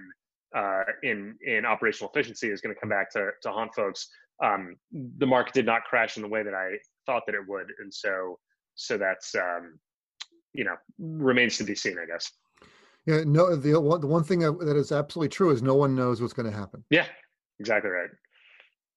uh, 0.57 0.85
in 1.03 1.37
in 1.43 1.65
operational 1.65 2.11
efficiency 2.15 2.49
is 2.49 2.61
going 2.61 2.75
to 2.75 2.81
come 2.81 2.89
back 2.89 3.11
to 3.13 3.31
to 3.43 3.51
haunt 3.51 3.75
folks. 3.75 4.09
Um, 4.43 4.77
the 5.19 5.27
market 5.27 5.55
did 5.55 5.67
not 5.67 5.85
crash 5.85 6.17
in 6.17 6.23
the 6.23 6.29
way 6.29 6.43
that 6.43 6.55
I 6.55 6.73
thought 7.07 7.23
that 7.27 7.35
it 7.35 7.47
would, 7.47 7.67
and 7.79 7.93
so 7.93 8.39
so 8.75 8.97
that's 8.97 9.35
um, 9.35 9.79
you 10.55 10.65
know 10.65 10.77
remains 10.99 11.59
to 11.59 11.65
be 11.65 11.75
seen, 11.75 11.97
I 11.99 12.07
guess. 12.07 12.31
Yeah, 13.07 13.23
no. 13.27 13.55
The 13.55 13.79
one, 13.79 14.01
the 14.01 14.07
one 14.07 14.25
thing 14.25 14.41
that 14.41 14.77
is 14.77 14.93
absolutely 14.93 15.29
true 15.29 15.51
is 15.51 15.63
no 15.63 15.75
one 15.75 15.95
knows 15.95 16.23
what's 16.23 16.33
going 16.33 16.51
to 16.51 16.57
happen. 16.57 16.83
Yeah, 16.89 17.07
exactly 17.61 17.91
right. 17.91 18.09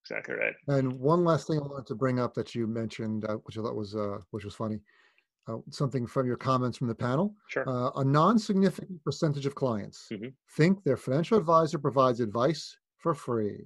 Exactly 0.09 0.35
right. 0.35 0.53
And 0.67 0.93
one 0.99 1.25
last 1.25 1.47
thing 1.47 1.59
I 1.59 1.61
wanted 1.61 1.85
to 1.87 1.95
bring 1.95 2.19
up 2.19 2.33
that 2.35 2.55
you 2.55 2.65
mentioned, 2.65 3.25
uh, 3.25 3.35
which 3.43 3.57
I 3.57 3.61
thought 3.61 3.75
was 3.75 3.95
uh, 3.95 4.19
which 4.31 4.45
was 4.45 4.55
funny, 4.55 4.79
uh, 5.47 5.57
something 5.69 6.07
from 6.07 6.27
your 6.27 6.37
comments 6.37 6.77
from 6.77 6.87
the 6.87 6.95
panel. 6.95 7.35
Sure. 7.49 7.67
Uh, 7.67 7.91
a 7.95 8.05
non-significant 8.05 9.03
percentage 9.03 9.45
of 9.45 9.55
clients 9.55 10.07
mm-hmm. 10.11 10.27
think 10.55 10.81
their 10.83 10.95
financial 10.95 11.37
advisor 11.37 11.77
provides 11.77 12.21
advice 12.21 12.77
for 12.97 13.13
free. 13.13 13.65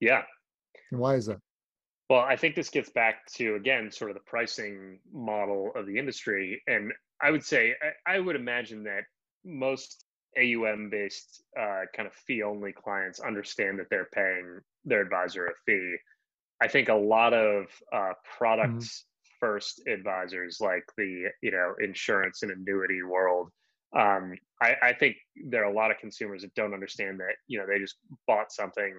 Yeah. 0.00 0.22
And 0.90 1.00
why 1.00 1.14
is 1.14 1.26
that? 1.26 1.38
Well, 2.10 2.20
I 2.20 2.36
think 2.36 2.56
this 2.56 2.68
gets 2.68 2.90
back 2.90 3.26
to 3.36 3.54
again 3.54 3.90
sort 3.92 4.10
of 4.10 4.16
the 4.16 4.22
pricing 4.26 4.98
model 5.12 5.70
of 5.76 5.86
the 5.86 5.96
industry, 5.96 6.60
and 6.66 6.92
I 7.22 7.30
would 7.30 7.44
say 7.44 7.74
I, 8.06 8.16
I 8.16 8.18
would 8.18 8.36
imagine 8.36 8.82
that 8.84 9.04
most 9.44 10.04
AUM 10.38 10.90
based 10.90 11.42
uh, 11.58 11.82
kind 11.94 12.06
of 12.06 12.14
fee 12.14 12.42
only 12.42 12.72
clients 12.72 13.20
understand 13.20 13.78
that 13.78 13.86
they're 13.90 14.08
paying 14.12 14.60
their 14.84 15.00
advisor 15.00 15.46
a 15.46 15.52
fee. 15.66 15.96
I 16.62 16.68
think 16.68 16.88
a 16.88 16.94
lot 16.94 17.34
of 17.34 17.66
uh, 17.92 18.12
products 18.38 18.86
mm-hmm. 18.86 19.46
first 19.46 19.82
advisors, 19.86 20.58
like 20.60 20.84
the 20.96 21.30
you 21.42 21.50
know 21.50 21.74
insurance 21.80 22.42
and 22.42 22.52
annuity 22.52 23.02
world, 23.02 23.50
um, 23.96 24.34
I, 24.60 24.74
I 24.82 24.92
think 24.92 25.16
there 25.46 25.62
are 25.62 25.70
a 25.70 25.74
lot 25.74 25.90
of 25.90 25.98
consumers 25.98 26.42
that 26.42 26.54
don't 26.54 26.74
understand 26.74 27.20
that 27.20 27.34
you 27.46 27.58
know 27.58 27.66
they 27.66 27.78
just 27.78 27.96
bought 28.26 28.52
something 28.52 28.94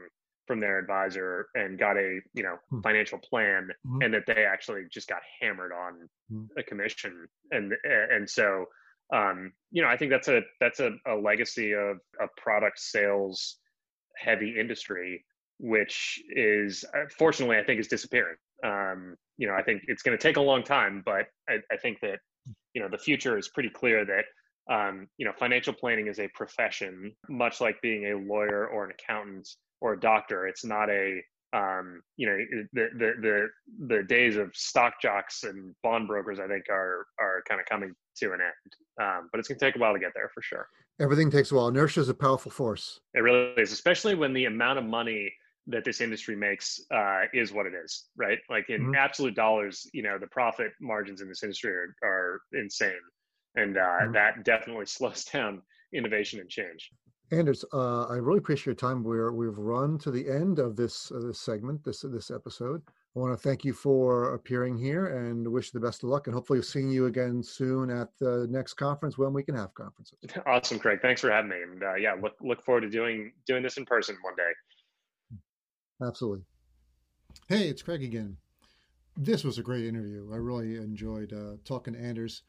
from 0.47 0.59
their 0.59 0.77
advisor 0.77 1.47
and 1.55 1.79
got 1.79 1.97
a 1.97 2.19
you 2.33 2.43
know 2.43 2.57
hmm. 2.69 2.81
financial 2.81 3.17
plan 3.17 3.69
mm-hmm. 3.85 4.01
and 4.01 4.13
that 4.13 4.25
they 4.27 4.45
actually 4.45 4.83
just 4.91 5.07
got 5.07 5.21
hammered 5.41 5.71
on 5.71 6.09
mm-hmm. 6.31 6.59
a 6.59 6.63
commission 6.63 7.27
and 7.51 7.73
and 7.83 8.29
so 8.29 8.65
um, 9.13 9.51
you 9.71 9.81
know 9.81 9.87
i 9.87 9.97
think 9.97 10.11
that's 10.11 10.27
a 10.27 10.41
that's 10.59 10.79
a, 10.79 10.91
a 11.07 11.15
legacy 11.15 11.73
of 11.73 11.97
a 12.21 12.27
product 12.37 12.79
sales 12.79 13.57
heavy 14.17 14.55
industry 14.59 15.23
which 15.59 16.21
is 16.29 16.83
uh, 16.95 17.05
fortunately 17.17 17.57
i 17.57 17.63
think 17.63 17.79
is 17.79 17.87
disappearing 17.87 18.35
um, 18.63 19.15
you 19.37 19.47
know 19.47 19.53
i 19.53 19.61
think 19.61 19.83
it's 19.87 20.01
going 20.01 20.17
to 20.17 20.21
take 20.21 20.37
a 20.37 20.41
long 20.41 20.63
time 20.63 21.01
but 21.05 21.27
I, 21.49 21.57
I, 21.71 21.77
think 21.77 21.99
that 22.01 22.19
you 22.73 22.81
know 22.81 22.89
the 22.89 22.97
future 22.97 23.37
is 23.37 23.49
pretty 23.49 23.69
clear 23.69 24.05
that 24.05 24.25
um, 24.73 25.07
you 25.17 25.25
know 25.25 25.33
financial 25.37 25.73
planning 25.73 26.07
is 26.07 26.19
a 26.19 26.27
profession 26.29 27.13
much 27.29 27.61
like 27.61 27.81
being 27.81 28.05
a 28.05 28.17
lawyer 28.17 28.67
or 28.67 28.85
an 28.85 28.91
accountant 28.91 29.47
or 29.81 29.93
a 29.93 29.99
doctor. 29.99 30.47
It's 30.47 30.65
not 30.65 30.89
a 30.89 31.21
um, 31.55 32.01
you 32.17 32.27
know 32.27 32.37
the, 32.73 32.89
the 32.97 33.11
the 33.21 33.95
the 33.95 34.03
days 34.03 34.35
of 34.35 34.55
stock 34.55 35.01
jocks 35.01 35.43
and 35.43 35.73
bond 35.83 36.07
brokers. 36.07 36.39
I 36.39 36.47
think 36.47 36.65
are 36.69 37.05
are 37.19 37.43
kind 37.47 37.61
of 37.61 37.65
coming 37.65 37.93
to 38.17 38.33
an 38.33 38.39
end. 38.41 39.01
Um, 39.01 39.29
but 39.31 39.39
it's 39.39 39.47
going 39.47 39.59
to 39.59 39.65
take 39.65 39.75
a 39.75 39.79
while 39.79 39.93
to 39.93 39.99
get 39.99 40.11
there 40.15 40.29
for 40.33 40.41
sure. 40.41 40.67
Everything 40.99 41.29
takes 41.29 41.51
a 41.51 41.55
while. 41.55 41.67
Inertia 41.67 41.99
is 41.99 42.09
a 42.09 42.13
powerful 42.13 42.51
force. 42.51 42.99
It 43.13 43.19
really 43.19 43.53
is, 43.57 43.73
especially 43.73 44.15
when 44.15 44.33
the 44.33 44.45
amount 44.45 44.79
of 44.79 44.85
money 44.85 45.33
that 45.67 45.83
this 45.83 45.99
industry 45.99 46.35
makes 46.35 46.79
uh, 46.93 47.23
is 47.33 47.51
what 47.51 47.65
it 47.65 47.73
is, 47.73 48.05
right? 48.15 48.37
Like 48.49 48.69
in 48.69 48.81
mm-hmm. 48.81 48.95
absolute 48.95 49.35
dollars, 49.35 49.87
you 49.93 50.03
know, 50.03 50.17
the 50.17 50.27
profit 50.27 50.71
margins 50.79 51.21
in 51.21 51.27
this 51.27 51.43
industry 51.43 51.71
are, 51.71 51.95
are 52.03 52.41
insane, 52.53 52.93
and 53.55 53.77
uh, 53.77 53.81
mm-hmm. 53.81 54.11
that 54.13 54.43
definitely 54.43 54.85
slows 54.85 55.25
down 55.25 55.61
innovation 55.93 56.39
and 56.39 56.49
change. 56.49 56.91
Anders, 57.31 57.65
uh, 57.73 58.03
I 58.05 58.15
really 58.15 58.37
appreciate 58.37 58.65
your 58.67 58.75
time. 58.75 59.03
We're 59.03 59.31
we've 59.31 59.57
run 59.57 59.97
to 59.99 60.11
the 60.11 60.29
end 60.29 60.59
of 60.59 60.75
this 60.75 61.11
uh, 61.11 61.19
this 61.19 61.39
segment, 61.39 61.83
this 61.83 62.01
this 62.01 62.29
episode. 62.29 62.83
I 63.15 63.19
want 63.19 63.33
to 63.33 63.41
thank 63.41 63.65
you 63.65 63.73
for 63.73 64.35
appearing 64.35 64.77
here 64.77 65.07
and 65.07 65.47
wish 65.47 65.73
you 65.73 65.79
the 65.79 65.85
best 65.85 66.03
of 66.03 66.09
luck. 66.09 66.27
And 66.27 66.35
hopefully, 66.35 66.61
seeing 66.61 66.91
you 66.91 67.07
again 67.07 67.41
soon 67.41 67.89
at 67.89 68.09
the 68.19 68.45
next 68.49 68.73
conference 68.73 69.17
when 69.17 69.33
we 69.33 69.41
can 69.41 69.55
have 69.55 69.73
conferences. 69.73 70.17
Awesome, 70.45 70.77
Craig. 70.77 70.99
Thanks 71.01 71.21
for 71.21 71.31
having 71.31 71.49
me. 71.49 71.61
And 71.63 71.83
uh, 71.83 71.95
yeah, 71.95 72.13
look 72.13 72.35
look 72.41 72.63
forward 72.63 72.81
to 72.81 72.89
doing 72.89 73.31
doing 73.47 73.63
this 73.63 73.77
in 73.77 73.85
person 73.85 74.17
one 74.21 74.35
day. 74.35 74.51
Absolutely. 76.05 76.45
Hey, 77.47 77.69
it's 77.69 77.81
Craig 77.81 78.03
again. 78.03 78.37
This 79.17 79.43
was 79.43 79.57
a 79.57 79.63
great 79.63 79.85
interview. 79.85 80.29
I 80.31 80.37
really 80.37 80.75
enjoyed 80.75 81.33
uh, 81.33 81.57
talking 81.63 81.93
to 81.93 81.99
Anders. 81.99 82.43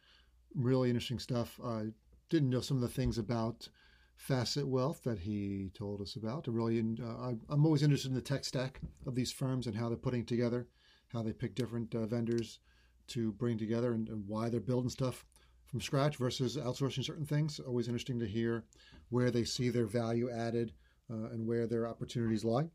Really 0.55 0.91
interesting 0.91 1.18
stuff. 1.18 1.59
I 1.64 1.87
didn't 2.29 2.51
know 2.51 2.61
some 2.61 2.77
of 2.77 2.83
the 2.83 2.89
things 2.89 3.18
about 3.18 3.68
Facet 4.17 4.67
Wealth 4.67 5.03
that 5.05 5.19
he 5.19 5.71
told 5.75 6.01
us 6.01 6.17
about. 6.17 6.49
Really, 6.49 6.81
uh, 6.81 7.35
I'm 7.49 7.64
always 7.64 7.83
interested 7.83 8.09
in 8.09 8.14
the 8.14 8.21
tech 8.21 8.45
stack 8.45 8.81
of 9.07 9.14
these 9.14 9.31
firms 9.31 9.67
and 9.67 9.77
how 9.77 9.89
they're 9.89 9.97
putting 9.97 10.25
together, 10.25 10.67
how 11.12 11.23
they 11.23 11.33
pick 11.33 11.55
different 11.55 11.95
uh, 11.95 12.07
vendors 12.07 12.61
to 13.09 13.33
bring 13.33 13.59
together, 13.59 13.93
and, 13.93 14.09
and, 14.09 14.27
why 14.27 14.49
they're 14.49 14.59
building 14.61 14.91
stuff 14.91 15.25
from 15.67 15.81
scratch 15.81 16.17
versus 16.17 16.57
outsourcing 16.57 17.05
certain 17.05 17.27
things. 17.27 17.61
Always 17.61 17.89
interesting 17.89 18.19
to 18.19 18.27
hear 18.27 18.64
where 19.11 19.31
they 19.31 19.45
see 19.45 19.69
their 19.69 19.87
value 19.87 20.31
added 20.31 20.73
uh, 21.11 21.31
and 21.31 21.47
where 21.47 21.67
their 21.67 21.87
opportunities 21.87 22.45
lie. 22.45 22.69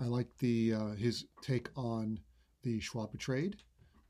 I 0.00 0.04
like 0.04 0.36
the 0.38 0.74
uh, 0.74 0.90
his 0.94 1.26
take 1.42 1.68
on 1.76 2.18
the 2.62 2.80
Schwab 2.80 3.16
trade, 3.18 3.56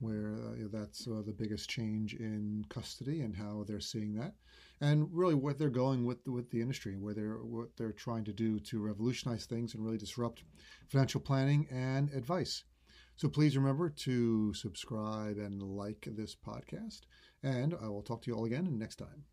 where 0.00 0.34
uh, 0.34 0.68
that's 0.72 1.06
uh, 1.06 1.22
the 1.24 1.32
biggest 1.32 1.68
change 1.68 2.14
in 2.14 2.64
custody 2.68 3.20
and 3.20 3.36
how 3.36 3.64
they're 3.66 3.80
seeing 3.80 4.14
that 4.14 4.34
and 4.80 5.08
really 5.12 5.34
what 5.34 5.58
they're 5.58 5.70
going 5.70 6.04
with 6.04 6.26
with 6.26 6.50
the 6.50 6.60
industry, 6.60 6.96
where 6.96 7.14
they're 7.14 7.38
what 7.38 7.76
they're 7.76 7.92
trying 7.92 8.24
to 8.24 8.32
do 8.32 8.58
to 8.60 8.80
revolutionize 8.80 9.46
things 9.46 9.74
and 9.74 9.84
really 9.84 9.98
disrupt 9.98 10.42
financial 10.88 11.20
planning 11.20 11.66
and 11.70 12.10
advice. 12.12 12.64
So 13.16 13.28
please 13.28 13.56
remember 13.56 13.88
to 13.88 14.52
subscribe 14.52 15.38
and 15.38 15.62
like 15.62 16.06
this 16.12 16.36
podcast, 16.36 17.00
and 17.42 17.74
I 17.82 17.88
will 17.88 18.02
talk 18.02 18.22
to 18.22 18.30
you 18.30 18.36
all 18.36 18.44
again 18.44 18.78
next 18.78 18.96
time. 18.96 19.24